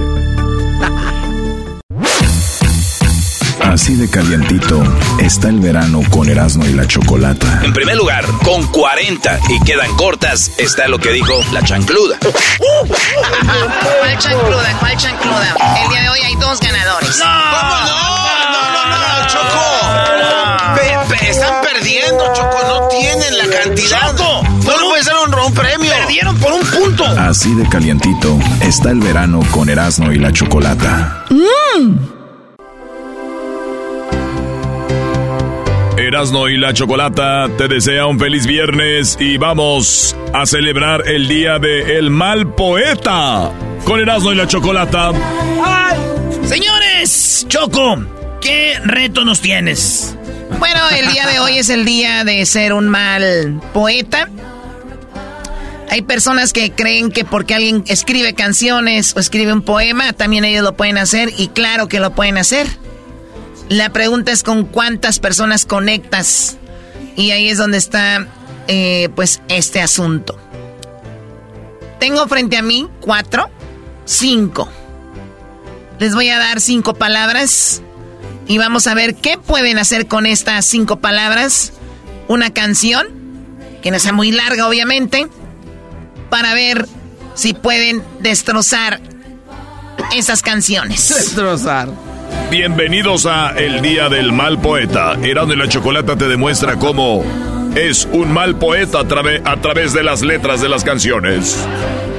[3.62, 4.84] Así de calientito
[5.20, 7.62] está el verano con Erasmo y la Chocolata.
[7.64, 12.18] En primer lugar, con 40 y quedan cortas, está lo que dijo la chancluda.
[12.20, 14.78] ¿Cuál chancluda?
[14.80, 15.56] ¿Cuál chancluda?
[15.82, 17.20] El día de hoy hay dos ganadores.
[17.20, 18.39] No, no,
[18.90, 20.76] no, Choco.
[20.76, 22.58] Pe- pe- están perdiendo, Choco.
[22.68, 24.00] No tienen la cantidad.
[24.16, 24.50] Choco, no
[24.86, 25.92] un- puede ser un, un premio.
[25.92, 27.06] Perdieron por un punto.
[27.06, 31.26] Así de calientito está el verano con Erasmo y la Chocolata.
[35.98, 41.60] Erasno y la Chocolata te desea un feliz viernes y vamos a celebrar el día
[41.60, 43.52] de El Mal Poeta
[43.84, 45.12] con Erasno y la Chocolata.
[46.46, 47.98] Señores, Choco,
[48.42, 50.16] ¿qué reto nos tienes?
[50.58, 54.30] Bueno, el día de hoy es el día de ser un mal poeta.
[55.90, 60.64] Hay personas que creen que porque alguien escribe canciones o escribe un poema, también ellos
[60.64, 62.68] lo pueden hacer y claro que lo pueden hacer.
[63.70, 66.58] La pregunta es con cuántas personas conectas
[67.16, 68.28] y ahí es donde está
[68.68, 70.40] eh, pues este asunto.
[72.00, 73.50] Tengo frente a mí cuatro,
[74.06, 74.70] cinco.
[76.00, 77.82] Les voy a dar cinco palabras
[78.50, 81.72] y vamos a ver qué pueden hacer con estas cinco palabras.
[82.28, 83.08] Una canción,
[83.84, 85.28] que no sea muy larga obviamente,
[86.32, 86.88] para ver
[87.36, 89.00] si pueden destrozar
[90.16, 91.14] esas canciones.
[91.16, 91.90] Destrozar.
[92.50, 95.14] Bienvenidos a El Día del Mal Poeta.
[95.22, 97.24] Erasmo de la Chocolata te demuestra cómo
[97.76, 101.56] es un mal poeta a, a través de las letras de las canciones.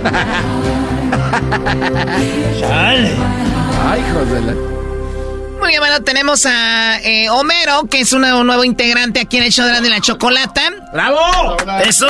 [2.72, 3.16] Ay,
[4.32, 4.69] de la...
[5.60, 9.52] Muy bien, bueno, tenemos a eh, Homero, que es un nuevo integrante aquí en el
[9.52, 10.62] show de la chocolata.
[10.92, 11.56] ¡Bravo!
[11.84, 12.06] ¡Eso!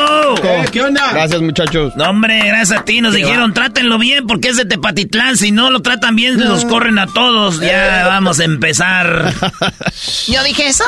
[0.70, 1.10] ¿Qué onda?
[1.12, 1.96] Gracias, muchachos.
[1.96, 3.00] No, hombre, gracias a ti.
[3.00, 5.36] Nos dijeron, trátenlo bien porque es de Tepatitlán.
[5.36, 7.58] Si no lo tratan bien, los corren a todos.
[7.58, 9.34] Ya vamos a empezar.
[10.28, 10.84] ¿Yo dije eso?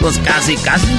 [0.00, 0.86] Pues casi, casi.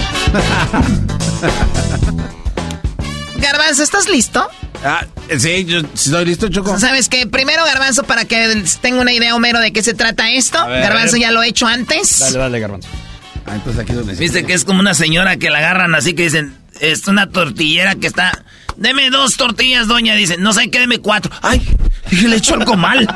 [3.37, 4.47] Garbanzo, ¿estás listo?
[4.83, 5.05] Ah,
[5.37, 6.77] sí, yo estoy listo, Choco.
[6.79, 7.27] ¿Sabes qué?
[7.27, 10.57] Primero, Garbanzo, para que tenga una idea, Homero, de qué se trata esto.
[10.65, 12.19] Garbanzo ya lo he hecho antes.
[12.19, 12.89] Dale, dale, Garbanzo.
[13.45, 14.15] Ah, entonces aquí donde...
[14.15, 17.95] Viste que es como una señora que la agarran así que dicen, es una tortillera
[17.95, 18.43] que está...
[18.77, 20.15] Deme dos tortillas, doña.
[20.15, 21.31] Dicen, no sé qué, deme cuatro.
[21.41, 21.61] Ay,
[22.11, 23.07] le echo algo mal.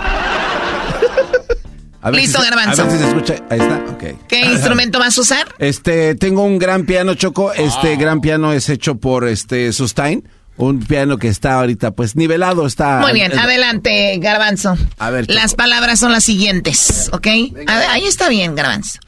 [2.13, 2.83] Listo, Garbanzo.
[2.83, 3.35] A ver si se escucha.
[3.49, 3.83] Ahí está.
[4.29, 5.55] ¿Qué instrumento vas a usar?
[5.59, 7.51] Este, tengo un gran piano, Choco.
[7.51, 10.23] Este gran piano es hecho por este Sustain
[10.59, 12.99] un piano que está ahorita pues nivelado, está...
[12.99, 14.77] Muy bien, adelante, Garbanzo.
[14.97, 15.29] A ver.
[15.29, 17.27] Las palabras son las siguientes, ¿ok?
[17.67, 18.99] ahí está bien, Garbanzo.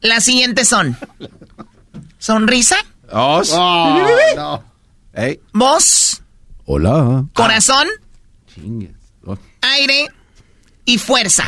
[0.00, 0.96] Las siguientes son...
[2.18, 2.76] Sonrisa.
[3.10, 3.50] Os.
[3.52, 4.06] Oh,
[4.36, 4.64] no.
[5.52, 6.22] Voz.
[6.64, 7.24] Hola.
[7.32, 7.88] Corazón.
[9.24, 9.36] Oh.
[9.62, 10.08] Aire
[10.84, 11.44] y fuerza.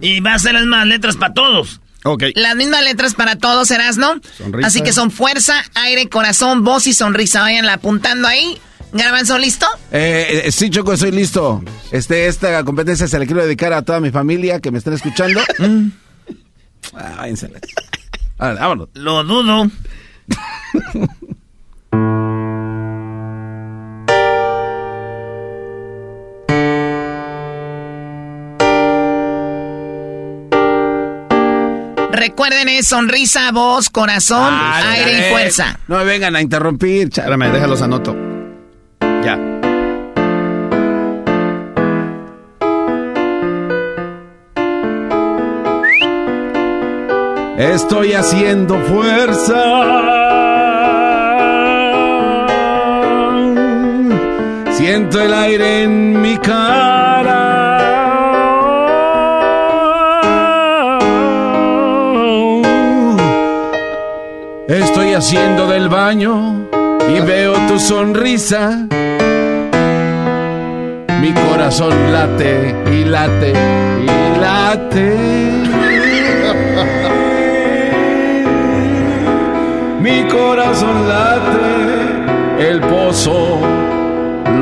[0.00, 1.80] Y va a ser las más letras para todos.
[2.34, 4.20] Las mismas letras para todos, Erasno.
[4.36, 4.66] Sonrisa.
[4.66, 7.42] Así que son fuerza, aire, corazón, voz y sonrisa.
[7.42, 8.60] Vayan apuntando ahí.
[8.92, 9.66] ¿Garbanzo listo?
[9.92, 11.62] Eh, eh, sí, Choco, soy listo.
[11.92, 15.40] Este, esta competencia se la quiero dedicar a toda mi familia que me están escuchando.
[15.58, 15.88] mm.
[16.94, 17.50] ah, váyanse.
[18.38, 18.88] vámonos.
[18.94, 19.70] Lo dudo.
[32.28, 35.80] Recuerden, es sonrisa, voz, corazón, ah, aire y fuerza.
[35.88, 37.08] No me vengan a interrumpir.
[37.08, 38.14] Espérame, déjalos anoto.
[39.24, 39.38] Ya.
[47.56, 49.64] Estoy haciendo fuerza.
[54.72, 57.57] Siento el aire en mi cara.
[64.68, 66.68] Estoy haciendo del baño
[67.08, 68.86] y veo tu sonrisa.
[71.22, 73.54] Mi corazón late y late
[74.02, 75.16] y late.
[80.02, 83.60] Mi corazón late, el pozo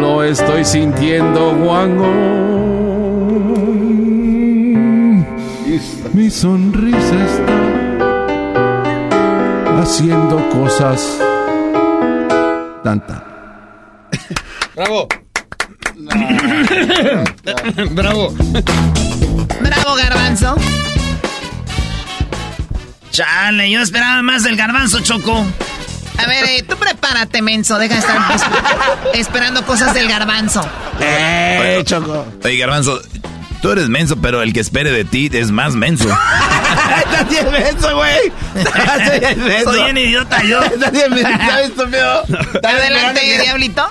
[0.00, 2.06] lo estoy sintiendo guango.
[6.14, 7.65] Mi sonrisa está
[9.86, 11.00] haciendo cosas
[12.82, 13.22] tanta.
[14.74, 15.06] Bravo.
[17.92, 18.34] Bravo.
[19.60, 20.56] Bravo, garbanzo.
[23.12, 25.46] Chale, yo esperaba más del garbanzo, Choco.
[26.18, 27.78] A ver, eh, tú prepárate, menso.
[27.78, 28.18] Deja de estar
[29.14, 30.68] esperando cosas del garbanzo.
[31.00, 32.26] Eh, Choco.
[32.44, 33.00] Oye, garbanzo,
[33.66, 36.08] Tú eres menso, pero el que espere de ti es más menso.
[37.04, 38.32] Estás bien menso, güey.
[39.64, 40.62] Soy un idiota yo.
[40.62, 42.22] Estás bien menso, estúpido.
[42.62, 43.84] Adelante, diablito.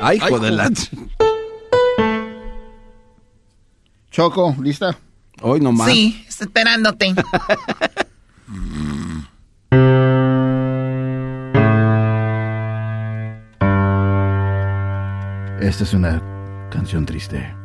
[0.00, 0.72] Ay, joder.
[4.10, 4.96] Choco, ¿lista?
[5.42, 5.92] Hoy nomás.
[5.92, 7.14] Sí, estoy esperándote.
[15.64, 16.20] Esta es una
[16.70, 17.56] canción triste.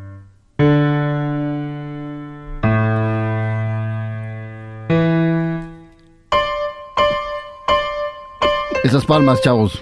[8.86, 9.78] Esas palmas, chavos.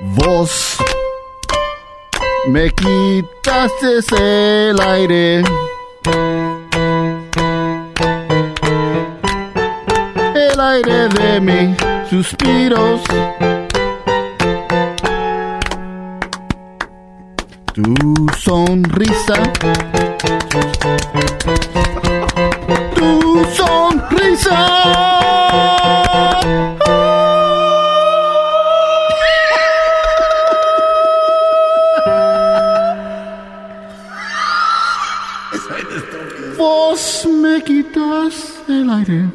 [0.00, 0.76] Vos
[2.50, 5.42] me quitaste el aire.
[10.74, 11.76] Aire de mis
[12.10, 13.02] suspiros.
[17.72, 17.94] Tu
[18.38, 19.38] sonrisa.
[22.96, 24.58] Tu sonrisa.
[36.58, 38.34] Vos me quitas
[38.68, 39.33] el aire.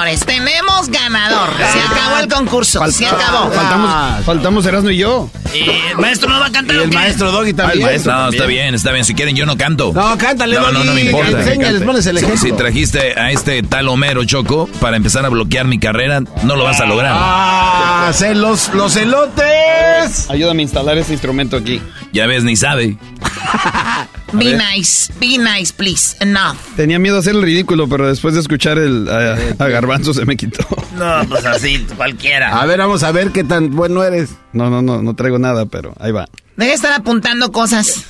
[0.00, 0.20] Señores.
[0.26, 1.50] Tenemos ganador.
[1.72, 2.86] Se acabó el concurso.
[2.90, 3.50] Se acabó.
[3.50, 5.28] Faltamos, faltamos Erasmo y yo.
[5.52, 6.96] ¿El maestro no va a cantar Y el qué?
[6.96, 7.82] maestro Doggy Ah, el también.
[7.86, 8.12] maestro.
[8.12, 9.04] No, está bien, está bien.
[9.04, 9.92] Si quieren, yo no canto.
[9.94, 11.30] No, cántale, No, no, no me importa.
[11.40, 12.46] Enséñales, pones el Si- ejemplo.
[12.48, 16.64] Si trajiste a este tal Homero Choco para empezar a bloquear mi carrera, no lo
[16.64, 17.12] vas a lograr.
[17.16, 20.30] Ah, celos, los elotes.
[20.30, 21.82] Ayúdame a instalar ese instrumento aquí.
[22.12, 22.96] Ya ves, ni sabe.
[24.32, 25.12] Be nice.
[25.20, 26.16] Be nice, please.
[26.20, 26.56] Enough.
[26.76, 30.24] Tenía miedo a hacer el ridículo, pero después de escuchar el, a, a Garbanzo se
[30.24, 30.64] me quitó.
[30.96, 32.60] No, pues así, cualquiera.
[32.60, 34.30] A ver, vamos a ver qué tan bueno eres.
[34.52, 36.26] No, no, no, no traigo nada, pero ahí va.
[36.56, 38.04] Deja de estar apuntando cosas.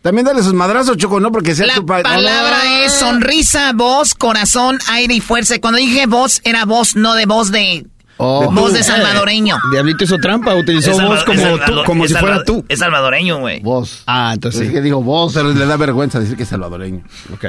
[0.00, 2.84] También dale sus madrazos, Choco, no porque sea La tu pa- palabra No.
[2.84, 5.60] es sonrisa, voz, corazón, aire y fuerza.
[5.60, 7.86] Cuando dije voz, era voz, no de voz de...
[8.18, 9.56] voz de salvadoreño.
[9.72, 12.64] Diablito hizo trampa, utilizó voz como, tú- salvador- como si fuera tú.
[12.68, 13.60] Es salvadoreño, güey.
[13.60, 14.02] Vos.
[14.06, 14.72] Ah, entonces Es sí.
[14.74, 15.32] que digo vos.
[15.34, 17.02] Pero le da vergüenza decir que es salvadoreño.
[17.32, 17.44] Ok.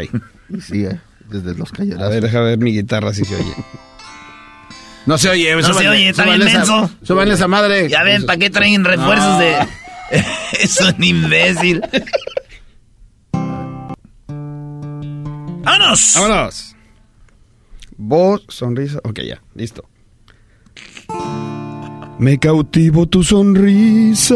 [0.49, 0.99] Y sí, eh,
[1.29, 2.09] desde los A callados.
[2.09, 3.53] ver, deja ver mi guitarra si se oye.
[5.05, 6.89] No se oye, No se oye, está bien súbanle esa- menso.
[7.03, 7.89] Súbanle esa madre.
[7.89, 9.55] Ya ven, ¿para qué traen refuerzos de...?
[10.59, 11.81] es un imbécil.
[15.63, 16.13] ¡Vámonos!
[16.15, 16.75] ¡Vámonos!
[17.97, 18.99] Voz, sonrisa.
[19.03, 19.83] Ok, ya, listo.
[22.19, 24.35] Me cautivo tu sonrisa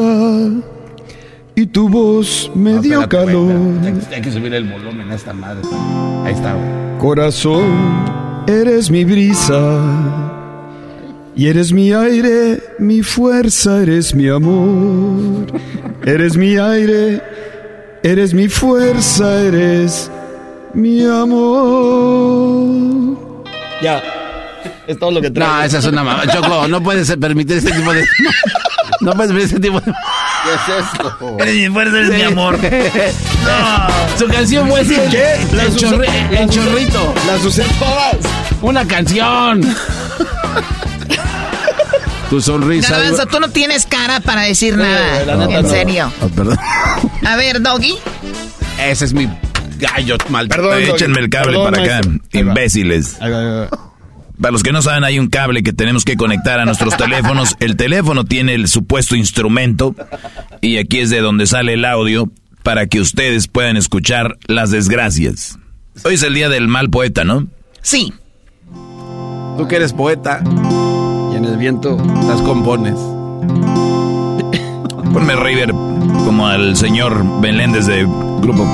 [1.55, 3.51] y tu voz me dio calor.
[4.11, 5.63] Hay que subir el volumen a esta madre.
[6.23, 6.67] Ahí está, güey.
[6.99, 7.65] Corazón,
[8.47, 9.81] eres mi brisa
[11.35, 15.45] y eres mi aire, mi fuerza, eres mi amor.
[16.03, 17.21] Eres mi aire,
[18.03, 20.11] eres mi fuerza, eres
[20.73, 22.37] mi amor.
[23.81, 24.01] Ya,
[24.87, 25.53] es todo lo que traigo.
[25.53, 26.25] No, esa es una mamá.
[26.31, 28.05] Choco, no puedes permitir ese tipo de.
[28.99, 29.85] No puedes permitir ese tipo de.
[29.91, 29.93] ¿Qué
[30.55, 31.37] es esto?
[31.39, 32.57] Eres mi fuerza, eres mi amor.
[34.17, 34.95] Su canción fue así.
[35.11, 35.33] ¿Qué?
[35.51, 37.13] El, Las usé- chorri- las el chorrito.
[37.27, 38.15] Las usé todas.
[38.61, 39.61] Una canción.
[42.29, 42.97] tu sonrisa.
[42.97, 44.85] Garbanzo, tú no tienes cara para decir la
[45.25, 45.35] nada.
[45.45, 45.69] neta en no.
[45.69, 46.11] serio.
[46.21, 46.57] Oh, perdón.
[47.25, 47.95] A ver, Doggy.
[48.79, 49.29] Ese es mi
[49.77, 50.47] gallo mal.
[50.47, 52.39] Perdón, Échenme el cable Perdón, para acá, maestro.
[52.39, 53.21] Imbéciles.
[53.21, 53.86] Ahí va, ahí va.
[54.41, 57.55] Para los que no saben, hay un cable que tenemos que conectar a nuestros teléfonos.
[57.59, 59.95] El teléfono tiene el supuesto instrumento
[60.61, 62.29] y aquí es de donde sale el audio
[62.63, 65.57] para que ustedes puedan escuchar las desgracias.
[66.03, 67.47] Hoy es el día del mal poeta, ¿no?
[67.81, 68.13] Sí.
[69.57, 70.41] Tú que eres poeta,
[71.33, 71.97] Y en el viento.
[72.27, 72.93] las compones.
[75.13, 78.65] Ponme River como al señor Beléndez de grupo.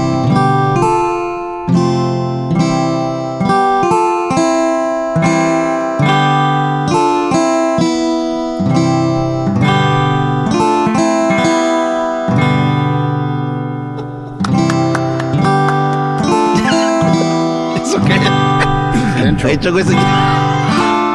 [19.60, 19.96] Choco, ese-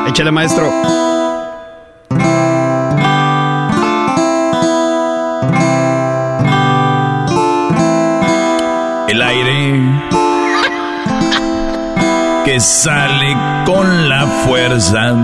[0.07, 0.71] Échale, maestro.
[9.09, 9.81] El aire
[12.45, 15.15] que sale con la fuerza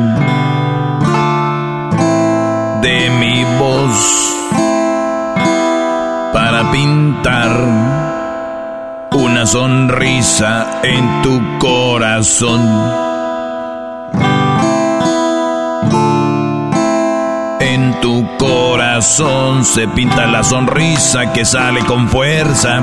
[2.80, 4.36] de mi voz
[6.32, 7.50] para pintar
[9.46, 12.60] sonrisa en tu corazón.
[17.60, 22.80] En tu corazón se pinta la sonrisa que sale con fuerza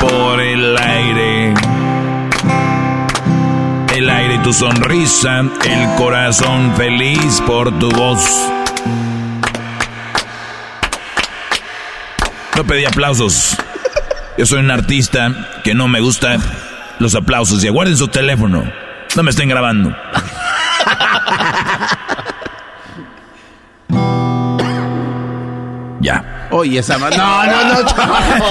[0.00, 1.54] por el aire.
[3.94, 8.24] El aire y tu sonrisa, el corazón feliz por tu voz.
[12.56, 13.56] No pedí aplausos.
[14.36, 15.32] Yo soy un artista
[15.62, 16.36] que no me gusta
[16.98, 17.62] los aplausos.
[17.64, 18.64] Y guarden su teléfono.
[19.16, 19.94] No me estén grabando.
[26.00, 26.48] Ya.
[26.50, 28.02] Oye, esa No, no, no, Choco.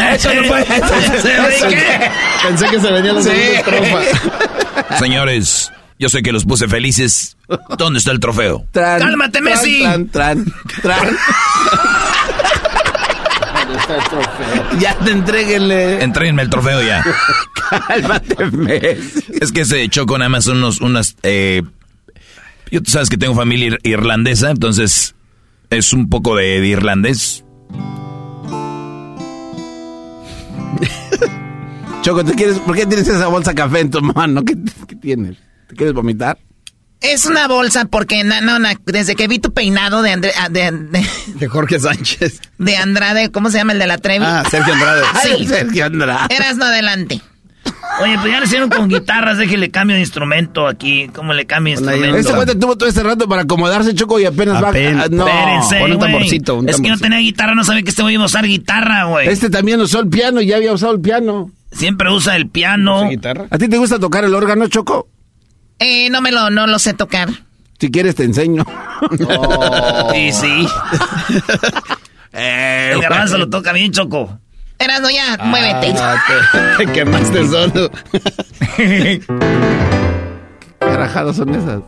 [0.12, 0.82] Eso no puede ser.
[2.42, 4.00] Pensé que se venía la segunda estrofa.
[4.98, 7.38] Señores, yo sé que los puse felices.
[7.78, 8.66] ¿Dónde está el trofeo?
[8.72, 9.82] Tran, Cálmate, tran, Messi.
[9.84, 10.46] Tran, tran,
[10.82, 10.96] tran.
[10.96, 11.22] ¿Dónde está
[13.44, 13.70] el trofeo?
[14.80, 16.04] Ya te entreguenle.
[16.04, 17.04] Entréguenme el trofeo ya.
[19.42, 21.16] es que se Choco nada más son unos, unas...
[21.24, 21.62] Eh,
[22.72, 25.16] yo tú sabes que tengo familia irlandesa, entonces
[25.70, 27.46] es un poco de, irlandés.
[32.02, 34.44] Choco, ¿te quieres, ¿por qué tienes esa bolsa café en tu mano?
[34.44, 34.58] ¿Qué,
[34.88, 35.38] qué tienes?
[35.68, 36.38] ¿Te quieres vomitar?
[37.04, 40.72] Es una bolsa porque no, no, desde que vi tu peinado de, André, ah, de,
[41.36, 42.40] de, Jorge Sánchez.
[42.58, 44.24] De Andrade, ¿cómo se llama el de la Trevi?
[44.26, 45.04] Ah, Sergio Andrade.
[45.22, 45.46] Sí.
[45.46, 46.34] Sergio Andrade.
[46.34, 47.22] Eras no adelante.
[48.02, 51.10] Oye, pues ya le hicieron con guitarras, le cambio de instrumento aquí.
[51.14, 52.18] ¿Cómo le cambio de instrumento?
[52.18, 54.70] Este cuate tuvo todo este rato para acomodarse, Choco, y apenas, va...
[54.70, 58.16] Ah, no, Espérense, un tamborcito, Es que no tenía guitarra, no sabía que este güey
[58.16, 59.28] iba a usar guitarra, güey.
[59.28, 61.52] Este también usó el piano, y ya había usado el piano.
[61.72, 63.10] Siempre usa el piano.
[63.10, 63.48] guitarra?
[63.50, 65.08] ¿A ti te gusta tocar el órgano, Choco?
[65.80, 67.30] Eh, no me lo, no lo sé tocar.
[67.80, 68.66] Si quieres te enseño.
[70.14, 70.68] Sí, sí.
[72.36, 74.40] Eh, el garbanzo lo toca bien, Choco.
[74.80, 75.94] Erasno, ya, ah, muévete.
[76.80, 77.92] Te quemaste solo.
[78.76, 79.22] ¿Qué
[80.80, 81.82] carajadas son esas?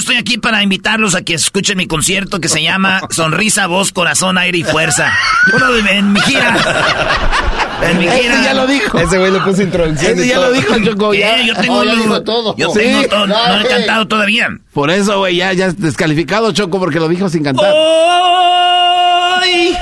[0.00, 4.38] Estoy aquí para invitarlos a que escuchen mi concierto que se llama Sonrisa, Voz, Corazón,
[4.38, 5.12] Aire y Fuerza.
[5.54, 6.56] Uno de en mi gira.
[7.82, 8.34] En mi gira.
[8.34, 8.98] Ese ya lo dijo.
[8.98, 10.12] Ese güey le puso introducción.
[10.12, 11.14] Ese ya lo dijo, Choco.
[11.14, 11.42] Ya.
[11.42, 12.56] Yo tengo oh, todo.
[12.56, 13.26] Yo tengo todo.
[13.26, 14.48] No, he cantado todavía.
[14.72, 17.72] Por eso, güey, ya, ya descalificado, Choco, porque lo dijo sin cantar.
[17.72, 19.76] Hoy,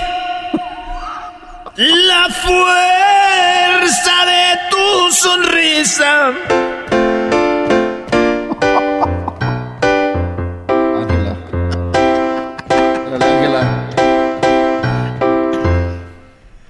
[1.77, 6.33] la fuerza de tu sonrisa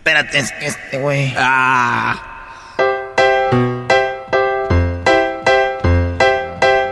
[0.08, 1.34] espérate, es que este güey.
[1.36, 2.16] Ah.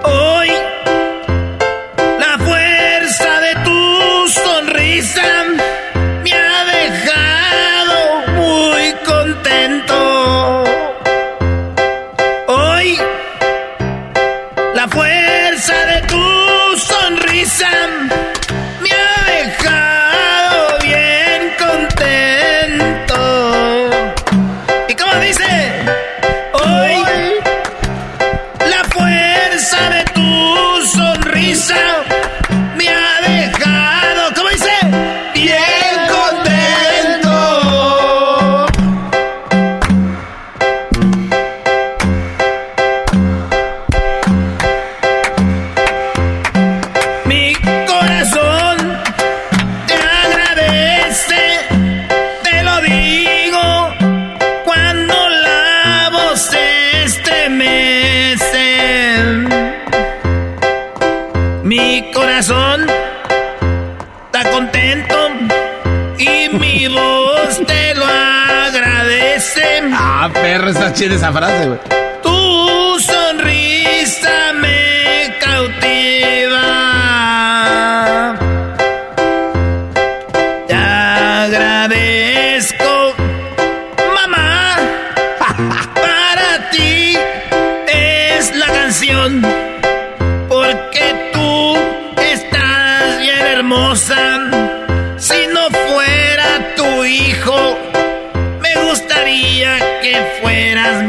[0.04, 0.50] Hoy,
[2.18, 5.22] la fuerza de tu sonrisa
[70.92, 71.78] chida esa frase, güey.
[72.22, 74.75] Tu sonrisa me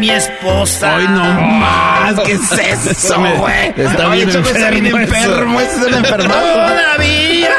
[0.08, 0.96] mi esposa.
[0.96, 2.52] Ay, no más, ¿qué es
[2.88, 3.74] eso, güey?
[3.76, 4.48] Está bien enfermo.
[4.48, 6.54] Está bien enfermo, ese es un enfermado.
[6.54, 7.50] Todavía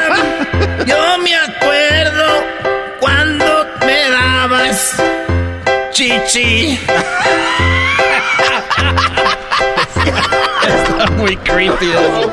[0.85, 2.43] yo me acuerdo
[2.99, 4.95] cuando me dabas
[5.91, 6.79] chichi.
[10.65, 12.31] Está muy creepy eso.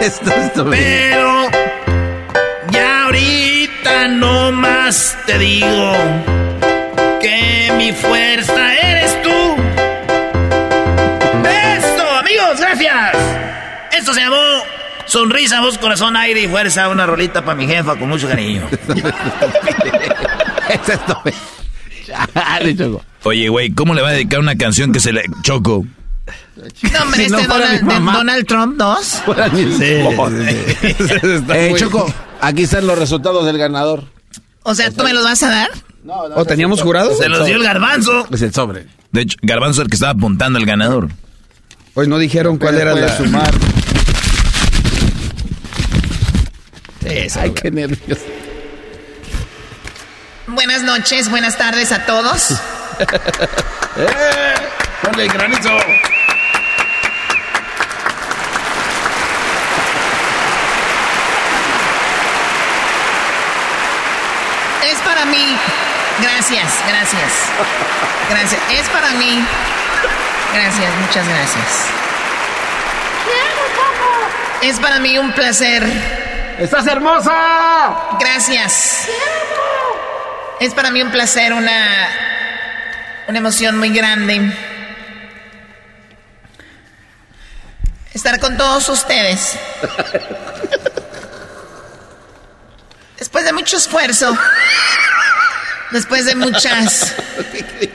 [0.00, 1.50] Esto es Pero
[2.70, 5.92] ya ahorita no más te digo
[7.20, 9.30] que mi fuerza eres tú.
[11.48, 12.58] ¡Eso, amigos!
[12.58, 13.16] ¡Gracias!
[13.92, 14.36] Esto se llamó
[15.06, 16.88] Sonrisa, voz, corazón, aire y fuerza.
[16.88, 18.68] Una rolita para mi jefa con mucho cariño.
[20.68, 21.22] es esto,
[23.24, 25.84] Oye, güey, ¿cómo le va a dedicar una canción que se le choco?
[26.56, 29.22] No, hombre, este Donald, Donald, Trump 2.
[29.78, 29.84] Sí.
[31.54, 34.04] eh, Choco, aquí están los resultados del ganador.
[34.62, 35.70] O sea, ¿tú me los vas a dar?
[36.02, 37.14] No, no, ¿O teníamos jurado?
[37.14, 38.26] Se los dio el garbanzo.
[38.30, 38.86] Es el sobre.
[39.12, 41.08] De hecho, garbanzo es el que estaba apuntando el ganador.
[41.94, 43.52] Pues no dijeron cuál era la sumar.
[47.36, 48.18] Ay, qué nervios.
[50.46, 52.50] Buenas noches, buenas tardes a todos.
[53.96, 54.54] ¡Eh!
[55.02, 55.70] ¡Ponle el granizo!
[64.84, 65.56] Es para mí.
[66.22, 67.32] Gracias, gracias.
[68.28, 68.60] Gracias.
[68.72, 69.44] Es para mí.
[70.52, 71.86] Gracias, muchas gracias.
[74.62, 75.82] Es para mí un placer.
[76.58, 78.18] ¡Estás hermosa!
[78.20, 79.08] Gracias.
[80.60, 82.08] Es para mí un placer, una,
[83.26, 84.52] una emoción muy grande.
[88.12, 89.58] Estar con todos ustedes.
[93.18, 94.36] Después de mucho esfuerzo,
[95.90, 97.14] después de muchas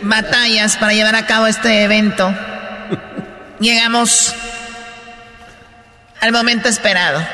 [0.02, 2.34] batallas para llevar a cabo este evento,
[3.60, 4.34] llegamos
[6.22, 7.26] al momento esperado.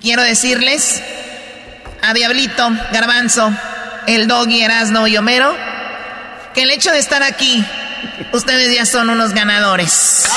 [0.00, 1.02] Quiero decirles
[2.02, 3.52] a Diablito, Garbanzo,
[4.06, 5.56] el Doggy, Erasno y Homero
[6.54, 7.64] que el hecho de estar aquí,
[8.32, 10.28] ustedes ya son unos ganadores.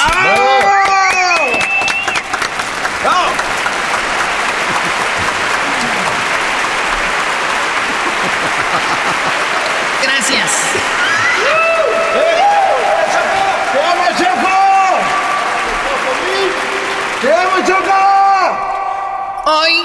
[19.47, 19.83] Hoy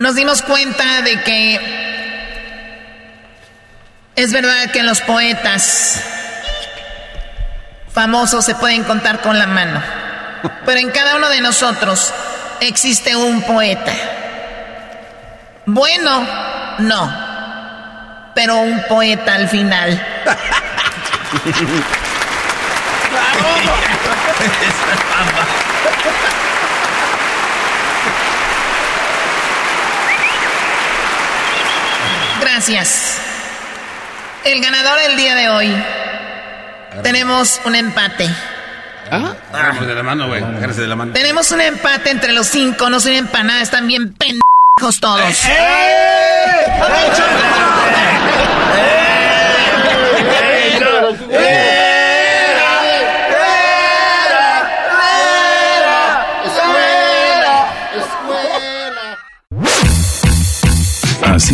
[0.00, 1.60] nos dimos cuenta de que
[4.16, 6.02] es verdad que los poetas
[7.92, 9.80] famosos se pueden contar con la mano,
[10.66, 12.12] pero en cada uno de nosotros
[12.58, 13.92] existe un poeta.
[15.66, 16.26] Bueno,
[16.78, 20.04] no, pero un poeta al final.
[32.54, 33.18] Gracias.
[34.44, 35.84] El ganador del día de hoy.
[37.02, 38.30] Tenemos un empate.
[39.10, 39.34] ¿Ah?
[39.80, 40.40] de la mano, güey.
[40.40, 41.12] de la mano.
[41.12, 42.88] Tenemos un empate entre los cinco.
[42.90, 43.60] No soy empanada.
[43.60, 45.44] Están bien pendejos todos.
[45.46, 46.44] ¡Eh!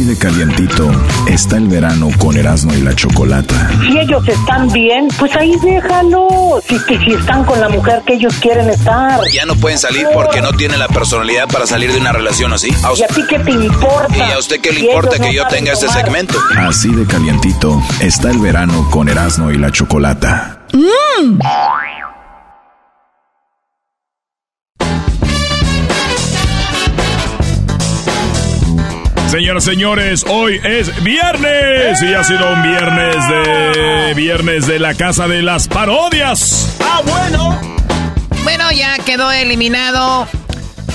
[0.00, 0.90] Así de calientito
[1.26, 3.70] está el verano con Erasmo y la Chocolata.
[3.82, 6.58] Si ellos están bien, pues ahí déjalo.
[6.66, 9.20] Si, si están con la mujer que ellos quieren estar.
[9.30, 12.70] Ya no pueden salir porque no tienen la personalidad para salir de una relación así.
[12.96, 14.16] ¿Y a ti qué te importa?
[14.16, 16.38] ¿Y a usted qué le importa que yo tenga este segmento?
[16.56, 20.60] Así de calientito está el verano con Erasmo y la Chocolata.
[20.72, 21.38] ¡Mmm!
[29.30, 35.28] Señoras, señores, hoy es viernes y ha sido un viernes de viernes de la casa
[35.28, 36.76] de las parodias.
[36.80, 37.60] Ah, bueno.
[38.42, 40.26] Bueno, ya quedó eliminado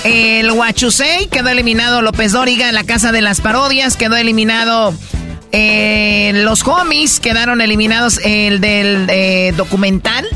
[0.04, 4.92] el Huachusei, quedó eliminado López Dóriga en la casa de las parodias, quedó eliminado
[5.52, 10.26] eh, los homies, quedaron eliminados el del eh, documental,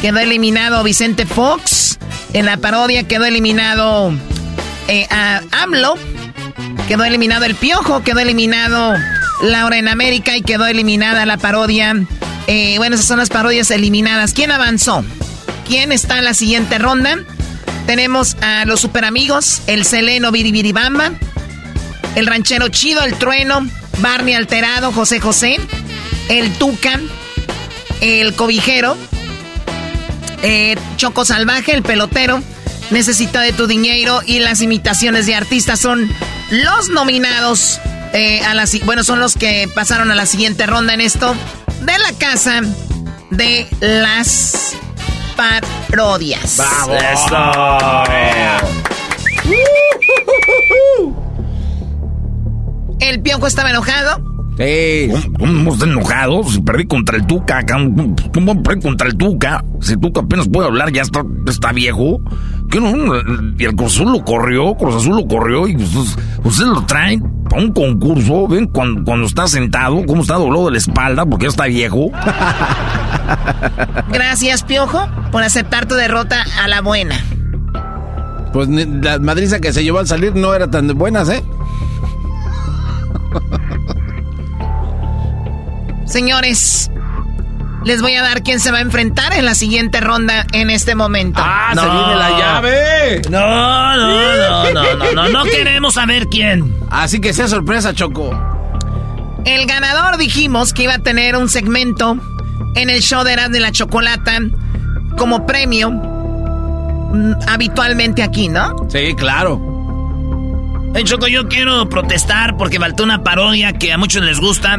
[0.00, 1.98] quedó eliminado Vicente Fox
[2.32, 4.14] en la parodia, quedó eliminado
[4.88, 5.98] eh, a AMLO
[6.88, 8.94] Quedó eliminado el Piojo, quedó eliminado
[9.42, 11.94] Laura en América y quedó eliminada la parodia.
[12.46, 14.34] Eh, bueno, esas son las parodias eliminadas.
[14.34, 15.04] ¿Quién avanzó?
[15.66, 17.18] ¿Quién está en la siguiente ronda?
[17.86, 21.12] Tenemos a los super amigos, el Seleno Biribiribamba,
[22.14, 23.66] el ranchero chido, el trueno,
[23.98, 25.56] Barney alterado, José José,
[26.28, 27.00] el Tuca,
[28.00, 28.96] el cobijero,
[30.42, 32.42] eh, Choco Salvaje, el pelotero,
[32.90, 36.08] Necesita de tu dinero y las imitaciones de artistas son
[36.50, 37.80] los nominados
[38.12, 41.34] eh, a la bueno son los que pasaron a la siguiente ronda en esto
[41.80, 42.60] de la casa
[43.30, 44.76] de las
[45.36, 46.56] parodias.
[46.56, 47.02] Vamos.
[53.00, 54.33] El piojo estaba enojado.
[54.56, 55.10] Sí.
[55.38, 56.44] ¿Cómo, está enojado?
[56.44, 57.64] Si perdí contra el Tuca,
[58.32, 59.64] ¿cómo perdí contra el Tuca?
[59.80, 62.20] Si Tuca apenas puede hablar, ya está, está viejo.
[62.70, 63.16] ¿Qué no?
[63.58, 67.22] Y el Cruz Azul lo corrió, Cruz Azul lo corrió y ustedes, ustedes lo traen
[67.50, 68.46] para un concurso.
[68.46, 72.10] ¿Ven cuando, cuando está sentado, cómo está doblado de la espalda porque ya está viejo?
[74.12, 77.16] Gracias, Piojo, por aceptar tu derrota a la buena.
[78.52, 81.42] Pues la madriza que se llevó al salir no era tan buenas, ¿eh?
[86.06, 86.90] Señores,
[87.84, 90.94] les voy a dar quién se va a enfrentar en la siguiente ronda en este
[90.94, 91.40] momento.
[91.44, 93.22] ¡Ah, se viene la llave!
[93.30, 96.74] No, no, no, no, no, no, no queremos saber quién.
[96.90, 98.30] Así que sea sorpresa, Choco.
[99.44, 102.18] El ganador dijimos que iba a tener un segmento
[102.74, 104.38] en el show de Erasmo de la Chocolata
[105.18, 108.74] como premio mm, habitualmente aquí, ¿no?
[108.88, 109.74] Sí, claro.
[111.04, 114.78] Choco, yo quiero protestar porque faltó una parodia que a muchos les gusta,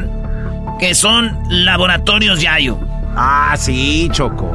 [0.80, 2.78] que son Laboratorios Yayo.
[3.16, 4.52] Ah, sí, Choco.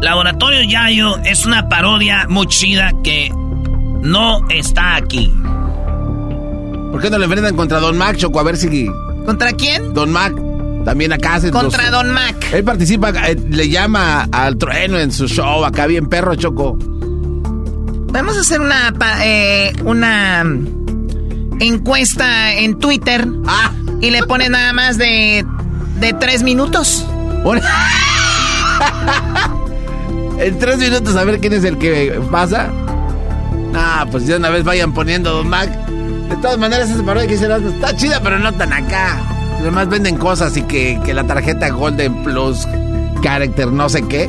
[0.00, 3.30] Laboratorios Yayo es una parodia muy chida que
[4.02, 5.32] no está aquí.
[6.92, 8.38] ¿Por qué no le enfrentan contra Don Mac, Choco?
[8.38, 8.86] A ver si...
[9.24, 9.94] ¿Contra quién?
[9.94, 10.34] Don Mac.
[10.84, 12.52] También acá hace Contra Don Mac.
[12.52, 16.76] Él participa, eh, le llama al trueno en su show, acá bien perro, Choco.
[18.12, 18.92] Vamos a hacer una,
[19.22, 20.44] eh, una
[21.58, 23.26] encuesta en Twitter.
[23.46, 23.72] Ah.
[24.00, 25.46] Y le pone nada más de,
[26.00, 27.06] de tres minutos.
[30.38, 32.70] en tres minutos a ver quién es el que pasa.
[33.74, 35.68] Ah, pues ya una vez vayan poniendo Don Mac.
[36.28, 39.20] De todas maneras, esa parodia que hicieron está chida, pero no tan acá.
[39.60, 42.66] Además venden cosas y que, que la tarjeta Golden Plus
[43.22, 44.28] Character no sé qué.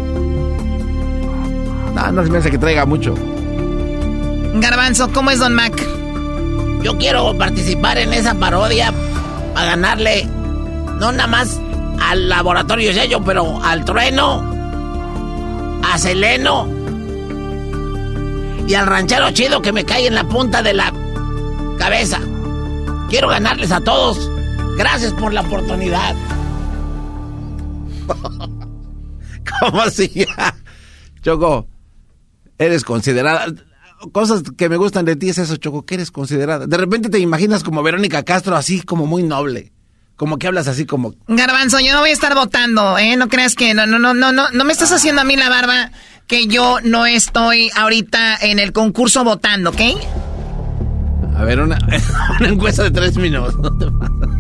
[1.94, 3.16] No, no se me hace que traiga mucho.
[4.56, 5.74] Garbanzo, ¿cómo es Don Mac?
[6.82, 8.94] Yo quiero participar en esa parodia
[9.56, 10.26] para ganarle
[11.00, 11.60] no nada más
[12.02, 14.44] al laboratorio sello, pero al trueno,
[15.82, 16.68] a Seleno
[18.68, 20.94] y al ranchero chido que me cae en la punta de la
[21.80, 22.20] cabeza.
[23.10, 24.30] Quiero ganarles a todos.
[24.78, 26.16] Gracias por la oportunidad.
[29.60, 30.28] ¿Cómo así?
[31.22, 31.66] Choco,
[32.58, 33.46] eres considerada
[34.12, 36.68] cosas que me gustan de ti es eso, Choco, que eres considerada.
[36.68, 39.72] De repente te imaginas como Verónica Castro, así como muy noble.
[40.16, 41.14] Como que hablas así como...
[41.28, 43.18] Garbanzo, yo no voy a estar votando, ¿eh?
[43.18, 43.74] No creas que...
[43.74, 45.92] No, no, no, no, no, no me estás haciendo a mí la barba
[46.28, 49.82] que yo no estoy ahorita en el concurso votando, ¿ok?
[51.36, 51.78] A ver, una,
[52.40, 53.56] una encuesta de tres minutos.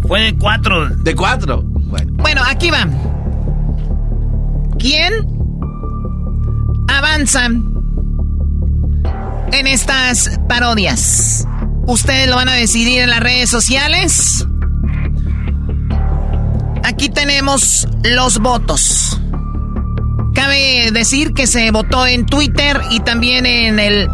[0.07, 0.89] Fue de cuatro.
[0.89, 1.61] ¿De cuatro?
[1.63, 2.13] Bueno.
[2.15, 2.87] Bueno, aquí va.
[4.79, 5.13] ¿Quién
[6.87, 7.49] avanza
[9.51, 11.47] en estas parodias?
[11.87, 14.45] Ustedes lo van a decidir en las redes sociales.
[16.83, 19.19] Aquí tenemos los votos.
[20.33, 24.09] Cabe decir que se votó en Twitter y también en el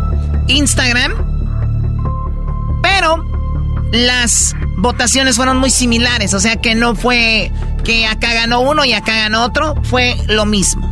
[0.47, 1.13] Instagram.
[2.81, 3.25] Pero
[3.91, 6.33] las votaciones fueron muy similares.
[6.33, 7.51] O sea que no fue
[7.83, 9.75] que acá ganó uno y acá ganó otro.
[9.83, 10.89] Fue lo mismo.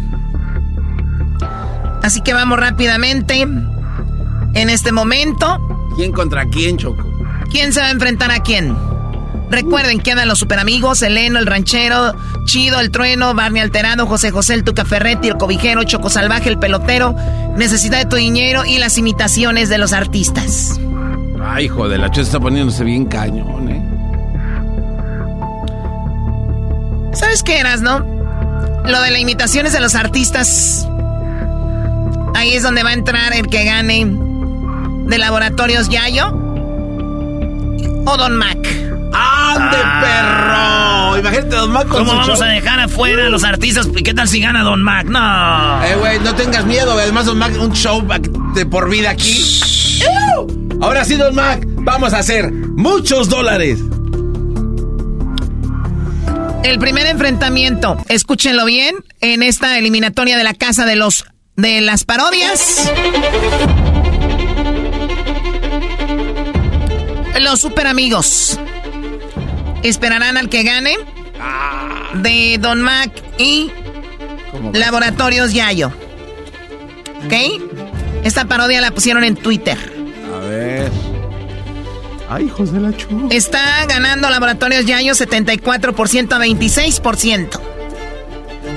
[2.03, 3.47] Así que vamos rápidamente.
[4.53, 5.59] En este momento.
[5.95, 7.03] ¿Quién contra quién, Choco?
[7.51, 8.75] ¿Quién se va a enfrentar a quién?
[9.49, 12.13] Recuerden que andan los superamigos, Eleno, el ranchero,
[12.45, 16.59] Chido, el trueno, Barney Alterado, José José, el Tuca Ferretti, el cobijero, Choco Salvaje, el
[16.59, 17.15] pelotero,
[17.55, 20.79] Necesidad de tu dinero y las imitaciones de los artistas.
[21.43, 23.83] Ay, hijo de la chucha está poniéndose bien cañón, ¿eh?
[27.13, 27.99] ¿Sabes qué eras, no?
[28.85, 30.87] Lo de las imitaciones de los artistas.
[32.35, 34.28] Ahí es donde va a entrar el que gane
[35.09, 36.27] de Laboratorios Yayo
[38.05, 38.57] o Don Mac.
[39.11, 41.09] ¡Ande, Ah.
[41.11, 41.19] perro!
[41.19, 42.47] Imagínate Don Mac con ¿Cómo su vamos show.
[42.47, 43.87] a dejar afuera a los artistas?
[43.95, 45.05] ¿Y qué tal si gana Don Mac?
[45.07, 45.83] No.
[45.83, 46.91] Eh, güey, no tengas miedo.
[46.93, 48.05] Además, Don Mac, un show
[48.53, 49.43] de por vida aquí.
[50.81, 53.79] Ahora sí, Don Mac, vamos a hacer muchos dólares.
[56.63, 61.25] El primer enfrentamiento, escúchenlo bien, en esta eliminatoria de la casa de los
[61.55, 62.89] de las parodias.
[67.49, 68.59] Los super amigos
[69.81, 70.95] esperarán al que gane
[72.21, 73.09] de Don Mac
[73.39, 73.71] y
[74.71, 75.91] Laboratorios Yayo.
[77.25, 77.33] ¿Ok?
[78.23, 79.79] Esta parodia la pusieron en Twitter.
[80.31, 80.91] A ver.
[82.29, 83.29] Ay, hijos de la chu.
[83.31, 87.59] Está ganando Laboratorios Yayo 74% a 26%.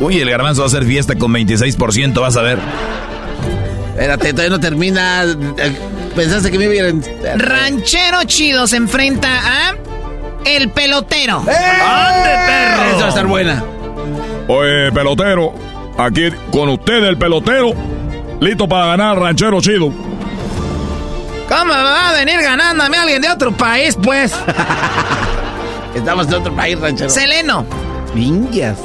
[0.01, 2.59] Uy, el garbanzo va a hacer fiesta con 26%, vas a ver.
[3.91, 5.27] Espérate, todavía no termina.
[6.13, 7.03] Eh, Pensaste que me vieran.
[7.37, 9.75] Ranchero Chido se enfrenta a
[10.45, 11.39] El Pelotero.
[11.39, 12.85] ¡Ande, perro!
[12.91, 13.65] Eso va a estar buena.
[14.49, 15.55] Oye, pelotero,
[15.97, 17.73] aquí con usted el pelotero,
[18.41, 19.91] listo para ganar ranchero chido.
[21.49, 24.35] ¿Cómo va a venir ganándome alguien de otro país, pues?
[25.95, 27.09] Estamos de otro país, ranchero.
[27.09, 27.65] Seleno,
[28.15, 28.77] Ninjas.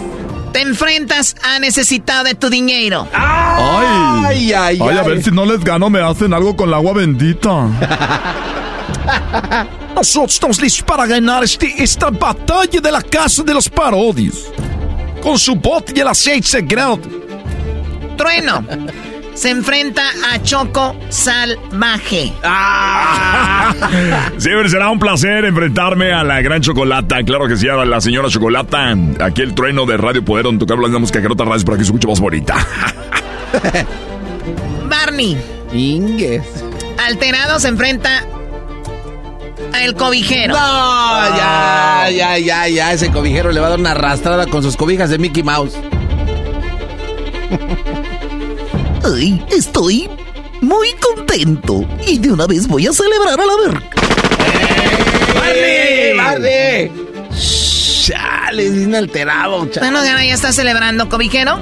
[0.57, 3.07] Te enfrentas a necesitado de tu dinero.
[3.13, 5.07] Ay, Ay, ay, a ay.
[5.07, 7.47] ver si no les gano, me hacen algo con el agua bendita.
[9.95, 14.51] Nosotros estamos listos para ganar este, esta batalla de la casa de los parodios.
[15.21, 17.01] Con su bot y el aceite sagrado.
[18.17, 18.65] Trueno
[19.37, 20.01] se enfrenta
[20.33, 22.33] a Choco Salvaje.
[24.37, 27.23] Siempre será un placer enfrentarme a la gran chocolata.
[27.23, 28.95] Claro que sí, a la señora chocolata.
[29.21, 31.83] Aquí el trueno de Radio Poder, donde tocar la música que no radio para que
[31.83, 32.55] se escuche más bonita.
[34.89, 35.37] Barney
[35.71, 36.65] Inges.
[37.05, 38.23] Alterado se enfrenta
[39.83, 40.55] El cobijero.
[40.55, 42.91] No, ya, ya, ya, ya.
[42.91, 45.77] Ese cobijero le va a dar una arrastrada con sus cobijas de Mickey Mouse.
[49.09, 50.09] Ay, estoy
[50.59, 51.87] muy contento.
[52.05, 53.89] Y de una vez voy a celebrar a la verga.
[55.33, 56.17] ¡Barney!
[56.17, 56.91] ¡Barney!
[58.07, 59.91] Chale, bien alterado, chale.
[59.91, 61.57] Bueno, ya está celebrando, cobijero.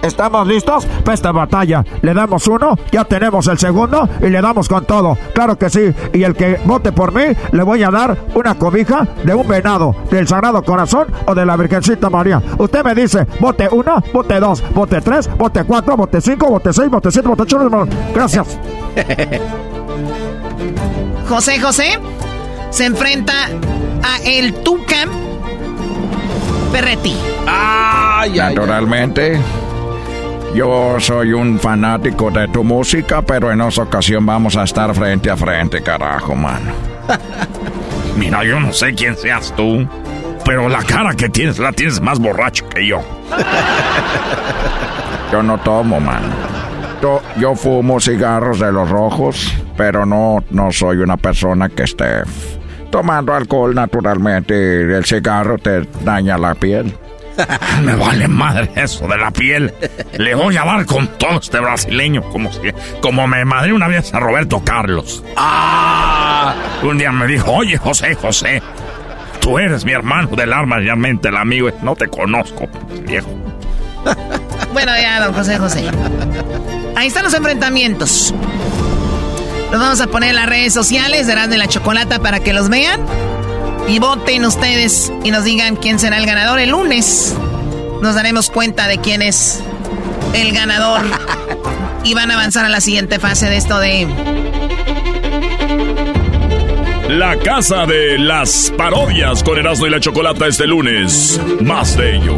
[0.00, 1.84] ¿Estamos listos para esta batalla?
[2.00, 5.18] Le damos uno, ya tenemos el segundo y le damos con todo.
[5.34, 5.92] Claro que sí.
[6.14, 9.94] Y el que vote por mí, le voy a dar una cobija de un venado,
[10.10, 12.40] del Sagrado Corazón o de la Virgencita María.
[12.56, 16.88] Usted me dice, vote uno, vote dos, vote tres, vote cuatro, vote cinco, vote seis,
[16.88, 17.58] vote siete, vote ocho.
[18.14, 18.58] Gracias.
[21.28, 21.98] José José
[22.70, 23.34] se enfrenta
[24.02, 25.06] a el Tuca
[26.74, 27.14] Ferretti.
[27.46, 29.38] Ay, Naturalmente.
[30.56, 35.30] Yo soy un fanático de tu música, pero en esa ocasión vamos a estar frente
[35.30, 36.72] a frente, carajo, mano.
[38.16, 39.86] Mira, yo no sé quién seas tú,
[40.44, 43.00] pero la cara que tienes la tienes más borracho que yo.
[45.32, 46.28] Yo no tomo, mano.
[47.02, 52.22] Yo, yo fumo cigarros de los rojos, pero no, no soy una persona que esté
[52.94, 54.82] tomando alcohol naturalmente.
[54.96, 56.96] El cigarro te daña la piel.
[57.82, 59.74] Me vale madre eso de la piel.
[60.16, 62.60] Le voy a dar con todo este brasileño, como si,
[63.00, 65.24] como me madre una vez a Roberto Carlos.
[65.36, 66.54] ¡Ah!
[66.84, 68.62] Un día me dijo, oye José, José,
[69.40, 71.70] tú eres mi hermano del alma y mente, el amigo.
[71.82, 72.68] No te conozco,
[73.08, 73.28] viejo.
[74.72, 75.90] Bueno, ya, don José José.
[76.94, 78.32] Ahí están los enfrentamientos.
[79.74, 82.68] Los vamos a poner en las redes sociales de de la Chocolata para que los
[82.68, 83.00] vean.
[83.88, 86.60] Y voten ustedes y nos digan quién será el ganador.
[86.60, 87.34] El lunes
[88.00, 89.58] nos daremos cuenta de quién es
[90.32, 91.00] el ganador.
[92.04, 94.06] y van a avanzar a la siguiente fase de esto de...
[97.08, 101.40] La casa de las parodias con Erasmo y la Chocolata este lunes.
[101.60, 102.36] Más de ello.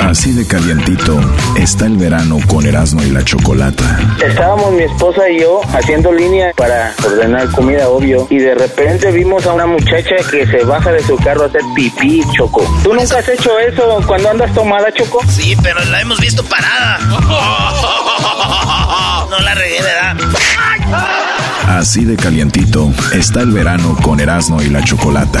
[0.00, 1.18] Así de calientito
[1.56, 3.98] está el verano con Erasmo y la Chocolata.
[4.24, 9.46] Estábamos mi esposa y yo haciendo línea para ordenar comida, obvio, y de repente vimos
[9.46, 12.62] a una muchacha que se baja de su carro a hacer pipí, Choco.
[12.82, 15.20] ¿Tú nunca has hecho eso cuando andas tomada, Choco?
[15.28, 16.98] Sí, pero la hemos visto parada.
[19.28, 20.16] No la regué, ¿verdad?
[21.68, 25.40] Así de calientito está el verano con Erasmo y la Chocolata.